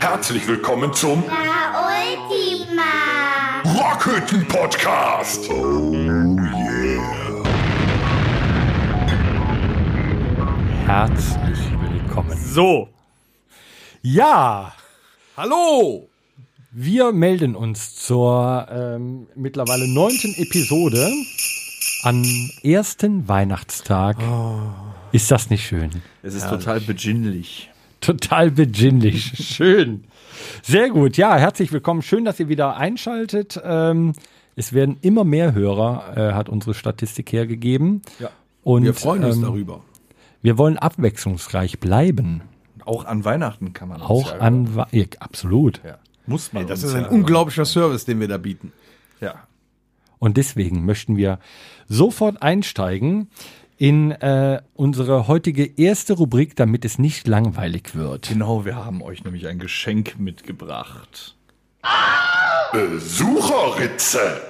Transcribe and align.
Herzlich 0.00 0.46
willkommen 0.46 0.92
zum 0.92 1.24
La 1.26 1.86
Ultima. 1.86 2.82
Rockhütten 3.64 4.46
Podcast. 4.48 5.50
Oh 5.50 5.92
yeah. 5.92 7.42
Herzlich 10.86 11.58
willkommen. 11.80 12.36
So. 12.36 12.88
Ja, 14.02 14.74
Hallo! 15.36 16.08
wir 16.70 17.12
melden 17.12 17.54
uns 17.54 17.94
zur 17.96 18.66
ähm, 18.70 19.28
mittlerweile 19.34 19.88
neunten 19.88 20.34
Episode 20.34 21.12
am 22.02 22.22
ersten 22.62 23.28
Weihnachtstag. 23.28 24.16
Ist 25.14 25.30
das 25.30 25.48
nicht 25.48 25.64
schön? 25.64 25.90
Es 26.24 26.34
ist 26.34 26.48
total 26.48 26.80
beginnlich. 26.80 27.70
Total 28.00 28.50
besinnlich. 28.50 29.32
Schön. 29.36 30.02
Sehr 30.64 30.90
gut. 30.90 31.16
Ja, 31.16 31.36
herzlich 31.36 31.70
willkommen. 31.70 32.02
Schön, 32.02 32.24
dass 32.24 32.40
ihr 32.40 32.48
wieder 32.48 32.76
einschaltet. 32.76 33.60
Ähm, 33.62 34.14
es 34.56 34.72
werden 34.72 34.96
immer 35.02 35.22
mehr 35.22 35.54
Hörer, 35.54 36.16
äh, 36.16 36.32
hat 36.32 36.48
unsere 36.48 36.74
Statistik 36.74 37.32
hergegeben. 37.32 38.02
Ja. 38.18 38.30
Und 38.64 38.82
Wir 38.82 38.92
freuen 38.92 39.22
uns 39.22 39.36
ähm, 39.36 39.42
darüber. 39.42 39.82
Wir 40.42 40.58
wollen 40.58 40.78
abwechslungsreich 40.78 41.78
bleiben. 41.78 42.42
Auch 42.84 43.04
an 43.04 43.24
Weihnachten 43.24 43.72
kann 43.72 43.90
man 43.90 44.02
Auch 44.02 44.32
ja, 44.32 44.38
an, 44.38 44.74
Wa- 44.74 44.88
ja, 44.90 45.04
absolut. 45.20 45.80
Ja. 45.84 45.98
Muss 46.26 46.52
man. 46.52 46.66
Das 46.66 46.82
uns 46.82 46.92
ist 46.92 46.98
ein 46.98 47.06
unglaublicher 47.06 47.66
Service, 47.66 48.04
den 48.04 48.18
wir 48.18 48.26
da 48.26 48.36
bieten. 48.36 48.72
Ja. 49.20 49.46
Und 50.18 50.38
deswegen 50.38 50.84
möchten 50.84 51.16
wir 51.16 51.38
sofort 51.86 52.42
einsteigen 52.42 53.28
in 53.84 54.12
äh, 54.12 54.62
unsere 54.72 55.28
heutige 55.28 55.78
erste 55.78 56.14
Rubrik, 56.14 56.56
damit 56.56 56.86
es 56.86 56.98
nicht 56.98 57.28
langweilig 57.28 57.94
wird. 57.94 58.30
Genau, 58.30 58.64
wir 58.64 58.76
haben 58.76 59.02
euch 59.02 59.24
nämlich 59.24 59.46
ein 59.46 59.58
Geschenk 59.58 60.18
mitgebracht. 60.18 61.36
Besucherritze. 62.72 64.40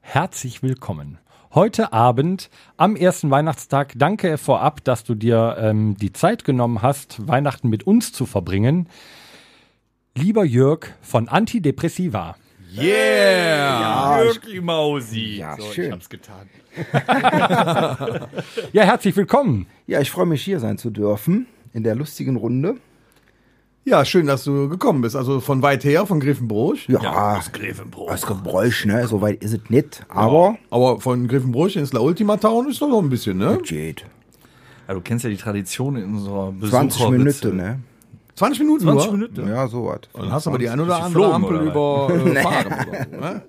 Herzlich 0.00 0.62
willkommen. 0.62 1.18
Heute 1.52 1.92
Abend 1.92 2.50
am 2.76 2.94
ersten 2.94 3.32
Weihnachtstag. 3.32 3.94
Danke 3.96 4.38
vorab, 4.38 4.84
dass 4.84 5.02
du 5.02 5.16
dir 5.16 5.56
ähm, 5.58 5.96
die 5.96 6.12
Zeit 6.12 6.44
genommen 6.44 6.82
hast, 6.82 7.26
Weihnachten 7.26 7.68
mit 7.68 7.84
uns 7.84 8.12
zu 8.12 8.26
verbringen. 8.26 8.88
Lieber 10.14 10.44
Jörg 10.44 10.86
von 11.00 11.26
Antidepressiva. 11.26 12.36
Yeah! 12.74 14.22
Jürgi 14.24 14.60
Mausi. 14.60 15.36
Ja, 15.38 15.56
so, 15.58 15.72
schön. 15.72 15.86
Ich 15.86 15.92
hab's 15.92 16.08
getan. 16.08 16.48
Ja, 18.72 18.84
herzlich 18.84 19.14
willkommen. 19.16 19.66
Ja, 19.86 20.00
ich 20.00 20.10
freue 20.10 20.24
mich 20.26 20.42
hier 20.42 20.58
sein 20.58 20.78
zu 20.78 20.88
dürfen 20.90 21.46
in 21.74 21.82
der 21.82 21.94
lustigen 21.94 22.36
Runde. 22.36 22.76
Ja, 23.84 24.04
schön, 24.04 24.26
dass 24.26 24.44
du 24.44 24.68
gekommen 24.68 25.02
bist. 25.02 25.16
Also 25.16 25.40
von 25.40 25.60
weit 25.60 25.84
her, 25.84 26.06
von 26.06 26.20
Griffenbruch. 26.20 26.76
Ja, 26.88 27.36
aus 27.36 27.52
Grevenbroich. 27.52 28.10
aus 28.10 28.24
Gebräusch, 28.26 28.86
ne? 28.86 29.06
So 29.06 29.20
weit 29.20 29.42
ist 29.42 29.52
es 29.52 29.60
nicht. 29.70 30.04
Aber 30.08 30.56
Aber 30.70 31.00
von 31.00 31.26
Griffenbruch 31.28 31.74
ins 31.76 31.92
La 31.92 32.00
Ultima 32.00 32.36
Town 32.38 32.70
ist 32.70 32.80
doch 32.80 32.88
noch 32.88 33.02
ein 33.02 33.10
bisschen, 33.10 33.36
ne? 33.38 33.58
geht. 33.64 34.06
Ja, 34.88 34.94
du 34.94 35.00
kennst 35.00 35.24
ja 35.24 35.30
die 35.30 35.36
Tradition 35.36 35.96
in 35.96 36.04
unserer 36.14 36.54
20 36.58 37.00
Besucherritze. 37.02 37.48
Minuten, 37.48 37.56
ne? 37.56 37.80
20 38.34 38.60
Minuten 38.60 38.82
20 38.82 39.10
nur. 39.10 39.18
Minuten? 39.18 39.48
Ja, 39.48 39.68
so 39.68 39.86
was. 39.86 40.00
Dann 40.12 40.32
hast 40.32 40.46
du 40.46 40.50
aber 40.50 40.58
die 40.58 40.68
ein 40.68 40.80
oder 40.80 41.02
andere 41.02 41.32
Ampel 41.32 41.68
oder 41.68 42.14
überfahren. 42.14 42.66
oder 42.88 43.06
so, 43.10 43.16
ne? 43.16 43.42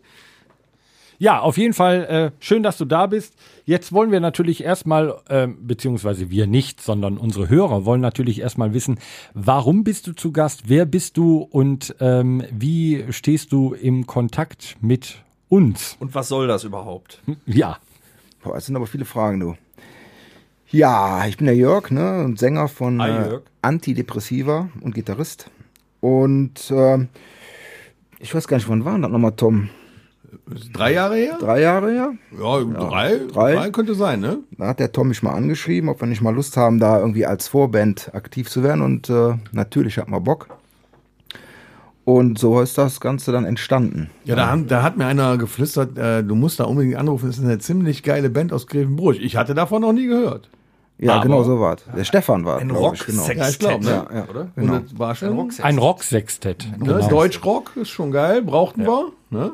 Ja, 1.20 1.40
auf 1.40 1.58
jeden 1.58 1.74
Fall 1.74 2.04
äh, 2.06 2.44
schön, 2.44 2.64
dass 2.64 2.78
du 2.78 2.86
da 2.86 3.08
bist. 3.08 3.36
Jetzt 3.66 3.94
wollen 3.94 4.12
wir 4.12 4.20
natürlich 4.20 4.64
erstmal, 4.64 5.16
ähm, 5.30 5.58
beziehungsweise 5.66 6.30
wir 6.30 6.48
nicht, 6.48 6.82
sondern 6.82 7.18
unsere 7.18 7.48
Hörer 7.48 7.86
wollen 7.86 8.02
natürlich 8.02 8.42
erstmal 8.42 8.74
wissen, 8.74 9.00
warum 9.34 9.86
bist 9.86 10.08
du 10.08 10.14
zu 10.14 10.34
Gast, 10.34 10.64
wer 10.66 10.86
bist 10.86 11.16
du 11.16 11.38
und 11.38 11.96
ähm, 12.02 12.44
wie 12.52 13.06
stehst 13.12 13.54
du 13.54 13.74
im 13.74 14.06
Kontakt 14.06 14.76
mit 14.82 15.24
uns? 15.48 15.96
Und 16.00 16.14
was 16.14 16.28
soll 16.28 16.48
das 16.48 16.66
überhaupt? 16.66 17.22
Ja, 17.46 17.78
Boah, 18.44 18.56
das 18.56 18.66
sind 18.66 18.76
aber 18.76 18.88
viele 18.88 19.06
Fragen, 19.06 19.40
du. 19.40 19.56
Ja, 20.74 21.28
ich 21.28 21.38
bin 21.38 21.46
der 21.46 21.56
Jörg, 21.56 21.92
ne? 21.92 22.24
Und 22.24 22.40
Sänger 22.40 22.68
von 22.68 23.00
äh. 23.00 23.38
Antidepressiva 23.62 24.70
und 24.82 24.96
Gitarrist. 24.96 25.52
Und 26.02 26.74
ähm, 26.76 27.10
ich 28.18 28.34
weiß 28.34 28.48
gar 28.48 28.58
nicht, 28.58 28.68
wann 28.68 28.84
war 28.84 28.98
das 28.98 29.12
nochmal, 29.12 29.34
Tom? 29.34 29.70
Drei 30.74 30.94
Jahre 30.94 31.16
her? 31.16 31.38
Drei 31.40 31.62
Jahre 31.62 31.92
her? 31.92 32.14
Ja, 32.32 32.64
drei, 32.64 33.20
drei. 33.32 33.54
drei. 33.54 33.70
könnte 33.70 33.94
sein, 33.94 34.20
ne? 34.20 34.40
Da 34.58 34.70
hat 34.70 34.80
der 34.80 34.92
Tom 34.92 35.10
mich 35.10 35.22
mal 35.22 35.34
angeschrieben, 35.36 35.90
ob 35.92 36.02
wir 36.02 36.08
nicht 36.08 36.24
mal 36.24 36.34
Lust 36.34 36.58
haben, 36.58 36.80
da 36.80 37.00
irgendwie 37.00 37.28
als 37.28 37.48
Vorband 37.48 38.10
aktiv 38.16 38.50
zu 38.50 38.64
werden. 38.64 38.82
Und 38.82 39.12
äh, 39.12 39.36
natürlich 39.52 40.00
hat 40.00 40.10
man 40.10 40.24
Bock. 40.24 40.48
Und 42.04 42.40
so 42.40 42.62
ist 42.62 42.80
das 42.80 43.00
Ganze 43.00 43.32
dann 43.32 43.46
entstanden. 43.46 44.10
Ja, 44.26 44.36
da, 44.36 44.48
haben, 44.48 44.66
da 44.66 44.82
hat 44.82 44.98
mir 44.98 45.06
einer 45.06 45.38
geflüstert, 45.38 46.00
äh, 46.00 46.24
du 46.24 46.34
musst 46.34 46.60
da 46.60 46.64
unbedingt 46.64 46.96
anrufen, 46.96 47.28
das 47.28 47.38
ist 47.38 47.46
eine 47.46 47.60
ziemlich 47.60 48.02
geile 48.02 48.32
Band 48.32 48.52
aus 48.52 48.66
Grevenbruch. 48.66 49.14
Ich 49.14 49.38
hatte 49.38 49.54
davon 49.54 49.84
noch 49.84 49.94
nie 49.94 50.08
gehört. 50.08 50.50
Ja, 51.00 51.16
Aber- 51.16 51.24
genau 51.24 51.44
so 51.44 51.60
war 51.60 51.78
Der 51.96 52.04
Stefan 52.04 52.46
war 52.46 52.60
Ein 52.60 52.68
ich, 52.70 52.76
genau. 52.76 52.88
Rocksextett, 52.88 53.38
Ja, 53.38 53.50
ich 53.50 53.60
glaub, 53.60 53.82
ne? 53.82 53.90
Ja, 53.90 54.16
ja. 54.16 54.28
oder? 54.30 54.48
Genau. 54.56 54.80
War 54.96 55.16
schon, 55.16 55.36
ne? 55.36 55.50
ein 55.64 55.78
Rocksextett. 55.78 56.68
Genau. 56.80 57.08
Deutschrock 57.10 57.76
ist 57.76 57.90
schon 57.90 58.12
geil, 58.12 58.42
brauchten 58.42 58.86
wir. 58.86 59.12
Ne? 59.30 59.52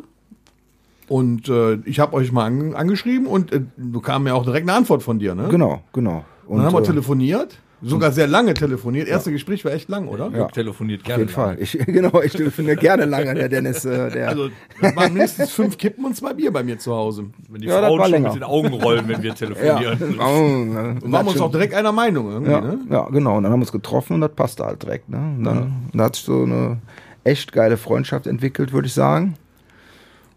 Und 1.08 1.50
äh, 1.50 1.76
ich 1.86 2.00
habe 2.00 2.14
euch 2.14 2.32
mal 2.32 2.46
an, 2.46 2.76
angeschrieben 2.76 3.26
und 3.26 3.52
äh, 3.52 3.62
du 3.78 4.00
kam 4.00 4.24
mir 4.24 4.36
auch 4.36 4.44
direkt 4.44 4.70
eine 4.70 4.78
Antwort 4.78 5.02
von 5.02 5.18
dir. 5.18 5.34
Ne? 5.34 5.48
Genau, 5.50 5.82
genau. 5.92 6.24
Und, 6.46 6.58
Dann 6.58 6.68
haben 6.68 6.74
wir 6.74 6.82
äh, 6.82 6.86
telefoniert, 6.86 7.58
sogar 7.82 8.12
sehr 8.12 8.28
lange 8.28 8.54
telefoniert. 8.54 9.08
Erste 9.08 9.32
Gespräch 9.32 9.64
war 9.66 9.72
echt 9.72 9.88
lang, 9.90 10.08
oder? 10.08 10.30
Jörg 10.30 10.52
telefoniert 10.52 11.02
auf 11.02 11.08
gerne. 11.08 11.24
jeden 11.24 11.34
Fall. 11.34 11.58
Ich, 11.60 11.72
genau, 11.86 12.22
ich 12.22 12.34
telefoniere 12.34 12.76
gerne 12.76 13.06
lange, 13.06 13.34
der 13.34 13.48
Dennis, 13.50 13.86
äh, 13.86 14.12
der. 14.12 14.30
Also 14.30 14.50
das 14.82 14.96
waren 14.96 15.14
mindestens 15.14 15.52
fünf 15.52 15.78
Kippen 15.78 16.04
und 16.06 16.16
zwei 16.16 16.34
Bier 16.34 16.52
bei 16.52 16.64
mir 16.64 16.78
zu 16.78 16.94
Hause. 16.94 17.26
Wenn 17.48 17.62
die 17.62 17.68
Ja, 17.68 17.80
Frauen 17.80 18.02
schon 18.02 18.12
länger. 18.12 18.28
mit 18.30 18.36
den 18.38 18.44
Augen 18.44 18.74
rollen, 18.74 19.08
wenn 19.08 19.22
wir 19.24 19.30
ja, 19.30 19.36
telefonieren. 19.36 20.20
oh, 20.20 20.24
äh, 20.24 21.04
Und 21.06 21.12
waren 21.12 21.28
uns 21.28 21.40
auch 21.40 21.52
direkt 21.52 21.74
einer 21.74 21.92
Meinung 21.92 22.32
irgendwie. 22.32 22.52
ja, 22.52 22.62
Ne? 22.62 22.80
ja, 22.90 23.04
genau. 23.10 23.38
Und 23.38 23.44
dann 23.44 23.52
haben 23.54 23.60
wir 23.60 23.64
uns 23.64 23.72
getroffen 23.72 24.14
und 24.16 24.22
das 24.22 24.32
passte 24.34 24.66
halt 24.66 24.84
direkt. 24.84 25.10
Ne? 25.10 25.18
Und 25.18 25.44
dann, 25.44 25.74
da 25.94 26.06
hat 26.06 26.16
sich 26.16 26.26
so 26.26 26.44
eine 26.44 26.78
echt 27.24 27.52
geile 27.54 27.78
Freundschaft 27.78 28.28
entwickelt, 28.28 28.74
würde 28.74 28.88
ich 28.88 28.94
sagen. 28.94 29.36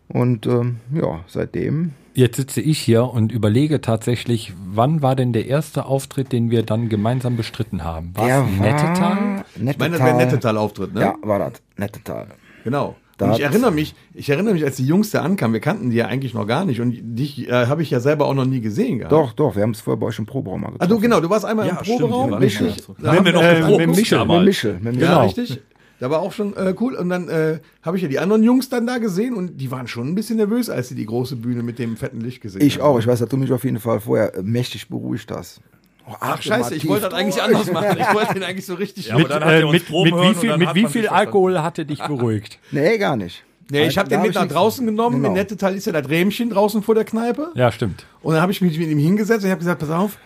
Und 0.08 0.46
ähm, 0.46 0.76
ja, 0.94 1.20
seitdem. 1.26 1.92
Jetzt 2.14 2.36
sitze 2.36 2.60
ich 2.60 2.78
hier 2.78 3.04
und 3.04 3.32
überlege 3.32 3.80
tatsächlich, 3.80 4.52
wann 4.66 5.00
war 5.00 5.16
denn 5.16 5.32
der 5.32 5.46
erste 5.46 5.86
Auftritt, 5.86 6.30
den 6.32 6.50
wir 6.50 6.62
dann 6.62 6.88
gemeinsam 6.90 7.36
bestritten 7.36 7.84
haben? 7.84 8.12
War 8.14 8.26
Der 8.26 8.40
es 8.44 8.60
Nettetal? 8.60 9.14
Nettetal. 9.14 9.44
Ich 9.70 9.78
meine, 9.78 9.90
das 9.92 10.00
wäre 10.00 10.10
ein 10.10 10.16
Nettetal-Auftritt, 10.18 10.94
ne? 10.94 11.00
Ja, 11.00 11.14
war 11.22 11.38
das. 11.38 11.52
Nettetal. 11.76 12.26
Genau. 12.64 12.96
Und 13.20 13.34
ich 13.34 13.40
erinnere 13.42 13.70
mich, 13.70 13.94
ich 14.14 14.28
erinnere 14.30 14.54
mich, 14.54 14.64
als 14.64 14.76
die 14.76 14.84
Jungs 14.86 15.10
da 15.10 15.22
ankamen, 15.22 15.52
wir 15.52 15.60
kannten 15.60 15.90
die 15.90 15.96
ja 15.96 16.06
eigentlich 16.06 16.34
noch 16.34 16.44
gar 16.46 16.64
nicht 16.64 16.80
und 16.80 16.96
dich 17.00 17.48
äh, 17.48 17.66
habe 17.66 17.80
ich 17.82 17.90
ja 17.90 18.00
selber 18.00 18.26
auch 18.26 18.34
noch 18.34 18.46
nie 18.46 18.60
gesehen 18.60 18.98
gehabt. 18.98 19.12
Doch, 19.12 19.32
doch, 19.32 19.54
wir 19.54 19.62
haben 19.62 19.70
es 19.70 19.80
vorher 19.80 20.00
bei 20.00 20.06
euch 20.06 20.18
im 20.18 20.26
Proberaum 20.26 20.62
mal 20.62 20.68
Ah, 20.68 20.70
getroffen. 20.72 20.90
du, 20.90 20.98
genau, 21.00 21.20
du 21.20 21.30
warst 21.30 21.44
einmal 21.44 21.68
Ja, 21.68 21.76
im 21.78 21.84
stimmt, 21.84 22.00
Proberaum, 22.00 22.30
waren 22.32 22.42
richtig? 22.42 22.66
nicht 22.66 22.88
Da 22.88 22.94
Wenn 22.98 23.10
haben 23.18 23.24
wir 23.24 23.32
noch 23.32 23.42
äh, 23.42 23.76
mit 23.86 23.94
Michel. 23.96 24.24
Mit 24.26 24.44
Michel. 24.44 24.72
Mit 24.74 24.82
Michel. 24.84 25.00
Ja, 25.02 25.08
Genau. 25.08 25.22
richtig. 25.24 25.60
Da 26.02 26.10
war 26.10 26.18
auch 26.18 26.32
schon 26.32 26.56
äh, 26.56 26.74
cool. 26.80 26.96
Und 26.96 27.10
dann 27.10 27.28
äh, 27.28 27.60
habe 27.80 27.96
ich 27.96 28.02
ja 28.02 28.08
die 28.08 28.18
anderen 28.18 28.42
Jungs 28.42 28.68
dann 28.68 28.88
da 28.88 28.98
gesehen 28.98 29.34
und 29.34 29.58
die 29.58 29.70
waren 29.70 29.86
schon 29.86 30.08
ein 30.08 30.16
bisschen 30.16 30.36
nervös, 30.36 30.68
als 30.68 30.88
sie 30.88 30.96
die 30.96 31.06
große 31.06 31.36
Bühne 31.36 31.62
mit 31.62 31.78
dem 31.78 31.96
fetten 31.96 32.20
Licht 32.20 32.40
gesehen 32.40 32.60
Ich 32.60 32.78
haben. 32.80 32.86
auch. 32.86 32.98
Ich 32.98 33.06
weiß, 33.06 33.20
dass 33.20 33.28
du 33.28 33.36
mich 33.36 33.52
auf 33.52 33.62
jeden 33.62 33.78
Fall 33.78 34.00
vorher 34.00 34.34
äh, 34.34 34.42
mächtig 34.42 34.88
beruhigt 34.88 35.30
hast. 35.30 35.60
Oh, 36.04 36.14
Ach, 36.18 36.42
scheiße, 36.42 36.74
ich 36.74 36.88
wollte 36.88 37.04
das 37.08 37.14
eigentlich 37.14 37.40
anders 37.40 37.70
machen. 37.70 37.96
Ich 38.00 38.14
wollte 38.14 38.34
den 38.34 38.42
eigentlich 38.42 38.66
so 38.66 38.74
richtig. 38.74 39.06
Ja, 39.06 39.16
mit, 39.16 39.28
hat 39.30 39.44
er 39.44 39.64
uns 39.64 39.74
mit, 39.74 39.90
mit 39.90 40.12
wie 40.12 40.34
viel, 40.34 40.56
mit 40.56 40.68
hat 40.70 40.74
wie 40.74 40.86
viel 40.88 41.06
Alkohol 41.06 41.62
hatte 41.62 41.86
dich 41.86 42.02
beruhigt? 42.02 42.58
Nee, 42.72 42.98
gar 42.98 43.14
nicht. 43.14 43.44
nee, 43.70 43.86
ich 43.86 43.96
habe 43.96 44.08
den 44.08 44.18
hab 44.18 44.26
mit 44.26 44.34
ich 44.34 44.42
nach 44.42 44.48
draußen 44.48 44.84
genommen. 44.84 45.18
Genau. 45.18 45.28
Im 45.28 45.34
Nettetal 45.34 45.76
ist 45.76 45.86
ja 45.86 45.92
das 45.92 46.08
Rähmchen 46.08 46.50
draußen 46.50 46.82
vor 46.82 46.96
der 46.96 47.04
Kneipe. 47.04 47.52
Ja, 47.54 47.70
stimmt. 47.70 48.06
Und 48.22 48.32
dann 48.34 48.42
habe 48.42 48.50
ich 48.50 48.60
mich 48.60 48.76
mit 48.76 48.88
ihm 48.88 48.98
hingesetzt 48.98 49.42
und 49.44 49.46
ich 49.46 49.52
habe 49.52 49.60
gesagt, 49.60 49.78
pass 49.78 49.90
auf, 49.90 50.18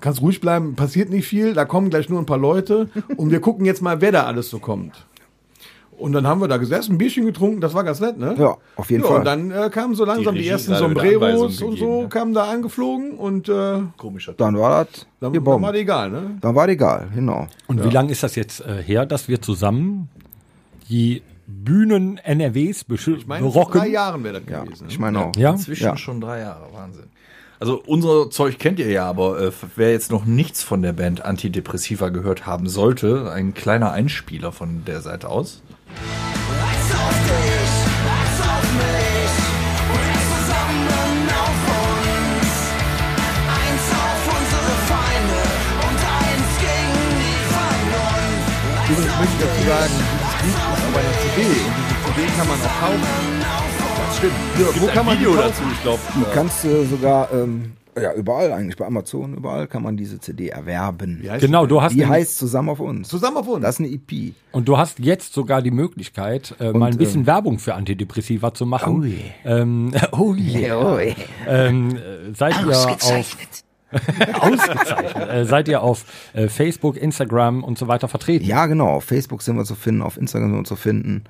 kannst 0.00 0.20
ruhig 0.22 0.40
bleiben, 0.40 0.74
passiert 0.76 1.10
nicht 1.10 1.26
viel, 1.26 1.54
da 1.54 1.64
kommen 1.64 1.90
gleich 1.90 2.08
nur 2.08 2.18
ein 2.20 2.26
paar 2.26 2.38
Leute 2.38 2.88
und 3.16 3.30
wir 3.30 3.40
gucken 3.40 3.64
jetzt 3.66 3.82
mal, 3.82 4.00
wer 4.00 4.12
da 4.12 4.24
alles 4.24 4.50
so 4.50 4.58
kommt. 4.58 5.06
Und 5.98 6.12
dann 6.12 6.26
haben 6.26 6.42
wir 6.42 6.48
da 6.48 6.58
gesessen, 6.58 6.96
ein 6.96 6.98
Bierchen 6.98 7.24
getrunken, 7.24 7.62
das 7.62 7.72
war 7.72 7.82
ganz 7.82 8.00
nett, 8.00 8.18
ne? 8.18 8.34
Ja, 8.38 8.58
auf 8.76 8.90
jeden 8.90 9.02
ja, 9.02 9.08
Fall. 9.08 9.18
Und 9.20 9.24
dann 9.24 9.50
äh, 9.50 9.70
kamen 9.70 9.94
so 9.94 10.04
langsam 10.04 10.34
Die 10.34 10.42
die, 10.42 10.48
ersten 10.48 10.74
Sombreros 10.74 11.62
und 11.62 11.78
so, 11.78 12.02
ne? 12.02 12.08
kamen 12.10 12.34
da 12.34 12.44
angeflogen 12.50 13.12
und 13.12 13.48
äh, 13.48 13.78
Komischer. 13.96 14.34
Dann 14.34 14.58
war 14.58 14.84
das 14.84 15.06
dann, 15.20 15.32
dann 15.32 15.46
war 15.46 15.72
das 15.72 15.80
egal, 15.80 16.10
ne? 16.10 16.36
Dann 16.42 16.54
war 16.54 16.66
das 16.66 16.74
egal, 16.74 17.08
genau. 17.14 17.46
Und 17.66 17.82
wie 17.82 17.88
lange 17.88 18.12
ist 18.12 18.22
das 18.22 18.34
jetzt 18.34 18.60
äh, 18.60 18.82
her, 18.82 19.06
dass 19.06 19.26
wir 19.26 19.40
zusammen 19.40 20.10
die 20.90 21.22
Bühnen 21.46 22.18
NRWs 22.18 22.84
besch- 22.86 23.16
Ich 23.16 23.26
meine, 23.26 23.50
vor 23.50 23.70
drei 23.70 23.88
Jahren 23.88 24.22
wäre 24.22 24.40
das 24.42 24.50
Ja, 24.52 24.64
gewesen. 24.64 24.84
ne? 24.88 24.92
ich 24.92 24.98
meine 24.98 25.18
auch. 25.24 25.32
Ja? 25.36 25.52
Inzwischen 25.52 25.84
Ja. 25.84 25.96
schon 25.96 26.20
drei 26.20 26.40
Jahre, 26.40 26.66
Wahnsinn. 26.74 27.04
Also 27.58 27.82
unser 27.86 28.28
Zeug 28.30 28.58
kennt 28.58 28.78
ihr 28.78 28.90
ja, 28.90 29.06
aber 29.08 29.40
äh, 29.40 29.52
wer 29.76 29.90
jetzt 29.90 30.10
noch 30.10 30.26
nichts 30.26 30.62
von 30.62 30.82
der 30.82 30.92
Band 30.92 31.24
Antidepressiva 31.24 32.10
gehört 32.10 32.44
haben 32.46 32.68
sollte, 32.68 33.32
ein 33.32 33.54
kleiner 33.54 33.92
Einspieler 33.92 34.52
von 34.52 34.84
der 34.84 35.00
Seite 35.00 35.30
aus. 35.30 35.62
Ex 35.88 36.94
auf 36.94 37.16
dich, 37.24 37.72
ex 38.12 38.40
auf 38.44 38.66
mich, 38.76 39.36
und 39.88 40.04
ex 40.04 40.20
zusammen 40.36 41.28
auf 41.32 41.60
uns. 41.72 42.52
Eins 43.56 43.86
auf 44.04 44.20
unsere 44.36 44.72
Feinde 44.92 45.40
und 45.80 46.00
eins 46.12 46.50
gegen 46.60 47.00
die 47.24 47.40
Vernunft. 47.56 48.52
Übrigens 48.90 49.16
möchte 49.16 49.32
ich 49.32 49.40
dazu 49.40 49.62
sagen, 49.64 49.96
dieses 50.44 50.60
Buch 50.60 50.76
ist 50.76 50.84
auf 50.84 50.96
einer 51.00 51.16
CD 51.24 51.40
und 52.04 52.12
diese 52.16 52.20
CD 52.20 52.36
kann 52.36 52.48
man 52.48 52.58
auch 52.60 52.76
kaufen. 52.80 53.85
Das 53.96 54.16
stimmt. 54.18 54.32
Ja, 54.58 54.66
wo 54.82 54.86
kann 54.88 55.06
man 55.06 55.18
Video 55.18 55.32
die 55.32 55.38
dazu, 55.38 55.62
ich 55.72 55.82
glaube. 55.82 55.98
Du 56.14 56.24
kannst 56.34 56.64
äh, 56.64 56.84
sogar, 56.84 57.32
ähm, 57.32 57.72
ja, 57.98 58.12
überall 58.12 58.52
eigentlich, 58.52 58.76
bei 58.76 58.86
Amazon, 58.86 59.34
überall 59.34 59.66
kann 59.66 59.82
man 59.82 59.96
diese 59.96 60.20
CD 60.20 60.48
erwerben. 60.48 61.22
Genau, 61.40 61.64
die? 61.64 61.68
du 61.68 61.82
hast 61.82 61.94
Die 61.94 62.06
heißt 62.06 62.36
Zusammen 62.36 62.68
auf 62.68 62.80
uns. 62.80 63.08
Zusammen 63.08 63.38
auf 63.38 63.48
uns. 63.48 63.62
Das 63.62 63.80
ist 63.80 63.86
eine 63.86 63.94
EP. 63.94 64.34
Und 64.52 64.68
du 64.68 64.76
hast 64.76 64.98
jetzt 64.98 65.32
sogar 65.32 65.62
die 65.62 65.70
Möglichkeit, 65.70 66.54
äh, 66.60 66.72
mal 66.72 66.90
ein 66.90 66.98
bisschen 66.98 67.26
Werbung 67.26 67.58
für 67.58 67.74
Antidepressiva 67.74 68.52
zu 68.52 68.66
machen. 68.66 69.00
Oh 69.00 69.04
yeah. 69.04 69.60
Ähm, 69.60 69.92
oh 70.12 70.34
yeah. 70.34 71.14
ähm, 71.46 71.96
äh, 71.96 72.34
seid 72.34 72.54
ihr 72.60 72.68
auf 72.68 72.86
ausgezeichnet. 74.40 75.30
Äh, 75.30 75.44
seid 75.44 75.68
ihr 75.68 75.82
auf 75.82 76.04
äh, 76.34 76.48
Facebook, 76.48 76.96
Instagram 76.96 77.64
und 77.64 77.78
so 77.78 77.88
weiter 77.88 78.08
vertreten? 78.08 78.44
Ja, 78.44 78.66
genau. 78.66 78.88
Auf 78.88 79.04
Facebook 79.04 79.42
sind 79.42 79.56
wir 79.56 79.64
zu 79.64 79.74
finden, 79.74 80.02
auf 80.02 80.16
Instagram 80.16 80.50
sind 80.50 80.58
wir 80.60 80.64
zu 80.64 80.76
finden. 80.76 81.24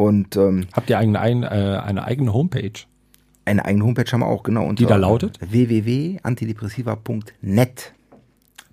Und 0.00 0.36
ähm, 0.36 0.66
Habt 0.72 0.88
ihr 0.88 0.98
eine, 0.98 1.20
ein, 1.20 1.42
äh, 1.42 1.46
eine 1.46 2.04
eigene 2.04 2.32
Homepage? 2.32 2.72
eine 3.44 3.64
eigene 3.64 3.84
Homepage 3.84 4.10
haben 4.10 4.20
wir 4.20 4.26
auch, 4.26 4.44
genau. 4.44 4.72
Die 4.72 4.86
da 4.86 4.96
lautet? 4.96 5.38
www.antidepressiva.net. 5.40 7.92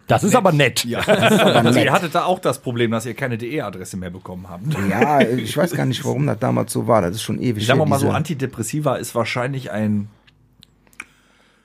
Das 0.07 0.23
ist 0.23 0.35
aber 0.35 0.51
nett. 0.53 0.85
Ja, 0.85 0.99
also 1.07 1.79
ihr 1.79 1.91
hattet 1.91 2.15
da 2.15 2.23
auch 2.23 2.39
das 2.39 2.59
Problem, 2.59 2.91
dass 2.91 3.05
ihr 3.05 3.13
keine 3.13 3.37
DE-Adresse 3.37 3.97
mehr 3.97 4.09
bekommen 4.09 4.47
habt. 4.49 4.63
Ja, 4.89 5.19
ich 5.19 5.57
weiß 5.57 5.73
gar 5.73 5.85
nicht, 5.85 6.05
warum 6.05 6.27
das 6.27 6.39
damals 6.39 6.71
so 6.71 6.87
war. 6.87 7.01
Das 7.01 7.11
ist 7.11 7.23
schon 7.23 7.41
ewig. 7.41 7.65
Sagen 7.65 7.79
wir 7.79 7.85
her, 7.85 7.89
mal 7.89 7.99
so, 7.99 8.11
Antidepressiva 8.11 8.95
ist 8.95 9.13
wahrscheinlich 9.15 9.69
ein 9.71 10.07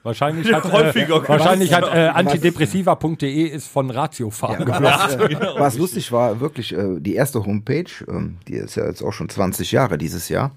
Wahrscheinlich 0.02 0.52
hat, 0.52 0.64
äh, 0.64 0.68
Häufiger 0.72 1.28
wahrscheinlich 1.28 1.72
hat 1.72 1.84
äh, 1.84 2.08
Was- 2.08 2.14
antidepressiva.de 2.16 3.42
ist 3.46 3.68
von 3.68 3.90
Ratiofarm 3.90 4.58
Ja, 4.60 4.64
geflossen. 4.64 5.20
was, 5.20 5.30
äh, 5.56 5.60
was 5.60 5.78
lustig 5.78 6.10
war, 6.12 6.40
wirklich, 6.40 6.72
äh, 6.76 6.98
die 6.98 7.14
erste 7.14 7.44
Homepage, 7.44 7.84
ähm, 8.08 8.38
die 8.48 8.54
ist 8.54 8.74
ja 8.74 8.86
jetzt 8.86 9.02
auch 9.02 9.12
schon 9.12 9.28
20 9.28 9.70
Jahre 9.72 9.98
dieses 9.98 10.28
Jahr, 10.28 10.50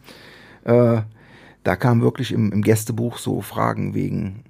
äh, 0.63 1.01
da 1.63 1.75
kamen 1.75 2.01
wirklich 2.01 2.31
im, 2.31 2.51
im 2.51 2.61
Gästebuch 2.63 3.17
so 3.17 3.41
Fragen 3.41 3.93
wegen 3.93 4.43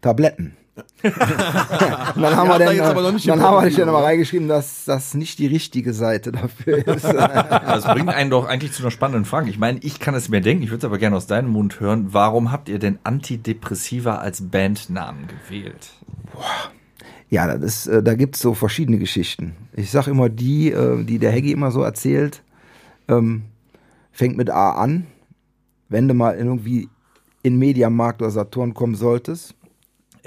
Tabletten. 0.00 0.56
Dann 1.02 2.36
haben 2.36 2.48
wir 2.48 2.54
habt 2.54 2.60
da 2.60 2.92
dann, 2.94 3.14
nicht 3.14 3.28
dann 3.28 3.38
den 3.38 3.46
haben 3.46 3.54
wir 3.56 3.60
Profi, 3.62 3.76
dann 3.76 3.86
mal 3.88 3.96
oder? 3.96 4.06
reingeschrieben, 4.06 4.48
dass 4.48 4.84
das 4.84 5.14
nicht 5.14 5.38
die 5.38 5.46
richtige 5.46 5.92
Seite 5.92 6.32
dafür 6.32 6.86
ist. 6.86 7.04
Das 7.68 7.84
bringt 7.84 8.08
einen 8.08 8.30
doch 8.30 8.46
eigentlich 8.46 8.72
zu 8.72 8.82
einer 8.82 8.90
spannenden 8.90 9.24
Frage. 9.24 9.50
Ich 9.50 9.58
meine, 9.58 9.78
ich 9.82 10.00
kann 10.00 10.14
es 10.14 10.28
mir 10.28 10.40
denken, 10.40 10.62
ich 10.62 10.70
würde 10.70 10.78
es 10.78 10.84
aber 10.84 10.98
gerne 10.98 11.16
aus 11.16 11.26
deinem 11.26 11.50
Mund 11.50 11.80
hören. 11.80 12.08
Warum 12.10 12.50
habt 12.50 12.68
ihr 12.68 12.78
denn 12.78 12.98
Antidepressiva 13.04 14.16
als 14.16 14.42
Bandnamen 14.50 15.28
gewählt? 15.28 15.90
Ja, 17.30 17.46
das 17.46 17.62
ist, 17.62 17.86
äh, 17.88 18.02
da 18.02 18.14
gibt's 18.14 18.40
so 18.40 18.54
verschiedene 18.54 18.98
Geschichten. 18.98 19.54
Ich 19.74 19.90
sag 19.90 20.06
immer 20.06 20.28
die, 20.28 20.72
äh, 20.72 21.04
die 21.04 21.18
der 21.18 21.30
Heggy 21.30 21.52
immer 21.52 21.70
so 21.70 21.82
erzählt, 21.82 22.42
ähm, 23.06 23.44
fängt 24.12 24.36
mit 24.36 24.50
A 24.50 24.72
an. 24.72 25.06
Wenn 25.88 26.08
du 26.08 26.14
mal 26.14 26.36
irgendwie 26.36 26.88
in 27.42 27.58
Mediamarkt 27.58 28.22
oder 28.22 28.30
Saturn 28.30 28.74
kommen 28.74 28.94
solltest, 28.94 29.54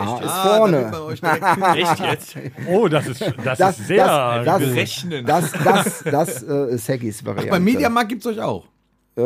A 0.08 0.20
ist 0.20 0.30
Ah, 0.30 0.58
vorne. 0.58 0.92
Echt 1.78 2.00
jetzt? 2.00 2.36
Oh, 2.70 2.88
das 2.88 3.08
ist, 3.08 3.22
das, 3.44 3.58
Das, 3.58 3.80
ist 3.80 3.88
sehr 3.88 4.06
das, 4.06 4.46
das, 4.46 4.60
berechnen. 4.60 5.26
das, 5.26 5.52
das, 5.52 6.04
das 6.04 6.44
äh, 6.44 6.74
ist 6.76 6.90
Haggys 6.90 7.26
Variante. 7.26 7.52
Beim 7.52 7.64
Mediamarkt 7.64 8.10
gibt's 8.10 8.26
euch 8.26 8.40
auch. 8.40 8.66
Äh, 9.18 9.22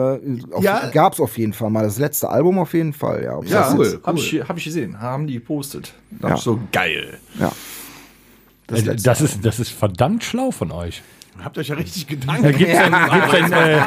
auf, 0.51 0.63
Ja. 0.63 0.89
Gab's 0.89 1.19
auf 1.19 1.38
jeden 1.38 1.54
Fall 1.54 1.69
mal. 1.69 1.83
Das 1.83 1.98
letzte 2.00 2.30
Album 2.30 2.57
auf 2.60 2.74
jeden 2.74 2.94
Fall, 2.94 3.24
ja. 3.24 3.38
Ob 3.38 3.45
Ja, 3.48 3.62
das 3.62 3.74
cool. 3.75 3.86
jetzt- 3.86 4.04
Hab 4.04 4.16
ich, 4.18 4.33
hab 4.50 4.57
ich 4.57 4.63
gesehen, 4.63 5.00
haben 5.00 5.27
die 5.27 5.36
gepostet. 5.36 5.94
Das 6.12 6.30
Ja. 6.30 6.36
ist 6.38 6.44
so 6.44 6.60
geil. 6.72 7.18
ja. 7.39 7.51
Das 8.68 8.83
Das 9.04 9.22
ist, 9.22 9.45
das 9.45 9.60
ist 9.60 9.69
verdammt 9.69 10.24
schlau 10.24 10.50
von 10.50 10.72
euch. 10.72 11.04
Habt 11.44 11.58
euch 11.58 11.68
ja 11.68 11.76
richtig 11.76 12.08
Gedanken 12.08 12.58
Gibt's 12.58 12.78
denn, 12.80 12.94
gibt's 13.12 13.32
denn, 13.32 13.52
äh, 13.52 13.78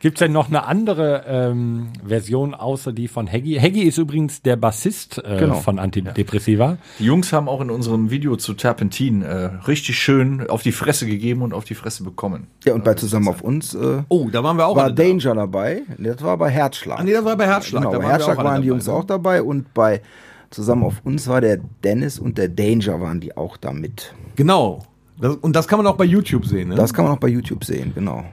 gibt's 0.00 0.18
denn 0.20 0.32
noch 0.32 0.48
eine 0.48 0.64
andere 0.66 1.24
ähm, 1.26 1.88
Version 2.06 2.54
außer 2.54 2.92
die 2.92 3.08
von 3.08 3.26
Heggy? 3.26 3.54
Heggy 3.58 3.82
ist 3.82 3.98
übrigens 3.98 4.42
der 4.42 4.56
Bassist 4.56 5.18
äh, 5.24 5.38
Genau. 5.38 5.54
von 5.54 5.78
Antidepressiva. 5.78 6.76
Die 6.98 7.04
Jungs 7.06 7.32
haben 7.32 7.48
auch 7.48 7.60
in 7.60 7.70
unserem 7.70 8.10
Video 8.10 8.36
zu 8.36 8.54
Terpentin 8.54 9.22
äh, 9.22 9.46
richtig 9.66 9.98
schön 9.98 10.48
auf 10.48 10.62
die 10.62 10.72
Fresse 10.72 11.06
gegeben 11.06 11.42
und 11.42 11.54
auf 11.54 11.64
die 11.64 11.74
Fresse 11.74 12.04
bekommen. 12.04 12.46
Ja, 12.64 12.74
und 12.74 12.84
bei 12.84 12.94
Zusammen 12.94 13.28
auf 13.28 13.40
uns 13.40 13.74
äh, 13.74 14.02
Oh, 14.08 14.28
da 14.30 14.44
waren 14.44 14.56
wir 14.58 14.66
auch 14.66 14.76
war 14.76 14.84
alle 14.84 14.94
da. 14.94 15.02
Danger 15.02 15.34
dabei. 15.34 15.82
Das 15.98 16.22
war 16.22 16.36
bei 16.36 16.50
Herzschlag. 16.50 17.00
Ah, 17.00 17.02
nee, 17.04 17.12
das 17.12 17.24
war 17.24 17.36
bei 17.36 17.46
Herzschlag. 17.46 17.82
Genau, 17.82 17.92
da 17.92 17.98
bei 17.98 18.04
waren 18.04 18.10
wir 18.10 18.12
Herzschlag 18.26 18.36
waren 18.36 18.62
die 18.62 18.68
dabei, 18.68 18.76
Jungs 18.76 18.86
ne? 18.86 18.92
auch 18.92 19.04
dabei 19.04 19.42
und 19.42 19.72
bei 19.74 20.02
Zusammen 20.50 20.84
auf 20.84 21.00
uns 21.04 21.26
war 21.28 21.40
der 21.40 21.58
Dennis 21.84 22.18
und 22.18 22.38
der 22.38 22.48
Danger 22.48 23.00
waren 23.00 23.20
die 23.20 23.36
auch 23.36 23.56
da 23.56 23.72
mit. 23.72 24.14
Genau. 24.36 24.84
Das, 25.20 25.36
und 25.36 25.54
das 25.54 25.66
kann 25.66 25.78
man 25.78 25.86
auch 25.86 25.96
bei 25.96 26.04
YouTube 26.04 26.46
sehen, 26.46 26.68
ne? 26.68 26.74
Das 26.74 26.94
kann 26.94 27.04
man 27.04 27.14
auch 27.14 27.18
bei 27.18 27.28
YouTube 27.28 27.64
sehen, 27.64 27.92
genau. 27.94 28.24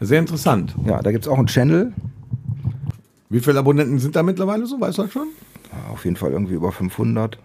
Sehr 0.00 0.20
interessant. 0.20 0.74
Ja, 0.86 1.02
da 1.02 1.10
gibt's 1.10 1.28
auch 1.28 1.38
einen 1.38 1.48
Channel, 1.48 1.92
Wie 3.30 3.40
viele 3.40 3.58
Abonnenten 3.58 3.98
sind 3.98 4.16
da 4.16 4.22
mittlerweile 4.22 4.66
so? 4.66 4.80
Weißt 4.80 4.98
du 4.98 5.02
das 5.02 5.12
schon? 5.12 5.28
auf 5.92 6.04
jeden 6.04 6.16
Fall 6.16 6.32
irgendwie 6.32 6.54
über 6.54 6.72
500. 6.72 7.38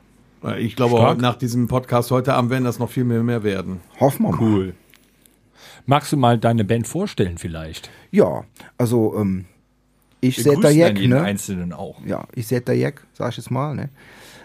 Ich 0.58 0.76
glaube, 0.76 0.96
Stark. 0.96 1.20
nach 1.20 1.36
diesem 1.36 1.68
Podcast 1.68 2.12
heute 2.12 2.34
Abend 2.34 2.52
werden 2.52 2.64
das 2.64 2.80
noch 2.80 2.90
viel 2.90 3.04
mehr, 3.04 3.24
mehr 3.24 3.44
werden. 3.44 3.80
Hoffen 4.00 4.26
wir 4.26 4.32
mal. 4.32 4.42
Cool. 4.42 4.74
Magst 5.86 6.12
du 6.12 6.18
mal 6.18 6.38
deine 6.38 6.64
Band 6.64 6.88
vorstellen 6.88 7.38
vielleicht? 7.38 7.90
Ja, 8.12 8.44
also 8.78 9.16
ähm, 9.18 9.46
ich 10.22 10.42
dann 10.44 10.62
jeden 10.74 11.10
ne? 11.10 11.22
Einzelnen 11.22 11.74
auch. 11.74 11.98
Ja, 12.06 12.26
ich 12.34 12.48
Seta 12.48 12.74
Jack, 12.74 13.06
sag 13.14 13.32
ich 13.32 13.38
jetzt 13.38 13.52
mal, 13.52 13.76
ne? 13.76 13.90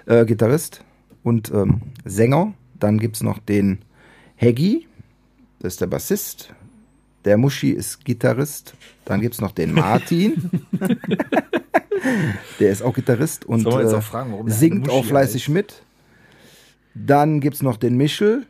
Äh, 0.06 0.24
Gitarrist 0.24 0.84
und 1.22 1.52
ähm, 1.52 1.82
Sänger. 2.04 2.54
Dann 2.78 2.98
gibt's 2.98 3.22
noch 3.22 3.38
den 3.38 3.78
Heggy, 4.38 4.86
das 5.58 5.74
ist 5.74 5.80
der 5.80 5.88
Bassist. 5.88 6.54
Der 7.24 7.36
Muschi 7.36 7.70
ist 7.70 8.04
Gitarrist. 8.04 8.74
Dann 9.04 9.20
gibt's 9.20 9.40
noch 9.40 9.50
den 9.50 9.72
Martin. 9.72 10.50
der 12.60 12.70
ist 12.70 12.80
auch 12.82 12.94
Gitarrist 12.94 13.44
und 13.44 13.66
äh, 13.66 13.68
auch 13.68 14.02
fragen, 14.02 14.32
eine 14.38 14.50
singt 14.50 14.88
auch 14.88 15.04
fleißig 15.04 15.48
mit. 15.48 15.82
Dann 16.94 17.40
gibt's 17.40 17.62
noch 17.62 17.76
den 17.76 17.96
Michel, 17.96 18.46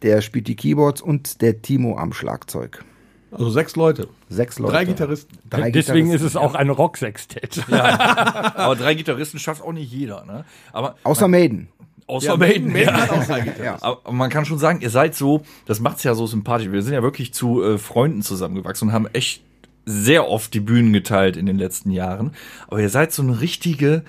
der 0.00 0.22
spielt 0.22 0.48
die 0.48 0.56
Keyboards 0.56 1.02
und 1.02 1.42
der 1.42 1.60
Timo 1.60 1.98
am 1.98 2.14
Schlagzeug. 2.14 2.82
Also 3.30 3.50
sechs 3.50 3.76
Leute. 3.76 4.08
Sechs 4.30 4.58
Leute. 4.58 4.72
Drei 4.72 4.84
Gitarristen. 4.86 5.38
Drei 5.50 5.70
Deswegen 5.70 6.06
ist 6.08 6.22
Gitarristen. 6.22 6.26
es 6.26 6.36
auch 6.36 6.54
ein 6.54 6.70
Rocksextett. 6.70 7.64
Aber 7.70 8.76
drei 8.76 8.94
Gitarristen 8.94 9.38
schafft 9.38 9.62
auch 9.62 9.72
nicht 9.72 9.92
jeder. 9.92 10.24
Ne? 10.24 10.44
Aber 10.72 10.96
Außer 11.02 11.28
Maiden. 11.28 11.68
Außer 12.06 12.36
Maiden. 12.36 12.72
Maiden 12.72 12.94
hat 12.94 13.10
auch 13.10 13.24
drei 13.24 13.40
Gitarristen. 13.40 13.84
Aber 13.84 14.12
man 14.12 14.30
kann 14.30 14.44
schon 14.44 14.58
sagen, 14.58 14.80
ihr 14.80 14.90
seid 14.90 15.14
so, 15.14 15.42
das 15.66 15.80
macht's 15.80 16.02
ja 16.04 16.14
so 16.14 16.26
sympathisch. 16.26 16.70
Wir 16.70 16.82
sind 16.82 16.94
ja 16.94 17.02
wirklich 17.02 17.32
zu 17.32 17.62
äh, 17.62 17.78
Freunden 17.78 18.22
zusammengewachsen 18.22 18.88
und 18.88 18.94
haben 18.94 19.06
echt 19.12 19.42
sehr 19.84 20.28
oft 20.28 20.54
die 20.54 20.60
Bühnen 20.60 20.92
geteilt 20.92 21.36
in 21.36 21.46
den 21.46 21.58
letzten 21.58 21.90
Jahren. 21.90 22.32
Aber 22.68 22.80
ihr 22.80 22.88
seid 22.88 23.12
so 23.12 23.22
eine 23.22 23.40
richtige, 23.40 24.04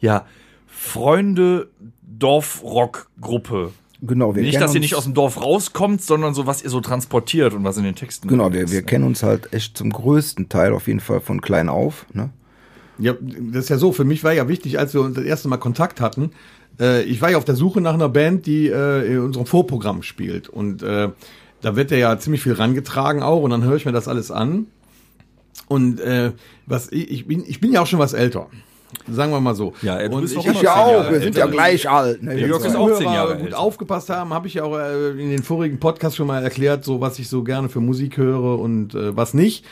ja, 0.00 0.26
Freunde 0.66 1.68
Dorfrock-Gruppe. 2.02 3.72
Genau, 4.00 4.34
wir 4.36 4.42
Nicht, 4.42 4.60
dass 4.60 4.74
ihr 4.74 4.80
nicht 4.80 4.94
aus 4.94 5.04
dem 5.04 5.14
Dorf 5.14 5.42
rauskommt, 5.42 6.02
sondern 6.02 6.32
so, 6.32 6.46
was 6.46 6.62
ihr 6.62 6.70
so 6.70 6.80
transportiert 6.80 7.52
und 7.52 7.64
was 7.64 7.76
in 7.78 7.84
den 7.84 7.96
Texten 7.96 8.28
Genau, 8.28 8.52
wir, 8.52 8.62
ist. 8.62 8.72
wir 8.72 8.82
kennen 8.82 9.04
uns 9.04 9.24
halt 9.24 9.52
echt 9.52 9.76
zum 9.76 9.90
größten 9.90 10.48
Teil 10.48 10.72
auf 10.72 10.86
jeden 10.86 11.00
Fall 11.00 11.20
von 11.20 11.40
klein 11.40 11.68
auf. 11.68 12.06
Ne? 12.12 12.30
Ja, 12.98 13.14
das 13.20 13.64
ist 13.64 13.70
ja 13.70 13.78
so. 13.78 13.92
Für 13.92 14.04
mich 14.04 14.22
war 14.22 14.32
ja 14.32 14.48
wichtig, 14.48 14.78
als 14.78 14.94
wir 14.94 15.00
uns 15.00 15.16
das 15.16 15.24
erste 15.24 15.48
Mal 15.48 15.56
Kontakt 15.56 16.00
hatten. 16.00 16.30
Äh, 16.80 17.02
ich 17.02 17.20
war 17.20 17.30
ja 17.30 17.38
auf 17.38 17.44
der 17.44 17.56
Suche 17.56 17.80
nach 17.80 17.94
einer 17.94 18.08
Band, 18.08 18.46
die 18.46 18.68
äh, 18.68 19.12
in 19.12 19.20
unserem 19.20 19.46
Vorprogramm 19.46 20.02
spielt. 20.02 20.48
Und 20.48 20.82
äh, 20.82 21.10
da 21.60 21.76
wird 21.76 21.90
ja 21.90 22.18
ziemlich 22.18 22.42
viel 22.42 22.54
rangetragen 22.54 23.22
auch. 23.22 23.42
Und 23.42 23.50
dann 23.50 23.64
höre 23.64 23.76
ich 23.76 23.84
mir 23.84 23.92
das 23.92 24.08
alles 24.08 24.30
an. 24.30 24.66
Und 25.66 26.00
äh, 26.00 26.32
was 26.66 26.90
ich, 26.92 27.10
ich 27.10 27.26
bin, 27.26 27.44
ich 27.46 27.60
bin 27.60 27.72
ja 27.72 27.82
auch 27.82 27.86
schon 27.86 27.98
was 27.98 28.12
älter. 28.12 28.48
Sagen 29.10 29.32
wir 29.32 29.40
mal 29.40 29.54
so. 29.54 29.74
Ja, 29.82 29.98
und 30.08 30.24
ich 30.24 30.34
Ich 30.34 30.62
ja 30.62 30.76
auch, 30.76 31.10
wir 31.10 31.20
sind 31.20 31.36
ja 31.36 31.46
gleich 31.46 31.88
alt. 31.88 32.22
Ne? 32.22 32.38
Jörg 32.40 32.64
ist 32.64 32.74
auch 32.74 32.96
zehn 32.96 33.12
Jahre 33.12 33.36
gut 33.36 33.46
älter. 33.46 33.58
aufgepasst 33.58 34.08
haben, 34.08 34.32
habe 34.32 34.46
ich 34.46 34.54
ja 34.54 34.64
auch 34.64 34.78
äh, 34.78 35.10
in 35.10 35.30
den 35.30 35.42
vorigen 35.42 35.78
Podcasts 35.78 36.16
schon 36.16 36.26
mal 36.26 36.42
erklärt, 36.42 36.84
so 36.84 37.00
was 37.00 37.18
ich 37.18 37.28
so 37.28 37.42
gerne 37.42 37.68
für 37.68 37.80
Musik 37.80 38.16
höre 38.16 38.58
und 38.58 38.94
äh, 38.94 39.14
was 39.14 39.34
nicht. 39.34 39.66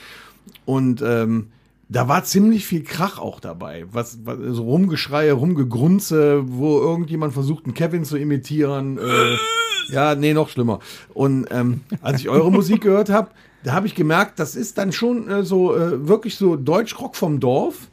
Und 0.67 1.03
ähm, 1.03 1.49
da 1.89 2.09
war 2.09 2.25
ziemlich 2.25 2.67
viel 2.67 2.83
Krach 2.83 3.19
auch 3.19 3.39
dabei. 3.39 3.85
Was, 3.93 4.19
was 4.25 4.39
so 4.51 4.65
Rumgeschreie, 4.65 5.33
Rumgegrunze, 5.33 6.43
wo 6.47 6.79
irgendjemand 6.81 7.33
versucht, 7.33 7.65
einen 7.65 7.75
Kevin 7.75 8.05
zu 8.05 8.17
imitieren. 8.17 8.99
Äh, 8.99 9.37
ja, 9.93 10.15
nee, 10.15 10.35
noch 10.35 10.49
schlimmer. 10.49 10.81
Und 11.15 11.47
ähm, 11.51 11.83
als 12.01 12.21
ich 12.21 12.29
eure 12.29 12.51
Musik 12.51 12.81
gehört 12.81 13.09
habe, 13.09 13.31
da 13.63 13.73
habe 13.73 13.87
ich 13.87 13.95
gemerkt, 13.95 14.39
das 14.39 14.57
ist 14.57 14.79
dann 14.79 14.93
schon 14.93 15.29
äh, 15.29 15.43
so 15.45 15.77
äh, 15.77 16.09
wirklich 16.09 16.37
so 16.37 16.57
Deutschrock 16.57 17.17
vom 17.17 17.41
Dorf 17.41 17.89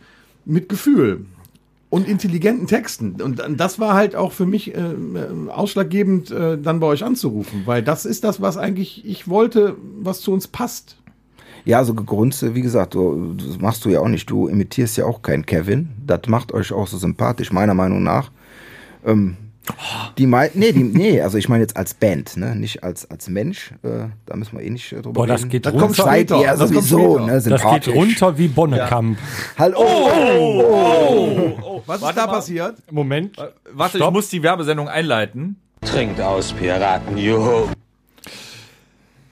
mit 0.45 0.69
Gefühl 0.69 1.25
und 1.89 2.07
intelligenten 2.07 2.65
Texten. 2.65 3.21
Und 3.21 3.39
das 3.57 3.79
war 3.79 3.93
halt 3.93 4.15
auch 4.15 4.31
für 4.31 4.47
mich 4.47 4.73
äh, 4.73 4.79
äh, 4.79 5.49
ausschlaggebend, 5.49 6.31
äh, 6.31 6.57
dann 6.57 6.79
bei 6.79 6.87
euch 6.87 7.03
anzurufen, 7.03 7.61
weil 7.65 7.83
das 7.83 8.05
ist 8.05 8.23
das, 8.23 8.41
was 8.41 8.57
eigentlich 8.57 9.05
ich 9.05 9.27
wollte, 9.27 9.77
was 9.99 10.21
zu 10.21 10.33
uns 10.33 10.47
passt. 10.47 10.97
Ja, 11.65 11.83
so 11.83 11.93
gegrunzt, 11.93 12.43
wie 12.55 12.61
gesagt, 12.61 12.93
du, 12.93 13.35
das 13.35 13.59
machst 13.59 13.85
du 13.85 13.89
ja 13.89 13.99
auch 14.01 14.07
nicht. 14.09 14.29
Du 14.29 14.47
imitierst 14.49 14.97
ja 14.97 15.05
auch 15.05 15.21
keinen 15.21 15.45
Kevin. 15.45 15.89
Das 16.05 16.21
macht 16.27 16.51
euch 16.51 16.73
auch 16.73 16.87
so 16.87 16.97
sympathisch, 16.97 17.51
meiner 17.51 17.73
Meinung 17.73 18.03
nach. 18.03 18.31
Ähm, 19.05 19.37
Die 20.17 20.27
mei 20.27 20.51
nee, 20.55 20.73
die, 20.73 20.83
nee, 20.83 21.21
also 21.21 21.37
ich 21.37 21.47
meine 21.47 21.61
jetzt 21.63 21.77
als 21.77 21.93
Band, 21.93 22.35
ne? 22.35 22.53
Nicht 22.53 22.83
als, 22.83 23.09
als 23.09 23.29
Mensch. 23.29 23.71
Äh, 23.81 24.09
da 24.25 24.35
müssen 24.35 24.57
wir 24.57 24.65
eh 24.65 24.69
nicht 24.69 24.91
äh, 24.91 24.95
drüber 24.97 25.13
Boah, 25.13 25.27
das 25.27 25.39
reden. 25.41 25.49
geht 25.51 25.65
Das 25.65 25.71
runter. 25.73 25.85
kommt 25.85 25.95
Seid 25.95 26.31
ihr 26.31 26.37
Das 26.47 26.59
kommt 26.59 26.83
sowieso, 26.83 27.19
ne? 27.19 27.41
das 27.41 27.63
geht 27.85 27.87
runter 27.95 28.37
wie 28.37 28.47
Bonnekamp. 28.49 29.17
Hallo. 29.57 29.79
Was 31.85 32.01
Warte 32.01 32.09
ist 32.13 32.17
da 32.23 32.27
mal. 32.27 32.33
passiert? 32.33 32.75
Moment. 32.91 33.37
Warte, 33.73 33.97
Stopp. 33.97 34.09
ich 34.09 34.13
muss 34.13 34.29
die 34.29 34.43
Werbesendung 34.43 34.87
einleiten. 34.89 35.55
Trinkt 35.81 36.19
aus, 36.21 36.51
Piraten, 36.53 37.17
juhu. 37.17 37.67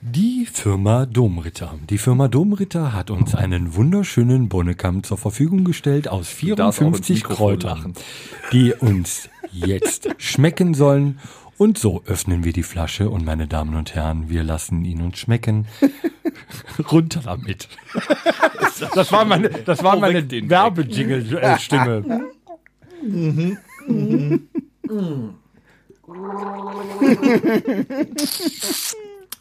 Die 0.04 0.48
Firma 0.52 1.06
Domritter. 1.06 1.76
Die 1.88 2.00
Firma 2.00 2.28
Domritter 2.28 2.92
hat 2.92 3.12
uns 3.12 3.36
einen 3.36 3.76
wunderschönen 3.76 4.50
Bonnekamp 4.50 5.06
zur 5.06 5.20
Verfügung 5.20 5.64
gestellt 5.64 6.08
aus 6.08 6.28
darfst 6.56 6.82
auch 6.82 6.88
ins 6.88 7.06
54 7.06 7.16
Mikrofon 7.18 7.60
Kräutern, 7.60 7.94
die 8.52 8.74
uns 8.74 9.30
jetzt 9.52 10.10
schmecken 10.18 10.74
sollen. 10.74 11.20
Und 11.58 11.78
so 11.78 12.02
öffnen 12.08 12.44
wir 12.44 12.52
die 12.52 12.64
Flasche 12.64 13.12
und 13.12 13.24
meine 13.24 13.48
Damen 13.48 13.76
und 13.76 13.94
Herren, 13.94 14.28
wir 14.28 14.44
lassen 14.44 14.84
ihn 14.86 15.02
uns 15.02 15.20
schmecken. 15.20 15.68
Runter 16.92 17.22
damit. 17.24 17.70
Das 18.96 19.12
war 19.12 19.24
meine, 19.26 19.50
das 19.50 19.84
war 19.84 19.98
Oh, 19.98 20.00
meine 20.00 20.24
weg 20.24 20.30
den 20.30 20.50
Werbejingle-Stimme. 20.50 22.24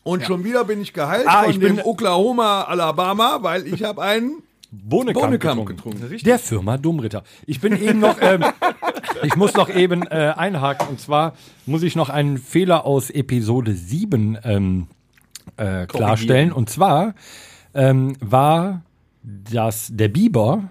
Und 0.02 0.24
schon 0.24 0.44
wieder 0.44 0.64
bin 0.64 0.80
ich 0.80 0.92
geheilt 0.92 1.26
Ah, 1.26 1.42
von 1.42 1.50
ich 1.50 1.58
dem 1.58 1.76
bin- 1.76 1.84
Oklahoma, 1.84 2.62
Alabama, 2.62 3.38
weil 3.42 3.66
ich 3.66 3.82
habe 3.84 4.02
einen 4.02 4.42
Bohnekamp, 4.72 5.24
Bohnekamp 5.26 5.66
getrunken. 5.66 6.00
getrunken. 6.00 6.24
Der 6.24 6.38
Firma 6.38 6.78
Dummritter. 6.78 7.22
Ich 7.46 7.60
bin 7.60 7.80
eben 7.80 7.98
noch, 8.00 8.16
ähm, 8.20 8.44
ich 9.24 9.36
muss 9.36 9.54
noch 9.54 9.68
eben 9.68 10.02
äh, 10.06 10.32
einhaken. 10.36 10.88
Und 10.88 11.00
zwar 11.00 11.34
muss 11.66 11.82
ich 11.82 11.96
noch 11.96 12.08
einen 12.08 12.38
Fehler 12.38 12.86
aus 12.86 13.10
Episode 13.10 13.74
7 13.74 14.38
ähm, 14.44 14.86
äh, 15.56 15.86
klarstellen. 15.86 16.52
Und 16.52 16.70
zwar 16.70 17.14
ähm, 17.74 18.14
war 18.20 18.82
das 19.22 19.88
der 19.92 20.08
Biber 20.08 20.64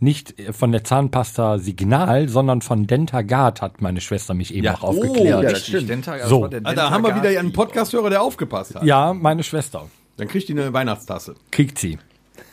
nicht 0.00 0.34
von 0.52 0.72
der 0.72 0.82
Zahnpasta 0.84 1.58
Signal, 1.58 2.28
sondern 2.28 2.62
von 2.62 2.86
Dentagard, 2.86 3.60
hat 3.62 3.80
meine 3.82 4.00
Schwester 4.00 4.34
mich 4.34 4.54
eben 4.54 4.66
noch 4.66 4.82
aufgeklärt. 4.82 5.26
ja, 5.26 5.42
das 5.42 5.52
richtig. 5.52 5.74
stimmt. 5.74 5.90
Denta- 5.90 6.16
das 6.18 6.28
So. 6.28 6.42
war 6.42 6.48
der 6.48 6.60
Ah, 6.64 6.74
da 6.74 6.90
haben 6.90 7.02
wir 7.02 7.08
Dentagard. 7.10 7.30
wieder 7.30 7.40
einen 7.40 7.52
Podcast-Hörer, 7.52 8.10
der 8.10 8.22
aufgepasst 8.22 8.74
hat. 8.74 8.82
Ja, 8.84 9.12
meine 9.12 9.42
Schwester. 9.42 9.88
Dann 10.16 10.28
kriegt 10.28 10.48
die 10.48 10.52
eine 10.52 10.72
Weihnachtstasse. 10.72 11.34
Kriegt 11.50 11.78
sie. 11.78 11.98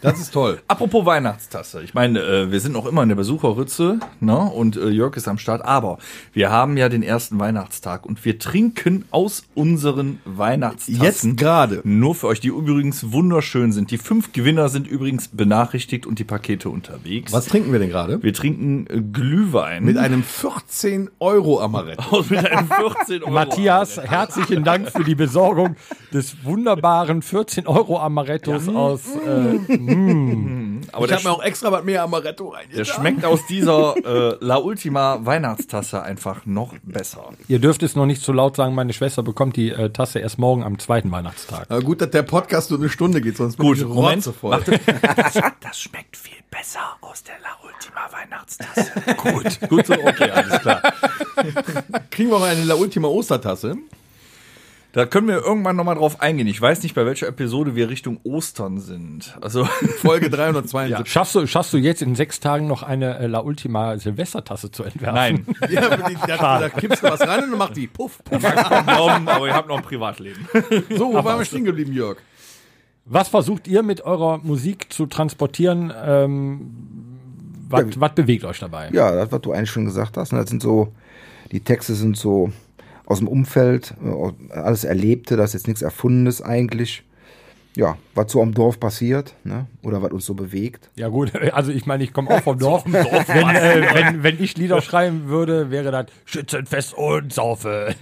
Das 0.01 0.19
ist 0.19 0.31
toll. 0.31 0.59
Apropos 0.67 1.05
Weihnachtstasse. 1.05 1.81
Ich 1.83 1.93
meine, 1.93 2.19
äh, 2.19 2.51
wir 2.51 2.59
sind 2.59 2.73
noch 2.73 2.85
immer 2.85 3.01
in 3.03 3.09
der 3.09 3.15
Besucherritze, 3.15 3.99
ne? 4.19 4.37
Und 4.37 4.77
äh, 4.77 4.89
Jörg 4.89 5.15
ist 5.15 5.27
am 5.27 5.37
Start. 5.39 5.65
Aber 5.65 5.97
wir 6.33 6.51
haben 6.51 6.77
ja 6.77 6.87
den 6.89 7.01
ersten 7.01 7.39
Weihnachtstag 7.39 8.05
und 8.05 8.23
wir 8.23 8.37
trinken 8.37 9.05
aus 9.11 9.43
unseren 9.55 10.19
Weihnachtstassen. 10.25 11.01
Jetzt 11.03 11.37
gerade. 11.37 11.81
Nur 11.83 12.13
für 12.15 12.27
euch, 12.27 12.39
die 12.39 12.49
übrigens 12.49 13.11
wunderschön 13.11 13.71
sind. 13.71 13.89
Die 13.89 13.97
fünf 13.97 14.33
Gewinner 14.33 14.69
sind 14.69 14.87
übrigens 14.87 15.29
benachrichtigt 15.29 16.05
und 16.05 16.19
die 16.19 16.23
Pakete 16.23 16.69
unterwegs. 16.69 17.33
Was 17.33 17.47
trinken 17.47 17.71
wir 17.71 17.79
denn 17.79 17.89
gerade? 17.89 18.21
Wir 18.21 18.33
trinken 18.33 18.85
äh, 18.89 19.01
Glühwein. 19.01 19.83
Mit 19.83 19.97
einem 19.97 20.23
14 20.23 21.09
Euro 21.19 21.59
Amaretto. 21.59 22.03
aus 22.17 22.29
mit 22.29 22.45
einem 22.45 22.67
14 22.67 23.23
Euro. 23.23 23.31
Matthias, 23.31 23.97
herzlichen 23.97 24.63
Dank 24.63 24.91
für 24.91 25.03
die 25.03 25.15
Besorgung 25.15 25.75
des 26.13 26.43
wunderbaren 26.43 27.21
14 27.21 27.65
Euro 27.65 27.99
Amarettos 27.99 28.67
aus. 28.69 29.01
Äh, 29.15 29.86
Aber 30.91 31.05
Ich 31.05 31.11
habe 31.11 31.23
mir 31.23 31.31
auch 31.31 31.43
extra 31.43 31.71
was 31.71 31.83
mehr 31.83 32.03
Amaretto 32.03 32.49
rein. 32.49 32.65
der 32.75 32.85
schmeckt 32.85 33.25
aus 33.25 33.45
dieser 33.47 33.95
äh, 34.05 34.37
La 34.39 34.57
Ultima 34.57 35.19
Weihnachtstasse 35.25 36.01
einfach 36.01 36.45
noch 36.45 36.73
besser. 36.83 37.29
ihr 37.47 37.59
dürft 37.59 37.83
es 37.83 37.95
noch 37.95 38.05
nicht 38.05 38.21
zu 38.21 38.33
laut 38.33 38.55
sagen, 38.55 38.75
meine 38.75 38.93
Schwester 38.93 39.23
bekommt 39.23 39.55
die 39.55 39.69
äh, 39.71 39.89
Tasse 39.89 40.19
erst 40.19 40.37
morgen 40.39 40.63
am 40.63 40.79
zweiten 40.79 41.11
Weihnachtstag. 41.11 41.67
Na 41.69 41.79
gut, 41.79 42.01
dass 42.01 42.09
der 42.11 42.23
Podcast 42.23 42.69
nur 42.71 42.79
eine 42.79 42.89
Stunde 42.89 43.21
geht, 43.21 43.37
sonst 43.37 43.57
Gut, 43.57 43.77
bin 43.77 43.87
ich 43.87 43.93
Moment. 43.93 44.17
rotzevoll. 44.27 44.59
Das, 45.17 45.33
das 45.61 45.79
schmeckt 45.79 46.15
viel 46.17 46.37
besser 46.51 46.79
aus 47.01 47.23
der 47.23 47.35
La 47.41 47.49
Ultima 47.63 48.07
Weihnachtstasse. 48.11 48.91
Gut. 49.17 49.69
Gut 49.69 49.85
so, 49.87 49.93
okay, 49.93 50.29
alles 50.31 50.59
klar. 50.61 50.81
Kriegen 52.11 52.29
wir 52.29 52.39
mal 52.39 52.49
eine 52.51 52.63
La 52.63 52.75
Ultima 52.75 53.07
Ostertasse. 53.07 53.75
Da 54.97 55.05
können 55.05 55.27
wir 55.27 55.43
irgendwann 55.43 55.75
nochmal 55.75 55.93
drauf 55.93 56.21
eingehen. 56.21 56.47
Ich 56.47 56.59
weiß 56.59 56.81
nicht, 56.81 56.95
bei 56.95 57.05
welcher 57.05 57.27
Episode 57.27 57.75
wir 57.75 57.87
Richtung 57.87 58.19
Ostern 58.23 58.79
sind. 58.79 59.37
Also, 59.41 59.65
Folge 60.01 60.31
372. 60.31 61.07
Schaffst 61.07 61.35
du, 61.35 61.45
schaffst 61.45 61.71
du 61.71 61.77
jetzt 61.77 62.01
in 62.01 62.15
sechs 62.15 62.39
Tagen 62.39 62.65
noch 62.65 62.81
eine 62.81 63.19
äh, 63.19 63.27
La 63.27 63.41
Ultima 63.41 63.99
Silvestertasse 63.99 64.71
zu 64.71 64.83
entwerfen? 64.83 65.13
nein. 65.13 65.45
Ja, 65.69 65.95
die, 65.97 66.17
da, 66.25 66.59
da 66.61 66.69
kippst 66.69 67.03
du 67.03 67.11
was 67.11 67.21
rein 67.21 67.43
und 67.43 67.51
dann 67.51 67.59
macht 67.59 67.77
die 67.77 67.85
puff, 67.85 68.23
puff. 68.23 68.41
Genommen, 68.41 69.27
aber 69.27 69.45
ihr 69.45 69.53
habt 69.53 69.67
noch 69.67 69.77
ein 69.77 69.83
Privatleben. 69.83 70.47
So, 70.89 71.13
wo 71.13 71.23
waren 71.23 71.37
wir 71.37 71.45
stehen 71.45 71.65
geblieben, 71.65 71.93
Jörg? 71.93 72.17
Was 73.05 73.27
versucht 73.27 73.67
ihr 73.67 73.83
mit 73.83 74.01
eurer 74.01 74.39
Musik 74.39 74.91
zu 74.91 75.05
transportieren? 75.05 75.93
Ähm, 75.95 76.71
was, 77.69 77.85
was 77.97 78.15
bewegt 78.15 78.45
euch 78.45 78.57
dabei? 78.57 78.89
Ja, 78.93 79.11
das, 79.11 79.31
was 79.31 79.41
du 79.41 79.51
eigentlich 79.51 79.69
schon 79.69 79.85
gesagt 79.85 80.17
hast. 80.17 80.31
ne, 80.33 80.39
Das 80.39 80.49
sind 80.49 80.63
so, 80.63 80.91
die 81.51 81.59
Texte 81.59 81.93
sind 81.93 82.17
so 82.17 82.51
aus 83.07 83.19
dem 83.19 83.27
Umfeld, 83.27 83.93
äh, 84.03 84.53
alles 84.53 84.83
Erlebte, 84.83 85.37
das 85.37 85.51
ist 85.51 85.53
jetzt 85.53 85.67
nichts 85.67 85.81
Erfundenes 85.81 86.41
eigentlich. 86.41 87.03
Ja, 87.75 87.95
was 88.15 88.31
so 88.31 88.41
am 88.41 88.55
Dorf 88.55 88.79
passiert, 88.79 89.35
ne? 89.43 89.67
Oder 89.83 90.01
was 90.01 90.11
uns 90.11 90.25
so 90.25 90.33
bewegt. 90.33 90.89
Ja 90.95 91.09
gut, 91.09 91.31
also 91.53 91.71
ich 91.71 91.85
meine, 91.85 92.03
ich 92.03 92.11
komme 92.11 92.31
auch 92.31 92.41
vom 92.41 92.57
Dorf. 92.59 92.83
wenn, 92.87 92.97
äh, 93.49 93.87
wenn, 93.93 94.23
wenn 94.23 94.43
ich 94.43 94.57
Lieder 94.57 94.81
schreiben 94.81 95.27
würde, 95.27 95.69
wäre 95.69 95.91
das 95.91 96.07
Schützenfest 96.25 96.95
und 96.95 97.31
Saufen. 97.31 97.69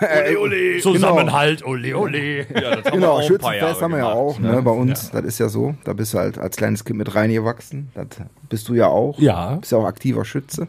ole, 0.00 0.38
ole. 0.38 0.78
Zusammenhalt, 0.78 1.66
ole, 1.66 1.96
ole. 1.96 2.46
Ja, 2.54 2.76
das 2.76 2.84
haben 2.86 2.92
Genau, 2.92 3.14
auch 3.14 3.18
ein 3.18 3.18
paar 3.18 3.22
Schützenfest 3.24 3.60
Jahre 3.60 3.80
haben 3.80 3.90
wir 3.90 3.98
ja 3.98 4.12
auch, 4.12 4.38
ne? 4.38 4.62
Bei 4.62 4.70
uns, 4.70 5.10
das 5.10 5.24
ist 5.24 5.40
ja 5.40 5.48
so. 5.48 5.74
Da 5.82 5.92
bist 5.92 6.14
du 6.14 6.18
halt 6.18 6.38
als 6.38 6.56
kleines 6.56 6.84
Kind 6.84 6.98
mit 6.98 7.12
reingewachsen. 7.12 7.90
Das 7.92 8.06
bist 8.48 8.68
du 8.68 8.74
ja 8.74 8.86
auch. 8.86 9.18
Ja. 9.18 9.56
Bist 9.56 9.72
ja 9.72 9.78
auch 9.78 9.86
aktiver 9.86 10.24
Schütze. 10.24 10.68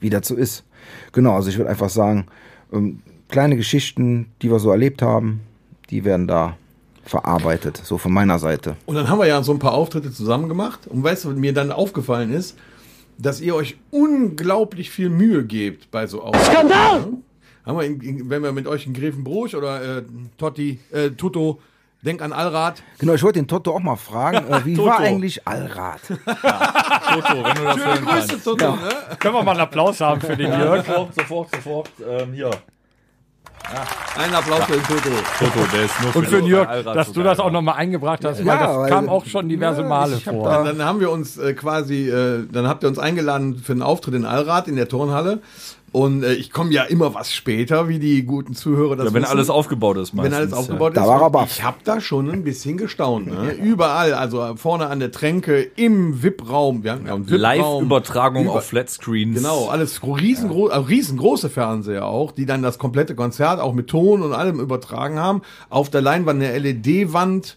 Wie 0.00 0.10
das 0.10 0.28
so 0.28 0.36
ist. 0.36 0.64
Genau, 1.12 1.34
also 1.34 1.48
ich 1.48 1.58
würde 1.58 1.70
einfach 1.70 1.90
sagen, 1.90 2.26
ähm, 2.72 3.00
kleine 3.28 3.56
Geschichten, 3.56 4.26
die 4.42 4.50
wir 4.50 4.58
so 4.58 4.70
erlebt 4.70 5.02
haben, 5.02 5.40
die 5.90 6.04
werden 6.04 6.26
da 6.26 6.56
verarbeitet, 7.04 7.80
so 7.82 7.98
von 7.98 8.12
meiner 8.12 8.38
Seite. 8.38 8.76
Und 8.86 8.94
dann 8.94 9.08
haben 9.08 9.18
wir 9.18 9.26
ja 9.26 9.42
so 9.42 9.52
ein 9.52 9.58
paar 9.58 9.72
Auftritte 9.72 10.12
zusammen 10.12 10.48
gemacht. 10.48 10.86
Und 10.86 11.02
weißt 11.02 11.24
du, 11.24 11.30
was 11.30 11.36
mir 11.36 11.54
dann 11.54 11.72
aufgefallen 11.72 12.32
ist, 12.32 12.56
dass 13.16 13.40
ihr 13.40 13.54
euch 13.54 13.76
unglaublich 13.90 14.90
viel 14.90 15.08
Mühe 15.08 15.44
gebt 15.44 15.90
bei 15.90 16.06
so 16.06 16.22
Auftritten. 16.22 16.68
Skandal! 16.68 17.08
Haben 17.64 17.78
wir, 17.78 17.84
in, 17.84 18.00
in, 18.00 18.30
wenn 18.30 18.42
wir 18.42 18.52
mit 18.52 18.66
euch 18.66 18.86
in 18.86 18.94
Grevenbruch 18.94 19.54
oder 19.54 19.98
äh, 19.98 20.02
Totti, 20.36 20.78
äh, 20.92 21.10
Tutto, 21.10 21.60
denk 22.02 22.22
an 22.22 22.32
Allrad. 22.32 22.82
Genau, 22.98 23.14
ich 23.14 23.22
wollte 23.22 23.38
den 23.40 23.48
Toto 23.48 23.74
auch 23.74 23.80
mal 23.80 23.96
fragen, 23.96 24.46
äh, 24.52 24.64
wie 24.64 24.74
Toto. 24.74 24.88
war 24.90 25.00
eigentlich 25.00 25.46
Allrad? 25.46 26.00
Toto, 26.08 27.44
wenn 27.44 27.54
du 27.54 27.62
das 27.64 27.76
hören 27.76 28.04
kannst. 28.06 28.28
Grüße, 28.30 28.44
Tutto, 28.44 28.70
ne? 28.76 28.78
Können 29.18 29.34
wir 29.34 29.42
mal 29.42 29.50
einen 29.52 29.60
Applaus 29.60 30.00
haben 30.00 30.20
für 30.20 30.36
den 30.36 30.52
Jörg? 30.52 30.84
Sofort, 30.86 31.14
sofort, 31.14 31.48
sofort. 31.54 31.90
Ähm, 32.08 32.32
hier. 32.32 32.50
Ein 34.16 34.34
Applaus 34.34 34.64
für 34.64 34.72
den 34.72 34.82
Toto. 34.84 35.10
Toto, 35.38 35.66
der 35.72 35.84
ist 35.84 36.00
nur 36.00 36.16
Und 36.16 36.24
für 36.26 36.36
den 36.36 36.46
Jörg, 36.46 36.68
Allrad 36.68 36.96
dass 36.96 37.12
du 37.12 37.22
das 37.22 37.38
auch 37.38 37.50
nochmal 37.50 37.74
eingebracht 37.74 38.24
hast, 38.24 38.38
weil 38.38 38.46
Ja, 38.46 38.66
das 38.66 38.76
weil- 38.76 38.88
kam 38.90 39.08
auch 39.10 39.26
schon 39.26 39.48
diverse 39.48 39.82
Male 39.82 40.14
hab 40.16 40.22
vor. 40.34 40.48
da- 40.48 40.62
Dann 40.64 40.82
haben 40.82 41.00
wir 41.00 41.10
uns 41.10 41.36
äh, 41.36 41.52
quasi, 41.52 42.08
äh, 42.08 42.46
dann 42.50 42.66
habt 42.66 42.82
ihr 42.82 42.88
uns 42.88 42.98
eingeladen 42.98 43.56
für 43.58 43.72
einen 43.72 43.82
Auftritt 43.82 44.14
in 44.14 44.24
Allrad 44.24 44.68
in 44.68 44.76
der 44.76 44.88
Turnhalle. 44.88 45.40
Und 45.90 46.22
äh, 46.22 46.34
ich 46.34 46.50
komme 46.50 46.70
ja 46.72 46.82
immer 46.84 47.14
was 47.14 47.32
später, 47.32 47.88
wie 47.88 47.98
die 47.98 48.22
guten 48.24 48.54
Zuhörer 48.54 48.96
das 48.96 49.06
Ja, 49.06 49.14
wenn 49.14 49.22
wissen. 49.22 49.32
alles 49.32 49.48
aufgebaut 49.50 49.96
ist, 49.96 50.12
Wenn 50.14 50.20
alles 50.32 50.50
meistens, 50.50 50.54
aufgebaut 50.54 50.96
Da 50.96 51.02
ist. 51.02 51.08
war 51.08 51.20
er 51.20 51.26
Und 51.26 51.32
baff. 51.32 51.50
Ich 51.56 51.62
habe 51.62 51.78
da 51.84 52.00
schon 52.00 52.30
ein 52.30 52.44
bisschen 52.44 52.76
gestaunt. 52.76 53.26
Ne? 53.28 53.52
Überall, 53.52 54.12
also 54.12 54.54
vorne 54.56 54.88
an 54.88 55.00
der 55.00 55.10
Tränke, 55.12 55.62
im 55.76 56.22
VIP-Raum. 56.22 56.84
Wir 56.84 56.92
haben 56.92 57.06
ja 57.06 57.14
einen 57.14 57.24
Ja. 57.24 57.30
VIP-Raum. 57.30 57.40
Live-Übertragung 57.82 58.44
Über- 58.44 58.54
auf 58.54 58.64
Flatscreens. 58.66 59.36
Genau, 59.36 59.68
alles 59.68 60.00
riesengro 60.02 60.66
also 60.68 60.86
riesengroße 60.88 61.48
Fernseher 61.48 62.06
auch, 62.06 62.32
die 62.32 62.44
dann 62.46 62.62
das 62.62 62.78
komplette 62.78 63.14
Konzert 63.14 63.60
auch 63.60 63.72
mit 63.72 63.88
Ton 63.88 64.22
und 64.22 64.32
allem 64.32 64.60
übertragen 64.60 65.18
haben. 65.18 65.42
Auf 65.70 65.90
der 65.90 66.02
Leinwand 66.02 66.42
eine 66.42 66.58
LED-Wand. 66.58 67.56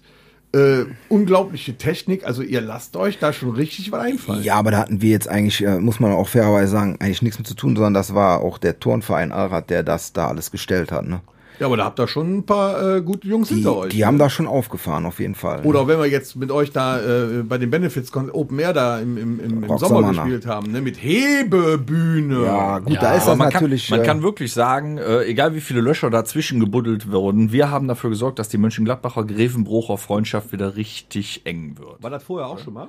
Äh, 0.53 0.85
unglaubliche 1.07 1.77
Technik. 1.77 2.25
Also 2.25 2.41
ihr 2.41 2.59
lasst 2.59 2.97
euch 2.97 3.19
da 3.19 3.31
schon 3.31 3.51
richtig 3.51 3.91
was 3.91 4.01
einfallen. 4.01 4.43
Ja, 4.43 4.55
aber 4.55 4.71
da 4.71 4.79
hatten 4.79 5.01
wir 5.01 5.09
jetzt 5.09 5.29
eigentlich, 5.29 5.63
äh, 5.63 5.79
muss 5.79 6.01
man 6.01 6.11
auch 6.11 6.27
fairerweise 6.27 6.71
sagen, 6.71 6.97
eigentlich 6.99 7.21
nichts 7.21 7.37
mit 7.37 7.47
zu 7.47 7.53
tun, 7.53 7.75
sondern 7.75 7.93
das 7.93 8.13
war 8.13 8.41
auch 8.41 8.57
der 8.57 8.79
Turnverein 8.79 9.31
Allrad, 9.31 9.69
der 9.69 9.83
das 9.83 10.11
da 10.11 10.27
alles 10.27 10.51
gestellt 10.51 10.91
hat. 10.91 11.05
Ne? 11.05 11.21
Ja, 11.61 11.67
aber 11.67 11.77
da 11.77 11.85
habt 11.85 11.99
ihr 11.99 12.07
schon 12.07 12.37
ein 12.39 12.43
paar 12.43 12.95
äh, 12.95 13.01
gute 13.03 13.27
Jungs 13.27 13.49
Die, 13.49 13.53
hinter 13.53 13.77
euch. 13.77 13.89
die 13.89 14.03
haben 14.03 14.17
da 14.17 14.31
schon 14.31 14.47
aufgefahren, 14.47 15.05
auf 15.05 15.19
jeden 15.19 15.35
Fall. 15.35 15.63
Oder 15.63 15.87
wenn 15.87 15.99
wir 15.99 16.07
jetzt 16.07 16.35
mit 16.35 16.49
euch 16.49 16.71
da 16.71 16.99
äh, 16.99 17.43
bei 17.43 17.59
den 17.59 17.69
Benefits 17.69 18.11
Open 18.15 18.57
Air 18.57 18.73
da 18.73 18.99
im, 18.99 19.15
im, 19.15 19.39
im, 19.39 19.63
im 19.65 19.77
Sommer 19.77 20.09
gespielt 20.09 20.47
haben, 20.47 20.71
ne? 20.71 20.81
mit 20.81 20.97
Hebebühne. 21.03 22.45
ja, 22.45 22.79
gut, 22.79 22.93
Ja, 22.93 23.01
da 23.01 23.13
ist 23.13 23.27
das 23.27 23.37
man, 23.37 23.49
natürlich. 23.49 23.89
kann, 23.89 23.99
man 23.99 24.03
äh, 24.03 24.07
kann 24.07 24.23
wirklich 24.23 24.53
sagen, 24.53 24.97
äh, 24.97 25.23
egal 25.25 25.53
wie 25.53 25.61
viele 25.61 25.81
Löcher 25.81 26.09
dazwischen 26.09 26.59
gebuddelt 26.59 27.11
wurden, 27.11 27.51
wir 27.51 27.69
haben 27.69 27.87
dafür 27.87 28.09
gesorgt, 28.09 28.39
dass 28.39 28.49
die 28.49 28.57
Mönchengladbacher 28.57 29.23
Grevenbrucher 29.25 29.99
Freundschaft 29.99 30.51
wieder 30.51 30.75
richtig 30.75 31.41
eng 31.45 31.77
wird. 31.77 32.01
War 32.01 32.09
das 32.09 32.23
vorher 32.23 32.47
auch 32.47 32.57
schon 32.57 32.73
mal? 32.73 32.87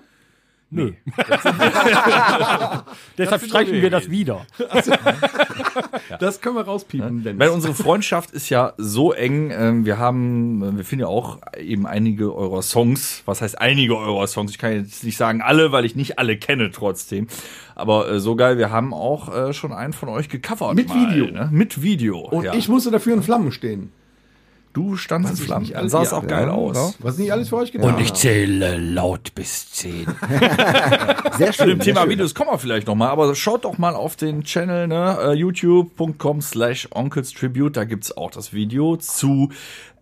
Nö. 0.75 0.93
Deshalb 3.19 3.43
streichen 3.43 3.75
wir 3.75 3.91
das 3.91 4.11
wieder. 4.11 4.47
Das 6.21 6.41
können 6.41 6.57
wir 6.57 6.62
rauspiepen, 6.62 7.25
Dennis. 7.25 7.41
Weil 7.41 7.49
unsere 7.49 7.75
Freundschaft 7.75 8.31
ist 8.33 8.50
ja 8.50 8.75
so 8.76 9.12
eng. 9.12 9.50
ähm, 9.50 9.87
Wir 9.87 9.99
haben, 9.99 10.76
wir 10.76 10.85
finden 10.85 11.02
ja 11.02 11.09
auch 11.09 11.38
eben 11.59 11.87
einige 11.87 12.35
eurer 12.35 12.62
Songs. 12.62 13.23
Was 13.25 13.41
heißt 13.41 13.61
einige 13.61 13.97
eurer 13.97 14.26
Songs? 14.26 14.50
Ich 14.50 14.59
kann 14.59 14.73
jetzt 14.73 15.05
nicht 15.05 15.17
sagen 15.17 15.41
alle, 15.41 15.73
weil 15.73 15.87
ich 15.87 15.97
nicht 15.97 16.19
alle 16.19 16.37
kenne 16.37 16.71
trotzdem. 16.71 17.29
Aber 17.75 18.11
äh, 18.11 18.21
so 18.21 18.37
geil, 18.37 18.59
wir 18.59 18.71
haben 18.71 18.93
auch 18.93 19.35
äh, 19.35 19.52
schon 19.55 19.73
einen 19.73 19.95
von 19.95 20.11
euch 20.11 20.29
gecovert. 20.29 20.75
Mit 20.75 20.88
mal, 20.88 21.11
Video. 21.11 21.26
Ne? 21.26 21.49
Mit 21.50 21.83
Video. 21.83 22.19
Und 22.19 22.45
ja. 22.45 22.55
ich 22.55 22.69
musste 22.69 22.91
dafür 22.91 23.14
in 23.14 23.23
Flammen 23.23 23.52
stehen. 23.52 23.91
Du 24.73 24.97
standst 24.97 25.31
in 25.31 25.37
Flammen. 25.37 25.67
Dann 25.69 25.76
alles- 25.76 25.93
sah 25.93 26.02
es 26.02 26.11
ja, 26.11 26.19
auch 26.19 26.26
geil 26.26 26.47
ja, 26.49 26.52
aus. 26.52 26.97
Was 26.99 27.19
nicht 27.19 27.33
alles 27.33 27.49
für 27.49 27.57
euch 27.57 27.73
getan 27.73 27.95
Und 27.95 28.00
ich 28.00 28.12
zähle 28.14 28.79
laut 28.79 29.35
bis 29.35 29.71
zehn. 29.73 30.07
Sehr 31.38 31.52
Zu 31.52 31.64
schön. 31.64 31.69
dem 31.69 31.81
Thema 31.81 32.02
schön. 32.02 32.11
Videos 32.11 32.35
kommen 32.35 32.50
wir 32.50 32.59
vielleicht 32.59 32.87
noch 32.87 32.95
mal, 32.95 33.09
aber 33.09 33.35
schaut 33.35 33.64
doch 33.64 33.79
mal 33.79 33.95
auf 33.95 34.17
den 34.17 34.45
Channel, 34.45 34.87
ne, 34.88 35.19
äh, 35.21 35.33
youtube.com 35.35 36.41
slash 36.41 36.88
onkelstribute, 36.95 37.76
da 37.76 37.85
gibt's 37.85 38.17
auch 38.17 38.31
das 38.31 38.52
Video 38.52 38.97
zu 38.97 39.50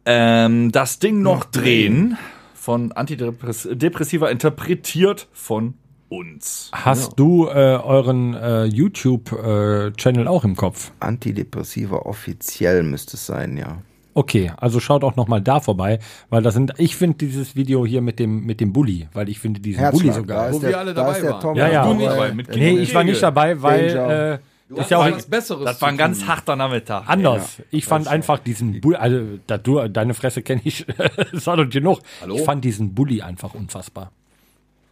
ähm, 0.06 0.72
Das 0.72 0.98
Ding 0.98 1.22
noch 1.22 1.44
drehen 1.44 2.16
von 2.54 2.92
Antidepressiva 2.92 4.28
interpretiert 4.28 5.28
von 5.32 5.74
uns. 6.08 6.70
Hast 6.72 7.18
du 7.18 7.46
äh, 7.46 7.50
euren 7.76 8.34
äh, 8.34 8.64
YouTube-Channel 8.64 10.26
auch 10.28 10.44
im 10.44 10.56
Kopf? 10.56 10.92
Antidepressiva 11.00 11.96
offiziell 11.96 12.82
müsste 12.82 13.16
es 13.16 13.26
sein, 13.26 13.56
ja. 13.56 13.78
Okay, 14.20 14.52
also 14.58 14.80
schaut 14.80 15.02
auch 15.02 15.16
noch 15.16 15.28
mal 15.28 15.40
da 15.40 15.60
vorbei, 15.60 15.98
weil 16.28 16.42
das 16.42 16.52
sind, 16.52 16.74
ich 16.76 16.94
finde 16.94 17.16
dieses 17.16 17.56
Video 17.56 17.86
hier 17.86 18.02
mit 18.02 18.18
dem 18.18 18.44
mit 18.44 18.60
dem 18.60 18.70
Bulli, 18.70 19.08
weil 19.14 19.30
ich 19.30 19.38
finde 19.38 19.60
diesen 19.60 19.80
Bulli 19.92 20.08
Herzschlag, 20.08 20.14
so 20.14 20.22
da 20.26 20.34
geil. 20.34 20.50
ist 20.50 20.56
Wo 20.56 20.60
der, 20.60 20.68
wir 20.68 20.78
alle 20.78 20.92
da 20.92 21.04
dabei 21.04 21.22
waren. 21.22 21.40
Tom. 21.40 21.56
Ja, 21.56 21.68
ja. 21.68 21.86
Du 21.86 21.94
nicht 21.94 22.06
dabei, 22.10 22.34
mit 22.34 22.54
Nee, 22.54 22.76
ich 22.80 22.94
war 22.94 23.02
nicht 23.02 23.22
dabei, 23.22 23.62
weil 23.62 24.40
äh, 24.68 24.78
ist 24.78 24.90
ja 24.90 24.98
auch 24.98 25.10
was 25.10 25.24
Besseres 25.24 25.64
Das 25.64 25.80
war 25.80 25.88
ein 25.88 25.96
ganz 25.96 26.26
harter 26.26 26.54
Nachmittag. 26.54 27.04
anders. 27.08 27.62
Ich 27.70 27.86
fand 27.86 28.08
einfach 28.08 28.40
diesen 28.40 28.82
Bulli, 28.82 28.96
also 28.96 29.20
da 29.46 29.56
du, 29.56 29.88
deine 29.88 30.12
Fresse 30.12 30.42
kenne 30.42 30.60
ich, 30.64 30.84
das 31.32 31.44
doch 31.44 31.70
genug. 31.70 32.00
Ich 32.34 32.42
fand 32.42 32.62
diesen 32.62 32.92
Bulli 32.94 33.22
einfach 33.22 33.54
unfassbar. 33.54 34.12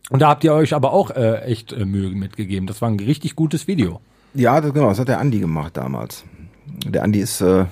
Und 0.08 0.22
da 0.22 0.28
habt 0.30 0.42
ihr 0.42 0.54
euch 0.54 0.72
aber 0.72 0.94
auch 0.94 1.10
äh, 1.10 1.42
echt 1.42 1.74
äh, 1.74 1.84
Mühe 1.84 2.08
mitgegeben. 2.08 2.66
Das 2.66 2.80
war 2.80 2.88
ein 2.88 2.98
richtig 2.98 3.36
gutes 3.36 3.68
Video. 3.68 4.00
Ja, 4.32 4.58
das, 4.62 4.72
genau, 4.72 4.88
das 4.88 4.98
hat 5.00 5.08
der 5.08 5.20
Andi 5.20 5.38
gemacht 5.38 5.76
damals. 5.76 6.24
Der 6.86 7.02
Andi 7.02 7.20
ist, 7.20 7.42
äh, 7.42 7.66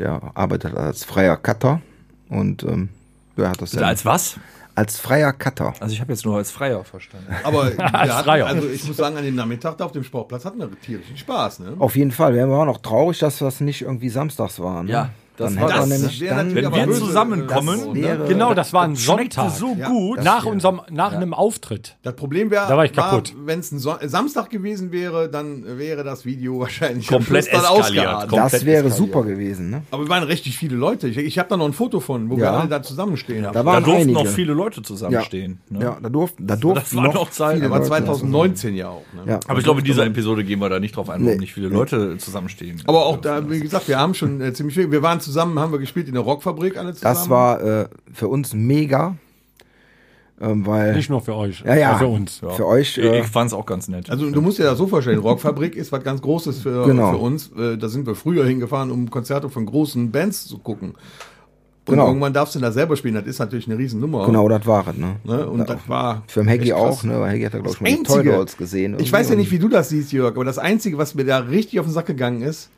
der 0.00 0.20
arbeitet 0.34 0.74
als 0.74 1.04
freier 1.04 1.36
Cutter 1.36 1.80
und 2.28 2.62
ähm, 2.64 2.88
der 3.36 3.50
hat 3.50 3.62
das 3.62 3.70
dann 3.70 3.84
Als 3.84 4.04
was? 4.04 4.36
als 4.74 4.98
freier 4.98 5.32
Cutter. 5.32 5.74
Also 5.80 5.92
ich 5.92 6.00
habe 6.00 6.12
jetzt 6.12 6.24
nur 6.24 6.36
als 6.36 6.50
Freier 6.50 6.84
verstanden. 6.84 7.26
Aber 7.44 7.64
wir 7.76 7.84
hatten, 7.84 8.24
Freier. 8.24 8.46
also 8.46 8.68
ich 8.68 8.86
muss 8.86 8.96
sagen, 8.96 9.16
an 9.16 9.24
dem 9.24 9.34
Nachmittag 9.34 9.76
da 9.76 9.84
auf 9.84 9.92
dem 9.92 10.04
Sportplatz 10.04 10.44
hatten 10.44 10.58
wir 10.58 10.70
tierischen 10.80 11.16
Spaß. 11.16 11.60
Ne? 11.60 11.74
Auf 11.78 11.96
jeden 11.96 12.12
Fall. 12.12 12.34
Wir 12.34 12.48
waren 12.48 12.68
auch 12.68 12.78
traurig, 12.78 13.18
dass 13.18 13.38
das 13.38 13.60
nicht 13.60 13.82
irgendwie 13.82 14.08
samstags 14.08 14.58
war. 14.60 14.82
Ne? 14.82 14.90
Ja, 14.90 15.10
das 15.40 15.54
dann 15.54 15.62
war 15.62 15.68
hätte 15.70 15.80
man 15.80 15.90
das. 15.90 15.98
nämlich 16.00 16.28
dann, 16.28 16.54
Wenn 16.54 16.72
wir 16.88 16.92
zusammenkommen, 16.94 17.78
das 17.86 17.94
wäre- 17.94 18.24
Genau, 18.28 18.54
das 18.54 18.72
war 18.72 18.82
ein 18.84 18.96
schmeckte 18.96 19.36
Sonntag. 19.40 19.50
so 19.56 19.76
Ja. 19.78 19.88
gut. 19.88 20.22
nach 20.22 20.44
unserem, 20.46 20.80
nach 20.90 21.12
einem 21.12 21.34
Auftritt. 21.34 21.96
Das 22.02 22.14
Problem 22.14 22.50
wäre, 22.50 22.66
Da 22.68 22.76
war 22.76 22.84
ich 22.84 22.92
kaputt. 22.92 23.34
wenn 23.44 23.60
es 23.60 23.72
ein 23.72 23.78
so 23.78 23.94
Samstag 24.02 24.50
gewesen 24.50 24.92
wäre, 24.92 25.28
dann 25.28 25.64
wäre 25.78 26.04
das 26.04 26.24
Video 26.24 26.60
wahrscheinlich 26.60 27.06
Komplett 27.08 27.48
eskaliert. 27.48 28.28
Komplett 28.28 28.32
das 28.52 28.64
wäre 28.64 28.86
eskaliert. 28.86 28.92
super 28.96 29.22
gewesen. 29.24 29.70
Ne? 29.70 29.82
Aber 29.90 30.04
wir 30.04 30.08
waren 30.08 30.22
richtig 30.24 30.56
viele 30.56 30.76
Leute. 30.76 31.08
Ich, 31.08 31.16
ich 31.16 31.38
habe 31.38 31.48
da 31.48 31.56
noch 31.56 31.66
ein 31.66 31.72
Foto 31.72 32.00
von, 32.00 32.30
wo 32.30 32.36
wir 32.36 32.44
Ja. 32.44 32.58
alle 32.58 32.68
da 32.68 32.82
zusammenstehen. 32.82 33.42
Da 33.44 33.52
Da 33.52 33.64
waren 33.64 33.82
durften 33.82 34.02
einige. 34.02 34.12
noch 34.24 34.26
viele 34.26 34.52
Leute 34.52 34.82
zusammenstehen. 34.82 35.60
Ne? 35.68 35.80
Ja, 35.84 35.98
da 36.02 36.08
durften, 36.08 36.46
da 36.46 36.56
durften 36.56 36.80
Das 36.80 36.94
war 36.96 37.12
noch 37.12 37.30
Zeit. 37.30 37.54
viele 37.56 37.66
Aber 37.66 37.76
Leute 37.76 37.88
2019 37.88 38.74
ja 38.74 38.88
auch. 38.88 39.02
Ne? 39.14 39.32
Ja. 39.32 39.40
Aber 39.48 39.58
ich 39.58 39.64
glaube, 39.64 39.80
in 39.80 39.86
dieser 39.86 40.04
Episode 40.06 40.44
gehen 40.44 40.58
wir 40.60 40.68
da 40.68 40.78
nicht 40.80 40.96
drauf 40.96 41.08
ein, 41.10 41.24
warum 41.24 41.38
nicht 41.38 41.52
viele 41.54 41.68
Leute 41.68 42.16
zusammenstehen. 42.18 42.82
Aber 42.86 43.06
auch 43.06 43.16
da, 43.18 43.48
wie 43.50 43.60
gesagt, 43.60 43.88
wir 43.88 43.98
haben 43.98 44.14
schon 44.14 44.40
äh, 44.40 44.52
ziemlich 44.52 44.74
viel. 44.74 44.90
Wir 44.90 45.02
waren 45.02 45.20
zusammen, 45.20 45.29
haben 45.36 45.72
wir 45.72 45.78
gespielt 45.78 46.08
in 46.08 46.14
der 46.14 46.22
Rockfabrik 46.22 46.76
alle 46.76 46.94
zusammen. 46.94 47.14
Das 47.14 47.30
war 47.30 47.60
äh, 47.62 47.88
für 48.12 48.28
uns 48.28 48.54
mega, 48.54 49.16
ähm, 50.40 50.66
weil 50.66 50.94
Nicht 50.96 51.10
nur 51.10 51.20
für 51.20 51.34
euch, 51.34 51.62
ja, 51.66 51.74
ja, 51.76 51.94
auch 51.94 51.98
für 51.98 52.06
uns. 52.06 52.36
für 52.38 52.66
euch 52.66 52.96
ich, 52.96 53.04
äh, 53.04 53.20
ich 53.20 53.26
fand's 53.26 53.52
auch 53.52 53.66
ganz 53.66 53.88
nett. 53.88 54.08
Also 54.10 54.30
du 54.30 54.40
musst 54.40 54.58
dir 54.58 54.64
das 54.64 54.78
so 54.78 54.86
vorstellen, 54.86 55.18
Rockfabrik 55.18 55.76
ist 55.76 55.92
was 55.92 56.02
ganz 56.02 56.22
Großes 56.22 56.60
für, 56.60 56.86
Genau. 56.86 57.10
für 57.12 57.18
uns. 57.18 57.50
Äh, 57.58 57.76
Da 57.76 57.88
sind 57.88 58.06
wir 58.06 58.14
früher 58.14 58.46
hingefahren, 58.46 58.90
um 58.90 59.10
Konzerte 59.10 59.50
von 59.50 59.66
großen 59.66 60.10
Bands 60.10 60.46
zu 60.46 60.58
gucken. 60.58 60.94
Und 61.86 61.94
Genau. 61.96 62.06
irgendwann 62.08 62.32
darfst 62.32 62.54
du 62.54 62.58
da 62.60 62.70
selber 62.72 62.94
spielen, 62.96 63.14
das 63.14 63.24
ist 63.26 63.38
natürlich 63.38 63.66
eine 63.66 63.76
Riesennummer. 63.76 64.24
genau 64.26 64.48
das 64.48 64.64
war 64.66 64.86
es. 64.86 64.96
Ne? 64.96 65.16
Ne? 65.24 65.46
Und 65.48 65.68
das 65.68 65.80
war 65.88 66.22
Für 66.28 66.40
den 66.40 66.48
Heggy 66.48 66.72
auch, 66.72 67.02
ne? 67.02 67.20
weil 67.20 67.32
Heggy 67.32 67.44
hat 67.44 67.54
ja 67.54 67.58
glaube 67.60 67.74
ich 67.74 67.80
mal 67.80 68.02
Toy 68.04 68.22
Dolls 68.24 68.56
gesehen. 68.56 68.96
Ich 69.00 69.12
weiß 69.12 69.28
ja 69.30 69.34
nicht, 69.36 69.50
wie 69.50 69.58
du 69.58 69.68
das 69.68 69.88
siehst, 69.88 70.12
Jörg, 70.12 70.34
aber 70.36 70.44
das 70.44 70.58
Einzige, 70.58 70.98
was 70.98 71.14
mir 71.14 71.24
da 71.24 71.38
richtig 71.38 71.80
auf 71.80 71.86
den 71.86 71.92
Sack 71.92 72.06
gegangen 72.06 72.42
ist, 72.42 72.70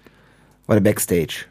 War 0.67 0.77
der 0.77 0.83
Backstage. 0.83 1.47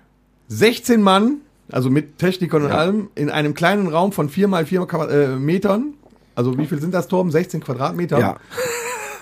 16 0.52 1.02
Mann, 1.02 1.38
also 1.72 1.90
mit 1.90 2.18
Technikern 2.18 2.64
und 2.66 2.72
allem, 2.72 3.10
in 3.16 3.30
einem 3.30 3.54
kleinen 3.54 3.88
Raum 3.88 4.12
von 4.12 4.28
4 4.30 4.48
mal 4.50 4.66
4 4.66 4.82
Quadrat- 4.82 5.10
äh, 5.10 5.28
Metern. 5.38 5.94
Also 6.36 6.58
wie 6.58 6.66
viel 6.66 6.82
sind 6.82 6.94
das, 6.94 7.08
Torben? 7.08 7.32
16 7.32 7.62
Quadratmeter. 7.62 8.20
Ja. 8.20 8.38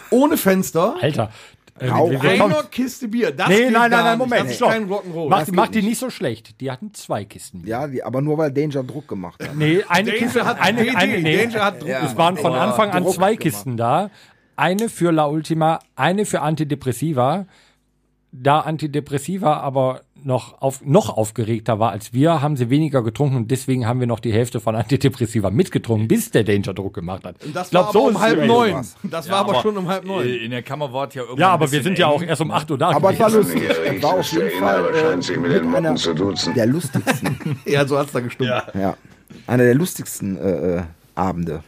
Ohne 0.10 0.38
Fenster. 0.38 0.96
Alter. 1.00 1.32
Äh, 1.80 1.86
wir 1.86 1.92
kommen- 2.20 2.42
Einer 2.54 2.64
Kiste 2.64 3.08
Bier. 3.08 3.32
Das 3.32 3.48
Nee, 3.48 3.56
geht 3.66 3.72
nein, 3.72 3.90
nein, 3.92 4.04
nein. 4.04 4.18
Moment, 4.18 4.46
Das 4.46 4.52
ist 4.54 4.62
kein 4.62 4.90
Rock'n'Roll. 4.90 5.30
Mach, 5.30 5.40
Das 5.40 5.52
mach 5.52 5.68
die 5.70 5.82
nicht. 5.82 5.98
so 6.00 6.10
schlecht. 6.10 6.60
Die 6.60 6.70
hatten 6.72 6.94
zwei 6.94 7.24
Kisten. 7.26 7.64
Ja, 7.66 7.88
die, 7.88 8.04
aber 8.04 8.22
nur 8.22 8.38
weil 8.38 8.52
Danger 8.52 8.84
Druck 8.84 9.08
gemacht 9.08 9.42
hat. 9.42 9.56
Nee, 9.56 9.84
eine 9.88 10.08
Danger 10.12 10.18
Kiste 10.24 10.46
hat- 10.46 10.60
eine, 10.60 10.82
eine, 10.98 11.20
nee, 11.20 11.38
Danger 11.46 11.64
hat 11.64 11.82
Druck 11.82 11.90
Es 11.90 12.18
waren 12.18 12.36
von 12.38 12.54
Anfang 12.54 12.90
an 12.92 13.04
Druck 13.04 13.14
zwei 13.16 13.36
gemacht. 13.36 13.40
Kisten 13.44 13.78
da. 13.78 14.10
Eine 14.58 14.90
für 14.90 15.12
La 15.12 15.28
Ultima, 15.28 15.80
eine 15.96 16.26
für 16.26 16.42
Antidepressiva. 16.42 17.46
Da 18.34 18.60
Antidepressiva 18.60 19.58
aber 19.58 20.02
noch, 20.24 20.62
auf, 20.62 20.82
noch 20.86 21.16
aufgeregter 21.16 21.80
war 21.80 21.92
als 21.92 22.14
wir, 22.14 22.42
haben 22.42 22.56
sie 22.58 22.70
weniger 22.70 23.04
getrunken 23.04 23.36
und 23.38 23.52
deswegen 23.52 23.86
haben 23.88 24.00
wir 24.00 24.08
noch 24.08 24.20
die 24.20 24.32
Hälfte 24.34 24.60
von 24.60 24.76
Antidepressiva 24.78 25.50
mitgetrunken, 25.50 26.08
bis 26.08 26.32
der 26.32 26.44
Danger 26.44 26.74
Druck 26.74 26.94
gemacht 26.94 27.24
hat. 27.26 27.36
Das 27.54 27.68
Ich 27.68 27.72
glaub, 27.72 27.86
war 27.88 27.94
so 27.94 28.00
aber 28.08 28.10
um 28.16 28.20
halb 28.22 28.40
es 28.40 28.48
neun. 28.48 28.74
was. 28.74 28.96
Das 29.04 29.30
war 29.30 29.38
aber, 29.40 29.56
schon 29.62 29.78
um 29.78 29.88
halb 29.88 30.06
neun. 30.06 30.26
Äh, 30.28 30.36
In 30.38 30.52
der 30.52 30.64
Kammer 30.64 30.92
war 30.94 31.08
es 31.08 31.14
ja 31.14 31.22
irgendwann 31.22 31.40
Ja, 31.42 31.50
aber 31.50 31.72
wir 31.72 31.82
sind 31.84 31.98
ja 32.00 32.08
auch 32.08 32.22
eng. 32.22 32.28
erst 32.30 32.42
um 32.42 32.52
8 32.52 32.72
Uhr 32.72 32.78
da. 32.78 32.90
Aber 32.92 33.12
es 33.14 33.20
war 33.20 33.30
lustig. 33.32 33.64
Es 33.70 34.04
war 34.04 34.14
auf 34.16 34.32
jeden 34.32 34.60
Fall 34.60 34.84
wahrscheinlich 34.84 35.30
äh, 35.32 35.38
mit 35.38 35.52
den 35.52 35.68
einer 35.76 35.82
Motten 35.82 35.98
zu 35.98 36.14
duzen. 36.14 36.54
der 36.54 36.66
lustigsten, 36.66 37.60
Ja, 37.66 37.86
so 37.88 37.98
hat's 37.98 38.12
da 38.12 38.20
gestimmt. 38.20 38.50
ja, 38.74 38.96
einer 39.48 39.64
der 39.64 39.76
lustigsten 39.76 40.38
äh, 40.38 40.78
äh, 40.78 40.84
Abende, 41.16 41.64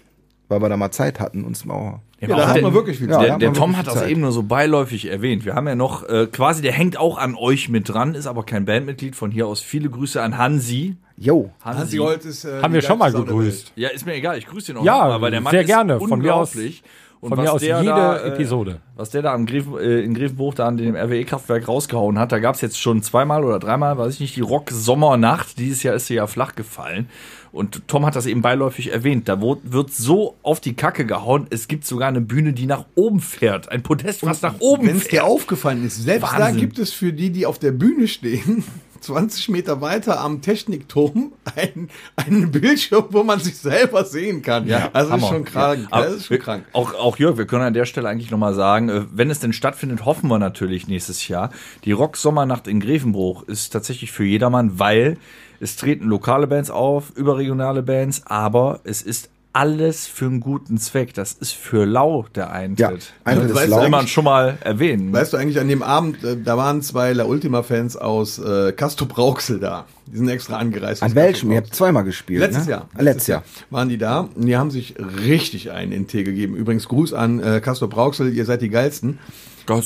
weil 0.48 0.62
wir 0.62 0.70
da 0.70 0.78
mal 0.78 0.92
Zeit 0.92 1.20
hatten, 1.20 1.44
uns 1.44 1.66
mal. 1.66 2.00
Ja, 2.22 2.28
da 2.36 2.48
hat 2.48 2.56
der- 2.56 2.64
man 2.64 2.74
wirklich 2.74 2.98
viel 3.00 3.10
Ja, 3.10 3.18
Zeit. 3.18 3.28
Der, 3.30 3.38
der 3.40 3.54
Tom 3.54 3.76
hat 3.78 3.88
das 3.88 3.96
Zeit. 3.96 4.10
eben 4.10 4.22
nur 4.22 4.32
so 4.32 4.44
beiläufig 4.44 5.10
erwähnt. 5.10 5.44
Wir 5.44 5.56
haben 5.56 5.68
ja 5.68 5.76
noch 5.76 6.08
äh, 6.08 6.28
quasi, 6.32 6.62
der 6.62 6.72
hängt 6.72 6.98
auch 6.98 7.18
an 7.18 7.36
euch 7.36 7.68
mit 7.68 7.90
dran, 7.90 8.14
ist 8.16 8.28
aber 8.28 8.44
kein 8.46 8.66
Bandmitglied. 8.66 9.16
Von 9.16 9.32
hier 9.32 9.48
aus 9.48 9.60
viele 9.62 9.90
Grüße 9.90 10.22
an 10.22 10.38
Hansi. 10.38 10.96
Jo, 11.18 11.52
Hansi 11.64 11.98
Holz 11.98 12.26
ist. 12.26 12.46
Äh, 12.46 12.62
Haben 12.62 12.74
wir 12.74 12.82
schon 12.82 12.98
mal 13.00 13.12
gegrüßt. 13.12 13.74
Ja, 13.76 13.90
ist 13.90 14.06
mir 14.06 14.14
egal, 14.14 14.38
ich 14.38 14.46
grüße 14.48 14.72
ihn 14.72 14.78
auch 14.78 14.84
Ja, 14.86 15.00
noch 15.00 15.08
mal, 15.16 15.22
weil 15.22 15.32
der 15.32 15.42
Mann 15.42 15.52
sehr 15.52 15.62
ist 15.62 15.68
gerne. 15.68 16.00
Von 16.00 16.20
mir 16.20 16.34
aus- 16.36 16.50
unglaublich. 16.54 16.84
Und 17.22 17.30
Von 17.30 17.38
was 17.38 17.46
mir 17.46 17.54
aus 17.54 17.62
der 17.62 17.80
jede 17.82 17.92
da, 17.92 18.18
äh, 18.18 18.30
Episode. 18.30 18.80
Was 18.96 19.12
der 19.12 19.22
da 19.22 19.34
am 19.34 19.46
Greven, 19.46 19.78
äh, 19.78 20.00
in 20.00 20.16
Grevenbruch 20.16 20.56
da 20.56 20.68
an 20.68 20.78
dem 20.78 20.96
RWE-Kraftwerk 20.96 21.68
rausgehauen 21.68 22.18
hat, 22.18 22.32
da 22.32 22.40
gab 22.40 22.56
es 22.56 22.62
jetzt 22.62 22.80
schon 22.80 23.04
zweimal 23.04 23.44
oder 23.46 23.60
dreimal, 23.60 23.96
weiß 24.00 24.16
ich 24.16 24.20
nicht, 24.22 24.36
die 24.36 24.42
Rock-Sommernacht. 24.42 25.60
Dieses 25.60 25.84
Jahr 25.84 25.94
ist 25.94 26.08
sie 26.08 26.16
ja 26.16 26.26
flach 26.26 26.56
gefallen. 26.56 27.10
Und 27.52 27.88
Tom 27.88 28.08
hat 28.08 28.16
das 28.16 28.26
eben 28.26 28.42
beiläufig 28.42 28.92
erwähnt. 28.92 29.30
Da 29.30 29.40
wird 29.40 29.94
so 29.94 30.38
auf 30.42 30.62
die 30.62 30.74
Kacke 30.74 31.06
gehauen. 31.06 31.46
Es 31.52 31.68
gibt 31.68 31.86
sogar 31.86 32.08
eine 32.08 32.22
Bühne, 32.22 32.54
die 32.54 32.66
nach 32.66 32.86
oben 32.96 33.20
fährt. 33.20 33.70
Ein 33.70 33.84
Podest, 33.84 34.26
was 34.26 34.42
nach 34.42 34.56
oben 34.60 34.88
Wenn 34.88 34.98
es 34.98 35.08
dir 35.08 35.24
aufgefallen 35.24 35.86
ist, 35.86 36.02
selbst 36.02 36.32
da 36.34 36.40
Wahnsinn. 36.40 36.60
gibt 36.60 36.80
es 36.80 36.92
für 36.92 37.14
die, 37.14 37.30
die 37.30 37.46
auf 37.46 37.60
der 37.60 37.72
Bühne 37.72 38.08
stehen, 38.08 38.64
20 39.02 39.50
Meter 39.50 39.82
weiter 39.82 40.20
am 40.22 40.42
Technikturm 40.42 41.34
einen, 41.56 41.90
einen 42.16 42.52
Bildschirm, 42.52 43.06
wo 43.10 43.24
man 43.24 43.40
sich 43.40 43.58
selber 43.58 44.06
sehen 44.06 44.42
kann. 44.42 44.72
also 44.94 45.16
ist 45.16 45.28
schon 45.28 45.44
krank. 45.46 45.88
Ja. 45.92 46.02
Das 46.04 46.14
ist 46.14 46.26
schon 46.28 46.38
wir- 46.38 46.44
krank. 46.44 46.66
Auch, 46.74 46.94
auch 46.94 47.18
Jörg, 47.18 47.38
wir 47.38 47.46
können 47.46 47.64
an 47.64 47.74
der 47.74 47.86
Stelle 47.86 48.08
eigentlich 48.08 48.32
nochmal 48.32 48.54
sagen, 48.54 48.90
äh, 48.90 49.06
wenn 49.12 49.30
es 49.30 49.40
denn 49.40 49.54
stattfindet, 49.54 50.06
hoffen 50.06 50.30
wir 50.30 50.40
natürlich 50.40 50.88
nächstes 50.88 51.28
Jahr. 51.28 51.52
Die 51.84 51.92
Rock-Sommernacht 51.92 52.68
in 52.68 52.80
Grevenbruch 52.80 53.44
ist 53.44 53.72
tatsächlich 53.72 54.12
für 54.12 54.24
jedermann, 54.24 54.80
weil 54.80 55.18
es 55.60 55.76
treten 55.76 56.06
lokale 56.06 56.48
Bands 56.48 56.70
auf, 56.72 57.12
überregionale 57.16 57.84
Bands, 57.84 58.24
aber 58.26 58.80
es 58.84 59.02
ist 59.02 59.30
alles 59.54 60.08
für 60.08 60.26
einen 60.26 60.40
guten 60.40 60.78
Zweck. 60.78 61.14
Das 61.14 61.34
ist 61.34 61.54
für 61.54 61.86
lau 61.86 62.26
der 62.36 62.46
ja, 62.46 62.52
Eintritt. 62.52 63.14
Eintritt 63.24 63.50
Ja, 63.50 63.50
ist 63.50 63.56
weißt 63.56 63.68
du 63.68 63.72
laut. 63.72 63.82
Soll 63.82 63.90
man 63.90 64.08
schon 64.08 64.24
mal 64.24 64.58
erwähnen. 64.62 65.12
Weißt 65.12 65.34
du 65.34 65.38
eigentlich, 65.38 65.60
an 65.60 65.68
dem 65.68 65.84
Abend, 65.84 66.24
äh, 66.24 66.38
da 66.38 66.58
waren 66.58 66.82
zwei 66.82 67.14
La 67.14 67.26
Ultima-Fans 67.26 67.98
aus 67.98 68.40
äh, 68.40 68.72
Castro 68.72 69.06
Brauxel 69.06 69.60
da. 69.60 69.86
Die 70.08 70.18
sind 70.18 70.30
extra 70.30 70.58
angereist. 70.58 71.04
An 71.04 71.16
welchem? 71.16 71.52
Ihr 71.52 71.58
habt 71.58 71.74
zweimal 71.74 72.04
gespielt. 72.04 72.42
Letztes 72.42 72.66
ne? 72.66 72.72
Jahr. 72.72 72.90
Ah, 72.96 73.02
Letztes 73.02 73.28
Jahr. 73.28 73.44
waren 73.70 73.90
die 73.90 73.98
da 73.98 74.30
und 74.36 74.46
die 74.46 74.58
haben 74.58 74.72
sich 74.72 74.96
richtig 75.00 75.72
einen 75.72 75.92
in 75.92 76.08
Tee 76.08 76.24
gegeben. 76.24 76.56
Übrigens 76.56 76.88
Gruß 76.88 77.14
an 77.14 77.42
äh, 77.42 77.62
Castor 77.62 77.90
Brauxel, 77.90 78.34
ihr 78.34 78.46
seid 78.46 78.62
die 78.62 78.70
geilsten. 78.70 79.20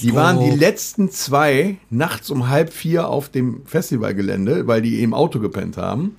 Die 0.02 0.16
waren 0.16 0.40
die 0.40 0.58
letzten 0.58 1.12
zwei 1.12 1.78
nachts 1.90 2.32
um 2.32 2.50
halb 2.50 2.74
vier 2.74 3.08
auf 3.10 3.30
dem 3.30 3.62
Festivalgelände, 3.66 4.68
weil 4.68 4.82
die 4.82 5.04
im 5.04 5.14
Auto 5.14 5.40
gepennt 5.40 5.78
haben. 5.78 6.16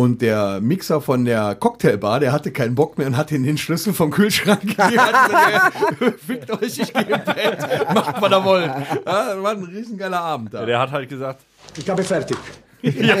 Und 0.00 0.22
der 0.22 0.60
Mixer 0.62 1.00
von 1.02 1.24
der 1.26 1.54
Cocktailbar, 1.56 2.20
der 2.20 2.32
hatte 2.32 2.50
keinen 2.52 2.74
Bock 2.74 2.96
mehr 2.96 3.06
und 3.06 3.16
hat 3.18 3.30
ihm 3.32 3.44
den 3.44 3.58
Schlüssel 3.58 3.92
vom 3.92 4.10
Kühlschrank 4.10 4.60
gegeben. 4.62 4.78
"Ja, 4.94 5.70
Fickt 6.26 6.50
euch, 6.50 6.78
ich 6.78 6.92
gehe 6.94 7.02
im 7.02 7.08
Bett. 7.24 7.58
Macht, 7.94 8.22
was 8.22 8.30
ihr 8.32 8.44
wollt. 8.44 8.70
Ja, 9.06 9.42
war 9.42 9.50
ein 9.52 9.64
riesengeiler 9.64 10.20
Abend 10.20 10.54
da. 10.54 10.64
Der 10.64 10.78
hat 10.78 10.90
halt 10.92 11.08
gesagt, 11.10 11.42
Der 11.86 11.92
hatte 11.92 12.04
fertig. 12.04 12.36
Ich 12.82 13.12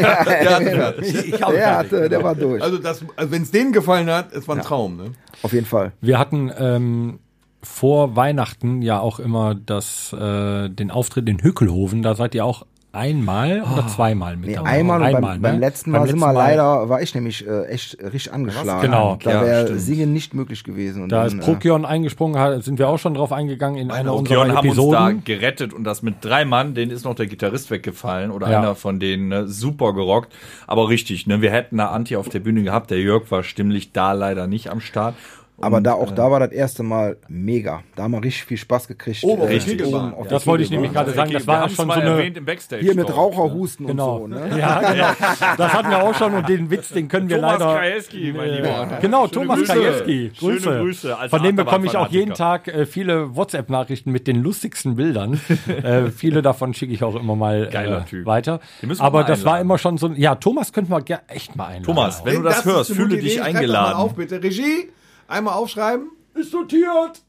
hab 1.42 1.52
der, 1.52 1.76
hatte, 1.78 2.08
der 2.08 2.22
war 2.22 2.34
durch. 2.34 2.62
Also, 2.62 2.78
das- 2.78 3.04
also 3.16 3.30
wenn 3.30 3.42
es 3.42 3.50
denen 3.50 3.72
gefallen 3.72 4.08
hat, 4.08 4.32
es 4.32 4.48
war 4.48 4.56
ein 4.56 4.62
Traum. 4.62 4.96
Ne? 4.96 5.12
Auf 5.42 5.52
jeden 5.52 5.66
Fall. 5.66 5.92
Wir 6.00 6.18
hatten 6.18 6.50
ähm, 6.58 7.18
vor 7.62 8.16
Weihnachten 8.16 8.80
ja 8.80 9.00
auch 9.00 9.20
immer 9.20 9.54
das, 9.54 10.14
äh, 10.14 10.70
den 10.70 10.90
Auftritt 10.90 11.28
in 11.28 11.42
Hückelhoven. 11.42 12.00
Da 12.02 12.14
seid 12.14 12.34
ihr 12.34 12.44
auch 12.44 12.64
einmal 12.92 13.62
oder 13.62 13.86
zweimal 13.86 14.36
mit 14.36 14.48
Nee, 14.50 14.54
dabei? 14.56 14.70
einmal, 14.70 15.00
und 15.14 15.20
beim, 15.20 15.34
ne? 15.34 15.38
beim 15.40 15.60
letzten 15.60 15.90
Mal 15.92 16.06
sind 16.08 16.18
wir 16.18 16.32
leider, 16.32 16.88
war 16.88 17.00
ich 17.00 17.14
nämlich 17.14 17.46
äh, 17.46 17.66
echt 17.66 17.96
richtig 18.02 18.32
angeschlagen. 18.32 18.82
Genau. 18.82 19.16
Da 19.22 19.30
Ja, 19.30 19.42
wäre. 19.42 19.78
Singen 19.78 20.12
nicht 20.12 20.34
möglich 20.34 20.64
gewesen. 20.64 21.02
Und 21.04 21.12
Da 21.12 21.24
dann, 21.26 21.38
ist 21.38 21.44
Prokion 21.44 21.84
eingesprungen, 21.84 22.38
hat- 22.40 22.62
sind 22.64 22.78
wir 22.78 22.88
auch 22.88 22.98
schon 22.98 23.14
drauf 23.14 23.32
eingegangen 23.32 23.78
in 23.78 23.90
einer 23.90 24.14
unserer 24.14 24.40
Okion 24.42 24.56
haben 24.56 24.68
uns 24.68 24.76
da 24.76 25.08
Episoden. 25.10 25.24
gerettet 25.24 25.72
und 25.72 25.84
das 25.84 26.02
mit 26.02 26.16
drei 26.20 26.44
Mann, 26.44 26.74
denen 26.74 26.90
ist 26.90 27.04
noch 27.04 27.14
der 27.14 27.26
Gitarrist 27.26 27.70
weggefallen 27.70 28.30
oder 28.30 28.50
Ja. 28.50 28.58
einer 28.58 28.74
von 28.74 28.98
denen, 28.98 29.28
ne, 29.28 29.46
super 29.46 29.92
gerockt. 29.94 30.32
Aber 30.66 30.88
richtig, 30.88 31.26
ne, 31.26 31.40
wir 31.42 31.50
hätten 31.52 31.76
da 31.78 31.86
Anti 31.90 32.16
auf 32.16 32.28
der 32.28 32.40
Bühne 32.40 32.62
gehabt, 32.62 32.90
der 32.90 32.98
Jörg 33.00 33.30
war 33.30 33.42
stimmlich 33.42 33.92
da 33.92 34.12
leider 34.12 34.46
nicht 34.46 34.68
am 34.70 34.80
Start. 34.80 35.14
Aber 35.60 35.76
Und, 35.76 35.84
da 35.84 35.92
auch 35.92 36.10
äh, 36.12 36.14
da 36.14 36.30
war 36.30 36.40
das 36.40 36.52
erste 36.52 36.82
Mal 36.82 37.18
mega. 37.28 37.82
Da 37.94 38.04
haben 38.04 38.12
wir 38.12 38.22
richtig 38.24 38.44
viel 38.44 38.56
Spaß 38.56 38.88
gekriegt. 38.88 39.22
Oben 39.24 39.42
Richtig. 39.42 39.84
Oben 39.84 40.14
auf 40.14 40.26
Das 40.28 40.46
wollte 40.46 40.64
ich 40.64 40.70
nämlich 40.70 40.92
gerade 40.92 41.10
sagen. 41.12 41.32
Das 41.32 41.46
war 41.46 41.62
ja 41.62 41.68
schon 41.68 41.86
mal 41.86 41.94
so 41.94 42.00
eine 42.00 42.10
erwähnt 42.10 42.36
im 42.38 42.44
Backstage. 42.46 42.82
Hier 42.82 42.94
mit 42.94 43.14
Raucherhusten 43.14 43.86
Genau. 43.86 44.16
und 44.16 44.32
so. 44.32 44.38
Ne? 44.38 44.58
Ja, 44.58 44.80
genau. 44.80 45.54
Das 45.58 45.72
hatten 45.74 45.90
wir 45.90 46.02
auch 46.02 46.14
schon 46.14 46.32
und 46.34 46.48
den 46.48 46.70
Witz, 46.70 46.88
den 46.88 47.08
können 47.08 47.28
wir 47.28 47.36
Thomas 47.36 47.58
leider. 47.58 47.74
Krajewski, 47.78 48.32
mein 48.36 48.50
Lieber. 48.50 48.98
Genau, 49.00 49.20
Schöne 49.28 49.30
Thomas 49.32 49.58
Grüße. 49.58 49.72
Krajewski. 49.72 50.30
Schöne 50.34 50.52
Grüße. 50.54 50.78
Grüße 50.80 51.18
als 51.18 51.30
Von 51.30 51.42
dem 51.42 51.56
bekomme 51.56 51.86
ich 51.86 51.96
auch 51.96 52.08
jeden. 52.08 52.34
Tag 52.34 52.68
äh, 52.68 52.86
viele 52.86 53.36
WhatsApp-Nachrichten 53.36 54.12
mit 54.12 54.26
den 54.26 54.42
lustigsten 54.42 54.96
Bildern. 54.96 55.40
äh, 55.82 56.10
viele 56.10 56.42
davon 56.42 56.72
schicke 56.74 56.92
ich 56.92 57.02
auch 57.04 57.16
immer 57.16 57.36
mal 57.36 57.68
Geiler 57.70 58.02
äh, 58.02 58.04
Typ. 58.04 58.24
weiter. 58.26 58.60
Aber 58.98 59.20
mal 59.20 59.26
das 59.26 59.44
war 59.44 59.60
immer 59.60 59.78
schon 59.78 59.98
so. 59.98 60.06
ein- 60.06 60.16
Ja, 60.16 60.36
Thomas 60.36 60.72
könnten 60.72 60.90
wir 60.90 61.02
echt 61.28 61.56
mal 61.56 61.66
einladen. 61.66 61.84
Thomas, 61.84 62.24
wenn 62.24 62.36
du 62.36 62.42
das, 62.42 62.64
hörst, 62.64 62.92
fühle 62.92 63.18
dich 63.18 63.42
eingeladen. 63.42 63.96
Auf, 63.96 64.14
bitte. 64.14 64.42
Regie, 64.42 64.88
einmal 65.30 65.54
aufschreiben. 65.54 66.10
ist 66.34 66.52
notiert. 66.52 67.22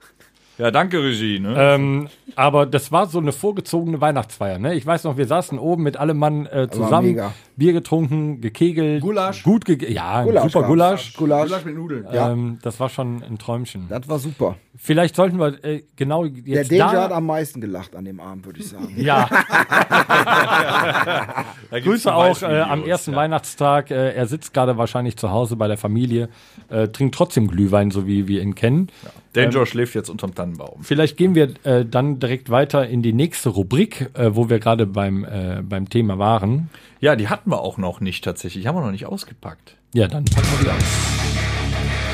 Ja, 0.58 0.70
danke, 0.70 1.02
Regie. 1.02 1.40
Ne? 1.40 1.56
Ähm, 1.58 2.08
aber 2.36 2.66
das 2.66 2.92
war 2.92 3.08
so 3.08 3.18
eine 3.18 3.32
vorgezogene 3.32 4.00
Weihnachtsfeier. 4.00 4.60
Ne? 4.60 4.76
Ich 4.76 4.86
weiß 4.86 5.06
noch, 5.06 5.18
wir 5.18 5.26
saßen 5.26 5.58
oben 5.58 5.82
mit 5.84 5.98
allem 5.98 6.18
Mann 6.18 6.46
äh, 6.46 6.70
zusammen, 6.70 7.08
mega. 7.08 7.34
Bier 7.62 7.74
getrunken, 7.74 8.42
gekegelt, 8.42 9.04
Gulasch. 9.04 9.44
gut 9.44 9.66
ge 9.66 9.94
ja, 9.94 10.24
Gulasch 10.24 10.52
super. 10.52 10.66
Gulasch. 10.66 11.14
Gulasch. 11.14 11.50
Gulasch 11.50 11.66
mit 11.66 11.76
Nudeln. 11.76 12.08
Ähm, 12.12 12.58
das 12.64 12.80
war 12.80 12.90
schon 12.90 13.22
ein 13.22 13.38
Träumchen. 13.38 13.86
Das 13.88 14.10
war 14.10 14.18
super. 14.18 14.56
Vielleicht 14.76 15.16
sollten 15.16 15.38
wir 15.38 15.64
äh, 15.64 15.84
genau 15.96 16.26
Der 16.26 16.42
jetzt 16.44 16.72
Danger 16.72 16.92
da, 16.92 17.04
hat 17.04 17.12
am 17.12 17.28
meisten 17.28 17.62
gelacht 17.62 17.96
an 17.96 18.06
dem 18.06 18.20
Abend, 18.20 18.48
würde 18.48 18.62
ich 18.62 18.70
sagen. 18.70 18.96
ja, 18.98 19.30
Grüße 21.70 22.12
auch 22.12 22.42
äh, 22.42 22.62
am 22.62 22.84
ersten 22.84 23.12
ja. 23.12 23.18
Weihnachtstag. 23.18 23.92
Äh, 23.92 24.14
er 24.14 24.26
sitzt 24.26 24.56
gerade 24.56 24.78
wahrscheinlich 24.78 25.18
zu 25.18 25.30
Hause 25.30 25.56
bei 25.56 25.68
der 25.68 25.78
Familie, 25.78 26.30
äh, 26.70 26.88
trinkt 26.88 27.14
trotzdem 27.14 27.48
Glühwein, 27.48 27.92
so 27.92 28.08
wie 28.08 28.28
wir 28.28 28.42
ihn 28.42 28.56
kennen. 28.56 28.88
Danger 29.34 29.68
schläft 29.68 29.94
jetzt 29.94 30.10
unterm 30.10 30.34
Tannenbaum. 30.34 30.80
Vielleicht 30.82 31.16
gehen 31.16 31.36
wir 31.36 31.54
äh, 31.64 31.86
dann 31.86 32.20
direkt 32.20 32.50
weiter 32.50 32.88
in 32.88 33.04
die 33.04 33.14
nächste 33.14 33.50
Rubrik, 33.50 34.10
äh, 34.14 34.36
wo 34.36 34.50
wir 34.50 34.58
gerade 34.60 34.88
beim, 34.88 35.26
äh, 35.26 35.62
beim 35.62 35.90
Thema 35.90 36.18
waren. 36.18 36.72
Ja, 37.02 37.16
die 37.16 37.30
hatten 37.30 37.50
wir 37.50 37.62
auch 37.62 37.80
noch 37.80 38.00
nicht 38.00 38.24
tatsächlich. 38.24 38.68
Haben 38.68 38.76
wir 38.76 38.82
noch 38.82 38.92
nicht 38.92 39.08
ausgepackt. 39.08 39.76
Ja, 39.92 40.08
dann 40.08 40.24
packen 40.24 40.48
wir 40.60 40.66
die 40.66 40.70
aus. 40.70 40.84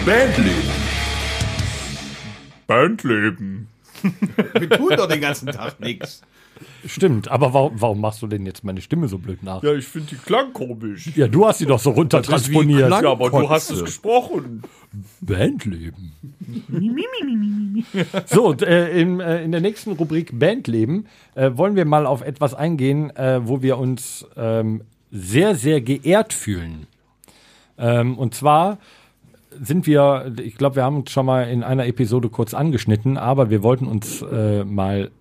Bandleben. 0.06 0.70
Bandleben. 2.68 3.68
Wir 4.54 4.70
tun 4.70 4.94
doch 4.96 5.10
den 5.10 5.20
ganzen 5.20 5.48
Tag 5.50 5.82
nichts. 5.82 6.22
Stimmt, 6.86 7.30
aber 7.30 7.54
warum, 7.54 7.74
warum 7.76 8.02
machst 8.02 8.22
du 8.22 8.28
denn 8.28 8.46
jetzt 8.46 8.64
meine 8.64 8.82
Stimme 8.82 9.08
so 9.08 9.18
blöd 9.18 9.44
nach? 9.44 9.64
Ja, 9.64 9.74
ich 9.74 9.86
finde 9.86 10.08
die 10.12 10.16
klang 10.16 10.54
komisch. 10.54 11.10
Ja, 11.16 11.28
du 11.28 11.46
hast 11.46 11.60
sie 11.60 11.66
doch 11.66 11.80
so 11.80 11.92
runtertransponiert. 11.92 12.90
Ja, 12.90 13.12
aber 13.12 13.30
du 13.30 13.50
hast 13.50 13.70
es 13.70 13.84
gesprochen. 13.84 14.64
Bandleben. 15.22 16.14
so, 18.26 18.54
äh, 18.54 19.02
im, 19.02 19.20
äh, 19.20 19.44
in 19.44 19.52
der 19.52 19.62
nächsten 19.62 19.92
Rubrik 19.92 20.38
Bandleben 20.38 21.08
äh, 21.36 21.52
wollen 21.54 21.76
wir 21.76 21.86
mal 21.86 22.06
auf 22.06 22.22
etwas 22.22 22.54
eingehen, 22.54 23.16
äh, 23.16 23.42
wo 23.44 23.62
wir 23.62 23.78
uns 23.78 24.26
ähm, 24.36 24.82
sehr, 25.12 25.56
sehr 25.56 25.82
geehrt 25.82 26.34
fühlen. 26.34 26.88
Ähm, 27.78 28.18
und 28.18 28.34
zwar 28.34 28.80
sind 29.60 29.88
wir, 29.88 30.34
ich 30.42 30.56
glaube, 30.56 30.78
wir 30.78 30.84
haben 30.84 30.98
uns 30.98 31.12
schon 31.12 31.26
mal 31.26 31.44
in 31.50 31.64
einer 31.64 31.86
Episode 31.88 32.30
kurz 32.30 32.54
angeschnitten, 32.54 33.18
aber 33.18 33.50
wir 33.50 33.64
wollten 33.64 33.88
uns 33.88 34.22
äh, 34.22 34.64
mal 34.64 35.12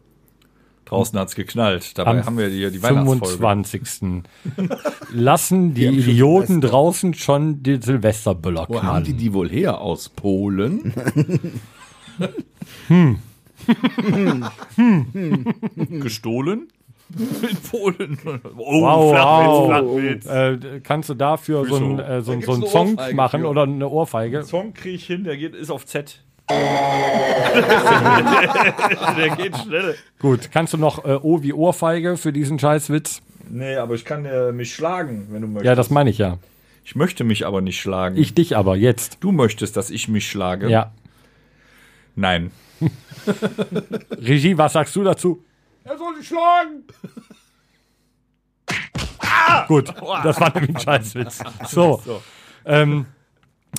Draußen 0.87 1.18
hat's 1.18 1.35
geknallt. 1.35 1.99
Dabei 1.99 2.20
am 2.20 2.27
haben 2.27 2.38
wir 2.38 2.49
die, 2.49 2.70
die 2.70 2.83
Weihnachtsfolge. 2.83 3.37
25. 3.37 4.22
lassen 5.12 5.75
die, 5.75 5.87
schon 5.87 5.94
Idioten 5.99 6.61
draußen 6.61 7.14
schon 7.14 7.62
die 7.62 7.81
Silvesterböller 7.83 8.66
Wo 8.68 8.83
haben 8.83 9.05
die 9.05 9.11
knallen. 9.12 9.18
die 9.18 9.33
wohl 9.35 9.49
her? 9.51 9.81
Aus 9.81 10.09
Polen? 10.09 10.92
Gestohlen? 15.90 16.68
In 17.18 17.57
Polen. 17.70 18.18
Oh, 18.57 18.83
Wow, 18.83 19.12
wow. 19.12 19.66
Flachwitz, 19.68 20.25
Flachwitz. 20.27 20.75
Äh, 20.75 20.81
kannst 20.81 21.09
du 21.09 21.14
dafür 21.14 21.64
so 21.66 21.77
einen 21.77 21.99
Wieso? 21.99 22.03
äh, 22.03 22.22
so, 22.22 22.33
ein- 22.33 22.42
so 22.42 22.53
einen 22.53 22.62
eine 22.62 22.70
Song 22.70 22.99
machen 23.14 23.44
oder 23.44 23.62
eine 23.62 23.88
Ohrfeige? 23.88 24.42
Song 24.42 24.75
krieg 24.75 24.94
ich 24.96 25.07
hin, 25.07 25.22
der 25.25 25.37
geht, 25.37 25.55
ist 25.55 25.70
auf 25.70 25.87
Z. 25.87 26.22
der 29.17 29.37
geht 29.37 29.57
schnell. 29.59 29.97
Gut, 30.19 30.51
kannst 30.53 30.73
du 30.73 30.79
noch 30.79 31.05
äh, 31.05 31.19
O 31.23 31.43
wie 31.43 31.53
Ohrfeige 31.53 32.17
für 32.17 32.33
diesen 32.33 32.59
Scheißwitz? 32.59 33.21
Nee, 33.49 33.77
aber 33.77 33.95
ich 33.95 34.05
kann 34.05 34.25
äh, 34.25 34.53
mich 34.53 34.75
schlagen, 34.75 35.29
wenn 35.31 35.43
du 35.43 35.49
möchtest. 35.49 35.67
Ja, 35.67 35.75
das 35.75 35.91
meine 35.91 36.11
ich 36.11 36.19
ja. 36.19 36.39
ich 36.85 36.95
möchte 36.95 37.25
mich 37.25 37.47
aber 37.47 37.61
nicht 37.61 37.81
schlagen. 37.81 38.17
Ich 38.17 38.35
dich 38.35 38.57
aber 38.57 38.77
jetzt. 38.77 39.19
du 39.21 39.33
möchtest, 39.33 39.77
dass 39.77 39.91
ich 39.91 40.09
mich 40.09 40.29
schlage? 40.29 40.69
Ja. 40.69 40.93
Nein. 42.15 42.51
Regie, 44.11 44.59
was 44.59 44.75
sagst 44.75 44.95
du 44.97 45.03
dazu? 45.03 45.45
Er 45.85 45.99
soll 45.99 46.17
sich 46.17 46.29
schlagen. 46.29 46.85
Gut, 49.69 49.93
das 50.23 50.41
war 50.41 50.53
nämlich 50.55 50.77
ein 50.77 50.81
Scheißwitz. 50.81 51.41
So. 51.69 52.03
Ähm, 52.65 53.07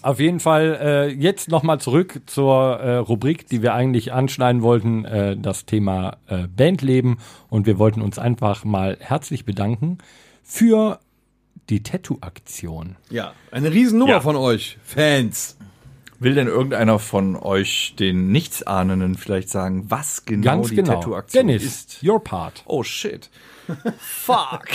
auf 0.04 0.20
jeden 0.20 0.40
Fall 0.40 0.78
äh, 0.82 1.08
jetzt 1.12 1.50
nochmal 1.50 1.80
zurück 1.80 2.22
zur 2.26 2.80
äh, 2.80 2.96
Rubrik, 2.98 3.48
die 3.48 3.62
wir 3.62 3.74
eigentlich 3.74 4.14
anschneiden 4.14 4.62
wollten, 4.62 5.06
äh, 5.06 5.38
das 5.38 5.66
Thema 5.66 6.18
äh, 6.28 6.48
Bandleben. 6.48 7.18
Und 7.50 7.66
wir 7.66 7.78
wollten 7.80 8.02
uns 8.02 8.20
einfach 8.20 8.64
mal 8.66 8.98
herzlich 9.00 9.46
bedanken 9.46 9.98
für 10.44 11.00
die 11.70 11.84
Tattoo-Aktion. 11.84 12.96
Ja. 13.10 13.34
Eine 13.52 13.72
Riesennummer 13.74 14.12
Ja. 14.14 14.20
von 14.22 14.36
euch, 14.36 14.78
Fans. 14.84 15.58
Will 16.20 16.34
denn 16.34 16.48
irgendeiner 16.48 16.98
von 16.98 17.36
euch 17.36 17.94
den 18.00 18.32
Nichtsahnenden 18.32 19.16
vielleicht 19.16 19.50
sagen, 19.50 19.86
was 19.90 20.26
genau 20.26 20.44
Ganz 20.44 20.70
die 20.70 20.76
genau. 20.76 20.94
Tattoo-Aktion 20.94 21.48
Dennis, 21.48 21.64
ist? 21.64 22.04
your 22.04 22.24
part. 22.24 22.64
Oh 22.66 22.82
shit. 22.84 23.30
Fuck. 24.00 24.66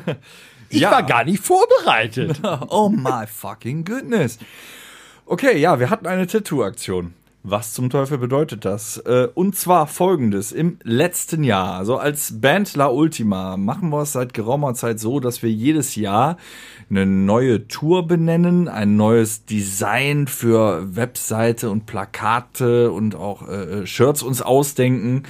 Ich 0.72 0.80
Ja. 0.80 0.90
war 0.90 1.02
gar 1.02 1.24
nicht 1.24 1.42
vorbereitet. 1.42 2.40
oh 2.68 2.88
my 2.88 3.26
fucking 3.26 3.84
goodness. 3.84 4.38
Okay, 5.26 5.58
ja, 5.58 5.78
wir 5.78 5.90
hatten 5.90 6.06
eine 6.06 6.26
Tattoo-Aktion. 6.26 7.14
Was 7.44 7.72
zum 7.72 7.90
Teufel 7.90 8.18
bedeutet 8.18 8.64
das? 8.64 8.98
Äh, 8.98 9.26
und 9.34 9.56
zwar 9.56 9.88
folgendes. 9.88 10.52
Im 10.52 10.78
letzten 10.84 11.42
Jahr, 11.42 11.74
also 11.74 11.96
als 11.96 12.40
Band 12.40 12.76
La 12.76 12.86
Ultima, 12.86 13.56
machen 13.56 13.90
wir 13.90 14.02
es 14.02 14.12
seit 14.12 14.32
geraumer 14.32 14.74
Zeit 14.74 15.00
so, 15.00 15.18
dass 15.18 15.42
wir 15.42 15.50
jedes 15.50 15.96
Jahr 15.96 16.36
eine 16.88 17.04
neue 17.04 17.66
Tour 17.66 18.06
benennen, 18.06 18.68
ein 18.68 18.96
neues 18.96 19.44
Design 19.44 20.28
für 20.28 20.94
Webseite 20.94 21.68
und 21.70 21.86
Plakate 21.86 22.92
und 22.92 23.16
auch 23.16 23.48
äh, 23.48 23.86
Shirts 23.86 24.22
uns 24.22 24.40
ausdenken. 24.40 25.24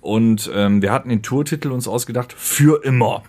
Und 0.00 0.50
ähm, 0.54 0.80
wir 0.80 0.92
hatten 0.92 1.10
den 1.10 1.22
Tourtitel 1.22 1.72
uns 1.72 1.86
ausgedacht, 1.86 2.32
für 2.32 2.82
immer. 2.84 3.22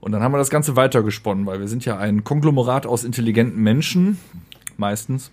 Und 0.00 0.12
dann 0.12 0.22
haben 0.22 0.32
wir 0.32 0.38
das 0.38 0.50
Ganze 0.50 0.76
weitergesponnen, 0.76 1.46
weil 1.46 1.60
wir 1.60 1.68
sind 1.68 1.84
ja 1.84 1.98
ein 1.98 2.24
Konglomerat 2.24 2.86
aus 2.86 3.04
intelligenten 3.04 3.60
Menschen, 3.62 4.18
meistens. 4.76 5.30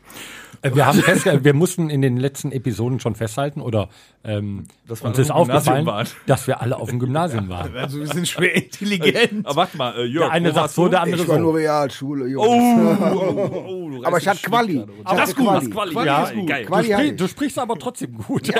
Äh, 0.61 0.73
Wir 0.75 0.85
haben 0.87 0.99
festgehalten, 0.99 1.45
wir 1.45 1.53
mussten 1.53 1.89
in 1.89 2.01
den 2.01 2.17
letzten 2.17 2.51
Episoden 2.51 2.99
schon 2.99 3.15
festhalten 3.15 3.61
oder 3.61 3.89
ähm, 4.23 4.65
Dass 4.87 5.03
wir 5.03 5.09
uns 5.09 5.17
alle 5.17 5.21
ist 5.23 5.31
auf 5.31 5.47
dem 5.47 5.47
Gymnasium 5.47 5.57
aufgefallen, 5.57 5.85
waren. 5.85 6.07
dass 6.25 6.47
wir 6.47 6.61
alle 6.61 6.77
auf 6.77 6.89
dem 6.89 6.99
Gymnasium 6.99 7.47
waren. 7.47 7.77
Also 7.77 7.99
wir 7.99 8.07
sind 8.07 8.27
schwer 8.27 8.55
intelligent. 8.55 9.45
Aber 9.45 9.55
warte 9.55 9.77
mal, 9.77 9.95
äh, 9.95 10.03
Jörg, 10.05 10.25
Der 10.25 10.31
eine 10.33 10.51
sagt 10.51 10.71
so, 10.71 10.87
der 10.89 11.01
andere 11.03 11.21
Ich 11.21 11.27
war 11.27 11.35
so. 11.35 11.41
nur 11.41 11.55
Realschule, 11.55 12.27
Jungs. 12.27 12.47
Oh, 12.47 13.63
oh, 13.67 13.91
Aber 14.03 14.17
ich 14.17 14.27
hatte 14.27 14.41
Quali. 14.41 14.73
Ich 14.73 14.79
hatte 15.05 15.17
Das 15.17 15.29
ist 15.29 15.35
gut, 15.35 15.45
Quali. 15.47 15.69
Quali. 15.69 15.91
Quali 15.93 16.07
ja, 16.07 16.23
ist 16.23 16.33
gut. 16.33 16.47
geil. 16.49 16.65
Du, 16.65 16.73
sprich, 16.83 16.99
ich. 17.11 17.15
du 17.15 17.27
sprichst 17.27 17.59
aber 17.59 17.75
trotzdem 17.77 18.17
gut. 18.17 18.49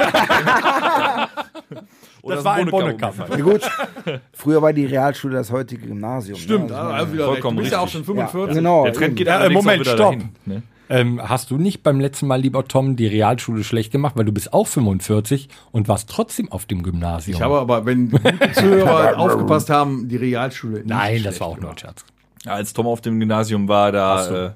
Oder 2.22 2.36
das 2.36 2.46
war 2.46 2.54
ein 2.56 2.68
Bonnekamp. 2.68 3.18
Bonnekamp. 3.18 3.38
Ja, 3.38 3.44
gut. 3.44 4.22
Früher 4.34 4.62
war 4.62 4.74
die 4.74 4.86
Realschule 4.86 5.36
das 5.36 5.52
heutige 5.52 5.88
Gymnasium. 5.88 6.38
Stimmt, 6.38 6.70
ne? 6.70 6.78
also 6.78 7.14
wieder 7.14 7.26
Vollkommen 7.26 7.58
recht. 7.58 7.68
Du 7.68 7.70
bist 7.70 7.74
ja 7.74 7.80
auch 7.80 7.88
schon 7.90 8.04
45. 8.04 8.56
Genau. 8.56 8.84
Der 8.84 8.94
Trend 8.94 9.16
geht 9.16 9.28
Ja, 9.28 9.50
Moment, 9.50 9.86
stopp. 9.86 9.98
dahin. 9.98 10.30
Ne? 10.46 10.64
Ähm, 10.90 11.22
hast 11.22 11.52
du 11.52 11.58
nicht 11.58 11.84
beim 11.84 12.00
letzten 12.00 12.28
Mal, 12.28 12.40
lieber 12.40 12.66
Tom, 12.66 12.96
die 12.96 13.08
Realschule 13.08 13.64
schlecht 13.64 13.92
gemacht, 13.92 14.16
weil 14.16 14.26
du 14.26 14.32
bist 14.32 14.54
auch 14.54 14.68
45 14.68 15.50
und 15.72 15.88
warst 15.88 16.10
trotzdem 16.10 16.52
auf 16.52 16.66
dem 16.66 16.82
Gymnasium? 16.84 17.36
Ich 17.36 17.42
habe 17.42 17.60
aber, 17.60 17.86
wenn 17.86 18.10
die 18.10 18.18
guten 18.18 18.54
Zuhörer 18.54 19.18
aufgepasst 19.20 19.70
haben, 19.70 20.08
die 20.08 20.16
Realschule. 20.16 20.78
nicht 20.80 20.88
Nein, 20.88 21.24
das 21.24 21.40
war 21.42 21.48
auch 21.48 21.60
nur 21.60 21.72
ein 21.72 21.78
Scherz. 21.78 22.06
Ja, 22.46 22.54
als 22.54 22.72
Tom 22.72 22.88
auf 22.88 23.02
dem 23.02 23.20
Gymnasium 23.20 23.68
war, 23.68 23.92
da, 23.92 24.46
äh, 24.46 24.52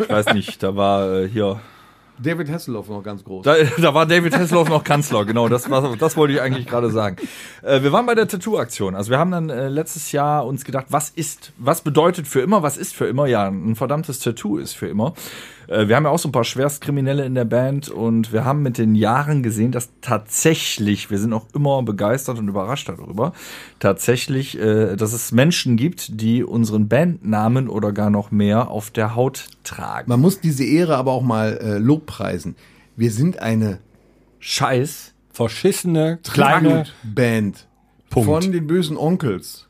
ich 0.00 0.08
weiß 0.10 0.34
nicht, 0.34 0.62
da 0.62 0.74
war 0.74 1.20
äh, 1.20 1.28
hier, 1.28 1.60
David 2.22 2.50
Hasselhoff 2.50 2.88
noch 2.88 3.02
ganz 3.02 3.24
groß. 3.24 3.44
da, 3.44 3.54
da 3.78 3.94
war 3.94 4.06
David 4.06 4.36
Hasselhoff 4.36 4.68
noch 4.68 4.84
Kanzler, 4.84 5.24
genau, 5.24 5.48
das, 5.48 5.68
das 5.98 6.16
wollte 6.16 6.34
ich 6.34 6.40
eigentlich 6.40 6.66
gerade 6.66 6.90
sagen. 6.90 7.16
Äh, 7.62 7.82
wir 7.82 7.92
waren 7.92 8.06
bei 8.06 8.14
der 8.14 8.28
Tattoo-Aktion, 8.28 8.94
also 8.94 9.10
wir 9.10 9.18
haben 9.18 9.30
dann 9.30 9.50
äh, 9.50 9.68
letztes 9.68 10.12
Jahr 10.12 10.46
uns 10.46 10.64
gedacht, 10.64 10.86
was 10.88 11.10
ist, 11.10 11.52
was 11.58 11.80
bedeutet 11.80 12.26
für 12.26 12.40
immer, 12.40 12.62
was 12.62 12.76
ist 12.76 12.94
für 12.94 13.06
immer? 13.06 13.26
Ja, 13.26 13.48
ein 13.48 13.76
verdammtes 13.76 14.20
Tattoo 14.20 14.58
ist 14.58 14.74
für 14.74 14.88
immer. 14.88 15.14
Äh, 15.72 15.88
wir 15.88 15.96
haben 15.96 16.04
ja 16.04 16.10
auch 16.10 16.18
so 16.18 16.28
ein 16.28 16.32
paar 16.32 16.44
Schwerstkriminelle 16.44 17.24
in 17.24 17.34
der 17.34 17.44
Band 17.44 17.88
und 17.88 18.32
wir 18.32 18.44
haben 18.44 18.62
mit 18.62 18.78
den 18.78 18.94
Jahren 18.94 19.42
gesehen, 19.42 19.72
dass 19.72 19.88
tatsächlich, 20.00 21.10
wir 21.10 21.18
sind 21.18 21.32
auch 21.32 21.46
immer 21.54 21.82
begeistert 21.82 22.38
und 22.38 22.48
überrascht 22.48 22.88
darüber, 22.88 23.32
tatsächlich, 23.78 24.58
äh, 24.58 24.96
dass 24.96 25.12
es 25.12 25.32
Menschen 25.32 25.76
gibt, 25.76 26.20
die 26.20 26.44
unseren 26.44 26.88
Bandnamen 26.88 27.68
oder 27.68 27.92
gar 27.92 28.10
noch 28.10 28.30
mehr 28.30 28.68
auf 28.68 28.90
der 28.90 29.14
Haut 29.14 29.46
tragen. 29.64 30.08
Man 30.08 30.20
muss 30.20 30.40
diese 30.40 30.64
Ehre 30.64 30.96
aber 30.96 31.12
auch 31.12 31.22
mal 31.22 31.58
äh, 31.62 31.78
lobpreisen. 31.78 32.56
Wir 32.96 33.10
sind 33.10 33.38
eine 33.38 33.78
Scheiß. 34.38 35.08
Verschissene, 35.34 36.18
kleine, 36.22 36.84
Band 37.02 37.66
Punkt. 38.10 38.28
von 38.28 38.52
den 38.52 38.66
bösen 38.66 38.98
Onkels. 38.98 39.66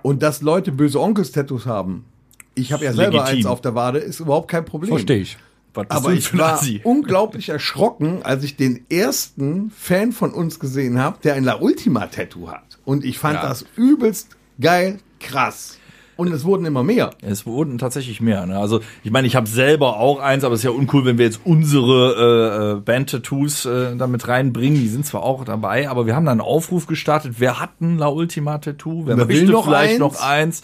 Und 0.00 0.22
dass 0.22 0.40
Leute 0.40 0.72
böse 0.72 0.98
Onkels-Tattoos 0.98 1.66
haben, 1.66 2.06
ich 2.60 2.72
habe 2.72 2.84
ja 2.84 2.92
selber 2.92 3.18
Legitim. 3.18 3.36
eins 3.38 3.46
auf 3.46 3.60
der 3.60 3.74
Wade, 3.74 3.98
ist 3.98 4.20
überhaupt 4.20 4.48
kein 4.48 4.64
Problem. 4.64 4.90
verstehe 4.90 5.18
ich. 5.18 5.36
Aber 5.88 6.12
ich 6.12 6.36
war 6.36 6.54
Assi? 6.54 6.80
unglaublich 6.82 7.48
erschrocken, 7.48 8.22
als 8.24 8.42
ich 8.42 8.56
den 8.56 8.84
ersten 8.90 9.70
Fan 9.70 10.10
von 10.12 10.32
uns 10.32 10.58
gesehen 10.58 10.98
habe, 10.98 11.18
der 11.22 11.34
ein 11.34 11.44
La 11.44 11.60
Ultima-Tattoo 11.60 12.48
hat. 12.50 12.78
Und 12.84 13.04
ich 13.04 13.18
fand 13.18 13.36
Ja. 13.36 13.48
das 13.48 13.64
übelst 13.76 14.36
geil, 14.60 14.98
krass. 15.20 15.76
Und 16.16 16.32
es 16.34 16.44
wurden 16.44 16.66
immer 16.66 16.82
mehr. 16.82 17.10
Es 17.22 17.46
wurden 17.46 17.78
tatsächlich 17.78 18.20
mehr. 18.20 18.44
Ne? 18.46 18.58
Also 18.58 18.80
ich 19.04 19.10
meine, 19.10 19.26
ich 19.26 19.36
habe 19.36 19.46
selber 19.48 19.96
auch 19.98 20.18
eins, 20.20 20.44
aber 20.44 20.52
es 20.54 20.60
ist 20.60 20.64
ja 20.64 20.70
uncool, 20.70 21.06
wenn 21.06 21.16
wir 21.16 21.24
jetzt 21.24 21.40
unsere 21.44 22.74
äh, 22.74 22.78
äh, 22.78 22.80
Band-Tattoos 22.80 23.64
äh, 23.64 23.96
damit 23.96 24.28
reinbringen. 24.28 24.78
Die 24.78 24.88
sind 24.88 25.06
zwar 25.06 25.22
auch 25.22 25.44
dabei, 25.44 25.88
aber 25.88 26.04
wir 26.04 26.14
haben 26.16 26.26
da 26.26 26.32
einen 26.32 26.42
Aufruf 26.42 26.86
gestartet. 26.86 27.36
Wer 27.38 27.58
hat 27.58 27.80
ein 27.80 27.96
La 27.96 28.08
Ultima-Tattoo? 28.08 29.06
Wer 29.06 29.16
Wer 29.16 29.28
will 29.28 29.36
möchte 29.36 29.52
noch 29.52 29.64
vielleicht 29.64 29.92
eins? 29.92 29.98
noch 30.00 30.20
eins? 30.20 30.62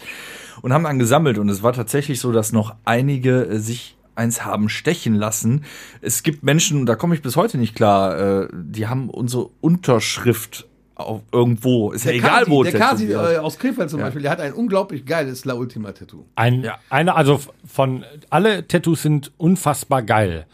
Und 0.61 0.73
haben 0.73 0.83
dann 0.83 0.99
gesammelt. 0.99 1.37
Und 1.37 1.49
es 1.49 1.63
war 1.63 1.73
tatsächlich 1.73 2.19
so, 2.19 2.31
dass 2.31 2.51
noch 2.51 2.75
einige 2.85 3.45
äh, 3.45 3.59
sich 3.59 3.95
eins 4.15 4.43
haben 4.43 4.69
stechen 4.69 5.13
lassen. 5.15 5.63
Es 6.01 6.23
gibt 6.23 6.43
Menschen, 6.43 6.85
da 6.85 6.95
komme 6.95 7.13
ich 7.15 7.21
bis 7.21 7.35
heute 7.35 7.57
nicht 7.57 7.75
klar, 7.75 8.43
äh, 8.43 8.47
die 8.51 8.87
haben 8.87 9.09
unsere 9.09 9.49
Unterschrift 9.61 10.65
auf 10.95 11.21
irgendwo. 11.31 11.91
Ist 11.91 12.05
ja 12.05 12.11
egal, 12.11 12.39
Kasi, 12.39 12.51
wo 12.51 12.63
der 12.63 12.73
Kasi 12.73 13.11
äh, 13.11 13.37
aus 13.37 13.59
Krefeld 13.59 13.89
zum 13.89 13.99
Beispiel, 13.99 14.23
der 14.23 14.31
hat 14.31 14.41
ein 14.41 14.53
unglaublich 14.53 15.05
geiles 15.05 15.45
La 15.45 15.53
Ultima-Tattoo. 15.53 16.25
Ein, 16.35 16.63
Ja. 16.63 16.79
eine, 16.89 17.15
also 17.15 17.39
von, 17.67 18.03
alle 18.31 18.67
Tattoos 18.67 19.03
sind 19.03 19.31
unfassbar 19.37 20.01
geil. 20.01 20.47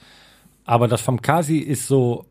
Aber 0.65 0.87
das 0.89 1.01
vom 1.01 1.21
Kasi 1.21 1.57
ist 1.59 1.87
so, 1.87 2.25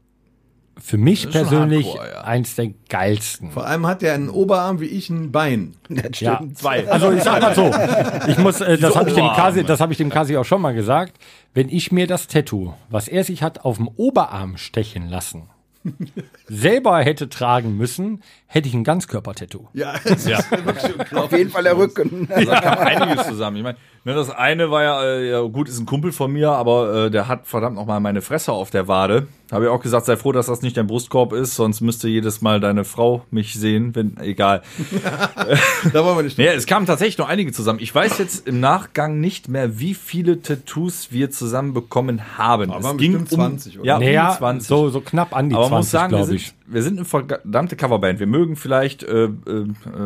für 0.81 0.99
mich 0.99 1.31
persönlich, 1.31 1.87
hardcore, 1.87 2.11
ja. 2.13 2.21
eins 2.23 2.55
der 2.57 2.71
geilsten. 2.89 3.51
Vor 3.51 3.67
allem 3.67 3.87
hat 3.87 4.03
er 4.03 4.15
einen 4.15 4.29
Oberarm 4.29 4.81
wie 4.81 4.87
ich 4.87 5.11
ein 5.11 5.33
Bein. 5.33 5.75
Das 5.89 6.21
Ja, 6.21 6.37
stimmt. 6.37 6.59
Zwei. 6.59 6.89
Also 6.89 7.13
ich 7.13 7.23
sag 7.23 7.43
mal 7.43 7.55
so, 7.55 7.71
ich 8.31 8.39
muss, 8.39 8.61
äh, 8.61 8.79
das 8.79 8.93
Diese 8.93 8.99
habe 8.99 9.09
ich 9.11 9.15
dem. 9.15 9.27
Kasi, 9.29 9.65
das 9.65 9.81
habe 9.81 9.93
ich 9.93 9.99
dem 9.99 10.11
Kasi 10.11 10.37
auch 10.37 10.45
schon 10.45 10.63
mal 10.63 10.75
gesagt. 10.75 11.15
Wenn 11.55 11.69
ich 11.69 11.93
mir 11.93 12.07
das 12.07 12.27
Tattoo, 12.29 12.75
was 12.89 13.09
er 13.09 13.25
sich 13.25 13.43
hat 13.43 13.65
auf 13.65 13.77
dem 13.77 13.89
Oberarm 13.89 14.57
stechen 14.57 15.09
lassen, 15.09 15.51
selber 16.49 16.99
hätte 17.01 17.29
tragen 17.29 17.77
müssen, 17.77 18.23
hätte 18.47 18.69
ich 18.69 18.75
ein 18.75 18.85
Ganzkörper-Tattoo. 18.85 19.69
Ja, 19.73 19.95
unglaublich. 20.05 21.13
Auf 21.13 21.33
jeden 21.33 21.51
Fall 21.51 21.65
der 21.65 21.77
Rücken. 21.77 22.29
Also 22.31 22.51
da 22.51 22.61
kam 22.61 22.79
einiges 22.79 23.27
zusammen. 23.27 23.57
Ich 23.57 23.63
meine, 23.63 23.79
ne, 24.05 24.15
das 24.15 24.31
eine 24.31 24.71
war 24.71 24.83
ja, 24.83 25.03
äh, 25.05 25.31
ja, 25.31 25.41
gut, 25.43 25.69
ist 25.69 25.79
ein 25.79 25.87
Kumpel 25.87 26.12
von 26.12 26.33
mir, 26.33 26.51
aber 26.53 27.07
äh, 27.07 27.11
der 27.11 27.29
hat 27.29 27.47
verdammt 27.47 27.77
noch 27.77 27.87
mal 27.87 28.01
meine 28.01 28.23
Fresse 28.23 28.53
auf 28.53 28.71
der 28.71 28.88
Wade. 28.88 29.27
Habe 29.51 29.65
ich 29.67 29.71
auch 29.71 29.83
gesagt, 29.83 30.07
sei 30.07 30.17
froh, 30.17 30.33
dass 30.33 30.47
das 30.47 30.62
nicht 30.62 30.77
dein 30.79 30.87
Brustkorb 30.87 31.35
ist, 31.35 31.57
sonst 31.57 31.83
müsste 31.83 32.09
jedes 32.09 32.41
Mal 32.41 32.59
deine 32.59 32.85
Frau 32.85 33.25
mich 33.31 33.53
sehen, 33.55 33.95
wenn, 33.95 34.17
egal. 34.19 34.62
Da 35.93 36.05
wollen 36.05 36.17
wir 36.17 36.23
nicht. 36.23 36.38
Nee, 36.43 36.47
es 36.47 36.67
kamen 36.67 36.87
tatsächlich 36.87 37.19
noch 37.19 37.29
einige 37.29 37.53
zusammen. 37.53 37.79
Ich 37.81 37.95
weiß 37.95 38.19
jetzt 38.19 38.49
im 38.49 38.61
Nachgang 38.61 39.21
nicht 39.21 39.49
mehr, 39.49 39.79
wie 39.79 39.95
viele 39.95 40.41
Tattoos 40.41 41.09
wir 41.11 41.31
zusammen 41.31 41.75
bekommen 41.75 42.38
haben. 42.38 42.71
Aber 42.71 42.81
es 42.81 42.85
waren 42.87 42.97
ging 42.97 43.12
bestimmt 43.12 43.31
20, 43.31 43.79
oder? 43.81 43.87
Ja, 43.87 43.99
Naja, 43.99 44.31
um 44.31 44.37
20. 44.38 44.69
so, 44.69 44.88
so 44.88 45.01
knapp 45.01 45.37
an 45.37 45.51
die 45.51 45.55
Aber 45.55 45.69
man 45.69 45.83
20, 45.83 45.85
muss 45.85 45.91
sagen, 45.91 46.12
wir 46.12 46.17
glaube 46.19 46.27
sind, 46.29 46.37
ich. 46.37 46.55
Wir 46.73 46.83
sind 46.83 46.99
eine 46.99 47.05
verdammte 47.05 47.77
Coverband. 47.77 48.19
Wir 48.19 48.27
mögen 48.27 48.57
vielleicht 48.57 49.03
äh, 49.03 49.25
äh, 49.25 49.29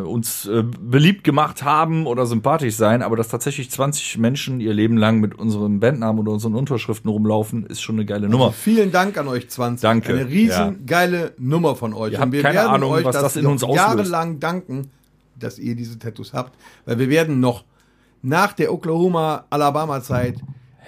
uns 0.04 0.46
äh, 0.46 0.62
beliebt 0.62 1.24
gemacht 1.24 1.62
haben 1.62 2.06
oder 2.06 2.26
sympathisch 2.26 2.74
sein, 2.74 3.02
aber 3.02 3.16
dass 3.16 3.28
tatsächlich 3.28 3.70
20 3.70 4.18
Menschen 4.18 4.60
ihr 4.60 4.74
Leben 4.74 4.96
lang 4.96 5.20
mit 5.20 5.38
unseren 5.38 5.80
Bandnamen 5.80 6.20
oder 6.20 6.32
unseren 6.32 6.54
Unterschriften 6.54 7.10
rumlaufen, 7.10 7.66
ist 7.66 7.80
schon 7.80 7.96
eine 7.96 8.04
geile 8.04 8.28
Nummer. 8.28 8.52
Vielen 8.52 8.90
Dank 8.90 9.16
an 9.18 9.28
euch 9.28 9.48
20. 9.48 9.82
Danke. 9.82 10.12
Eine 10.12 10.28
riesen 10.28 10.86
geile 10.86 11.34
Nummer 11.38 11.76
von 11.76 11.94
euch. 11.94 12.12
Ihr 12.12 12.20
habt 12.20 12.40
keine 12.40 12.68
Ahnung, 12.68 12.98
was 13.02 13.14
das 13.14 13.36
in 13.36 13.46
uns 13.46 13.62
auslöst. 13.62 13.86
jahrelang 13.86 14.40
danken, 14.40 14.90
dass 15.38 15.58
ihr 15.58 15.74
diese 15.74 15.98
Tattoos 15.98 16.32
habt, 16.32 16.52
weil 16.84 16.98
wir 16.98 17.08
werden 17.08 17.40
noch 17.40 17.64
nach 18.22 18.52
der 18.52 18.72
Oklahoma-Alabama-Zeit 18.72 20.40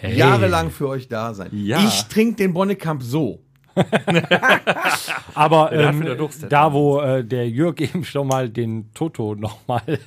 jahrelang 0.02 0.70
für 0.70 0.88
euch 0.88 1.08
da 1.08 1.34
sein. 1.34 1.50
Ja. 1.52 1.84
Ich 1.84 2.04
trinke 2.04 2.36
den 2.36 2.52
Bonnekamp 2.52 3.02
so. 3.02 3.40
Aber 5.34 5.72
ähm, 5.72 6.04
da, 6.48 6.72
wo 6.72 7.00
äh, 7.00 7.24
der 7.24 7.48
Jörg 7.48 7.80
eben 7.80 8.04
schon 8.04 8.26
mal 8.26 8.48
den 8.48 8.92
Toto 8.94 9.34
nochmal 9.34 9.82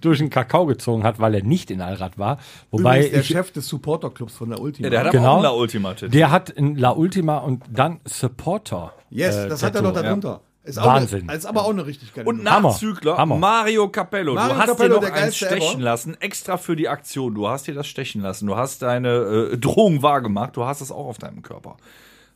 durch 0.00 0.18
den 0.18 0.30
Kakao 0.30 0.66
gezogen 0.66 1.04
hat, 1.04 1.18
weil 1.20 1.34
er 1.34 1.42
nicht 1.42 1.70
in 1.70 1.80
Allrad 1.80 2.18
war. 2.18 2.38
Wobei 2.70 2.98
Übrigens 2.98 3.10
der 3.12 3.20
ich, 3.20 3.26
Chef 3.28 3.50
des 3.52 3.68
Supporter-Clubs 3.68 4.34
von 4.34 4.50
der 4.50 4.60
Ultima. 4.60 4.86
Ja, 4.86 4.90
der 4.90 5.00
hat 5.00 5.06
aber 5.08 5.18
Genau. 5.18 5.36
auch 5.38 5.42
La 5.42 5.50
Ultima 5.50 5.90
Tattoo. 5.94 6.08
der 6.08 6.30
hat 6.30 6.56
ein 6.56 6.76
La 6.76 6.90
Ultima 6.90 7.38
und 7.38 7.64
dann 7.70 8.00
Supporter. 8.04 8.92
yes, 9.10 9.36
äh, 9.36 9.48
das 9.48 9.62
hat 9.62 9.74
er 9.74 9.82
Tattoo. 9.82 9.94
noch 9.94 10.02
darunter. 10.02 10.40
Ist 10.64 10.78
auch 10.78 10.86
Wahnsinn. 10.86 11.28
Eine, 11.28 11.36
ist 11.38 11.44
aber 11.46 11.64
auch 11.64 11.70
eine 11.70 11.84
richtig 11.84 12.14
geile 12.14 12.28
Und. 12.28 12.44
Nachzügler 12.44 13.16
Hammer. 13.18 13.34
Mario 13.36 13.88
Capello. 13.88 14.34
Mario 14.34 14.54
du 14.54 14.60
hast 14.60 14.68
Capello, 14.68 15.00
dir 15.00 15.08
noch 15.08 15.12
eins 15.16 15.36
stechen 15.36 15.72
ever. 15.80 15.80
lassen, 15.82 16.16
extra 16.20 16.56
für 16.56 16.76
die 16.76 16.88
Aktion. 16.88 17.34
Du 17.34 17.48
hast 17.48 17.66
dir 17.66 17.74
das 17.74 17.88
stechen 17.88 18.22
lassen. 18.22 18.46
Du 18.46 18.56
hast 18.56 18.80
deine 18.82 19.08
äh, 19.52 19.58
Drohung 19.58 20.02
wahrgemacht. 20.02 20.56
Du 20.56 20.64
hast 20.64 20.80
es 20.80 20.92
auch 20.92 21.06
auf 21.06 21.18
deinem 21.18 21.42
Körper. 21.42 21.78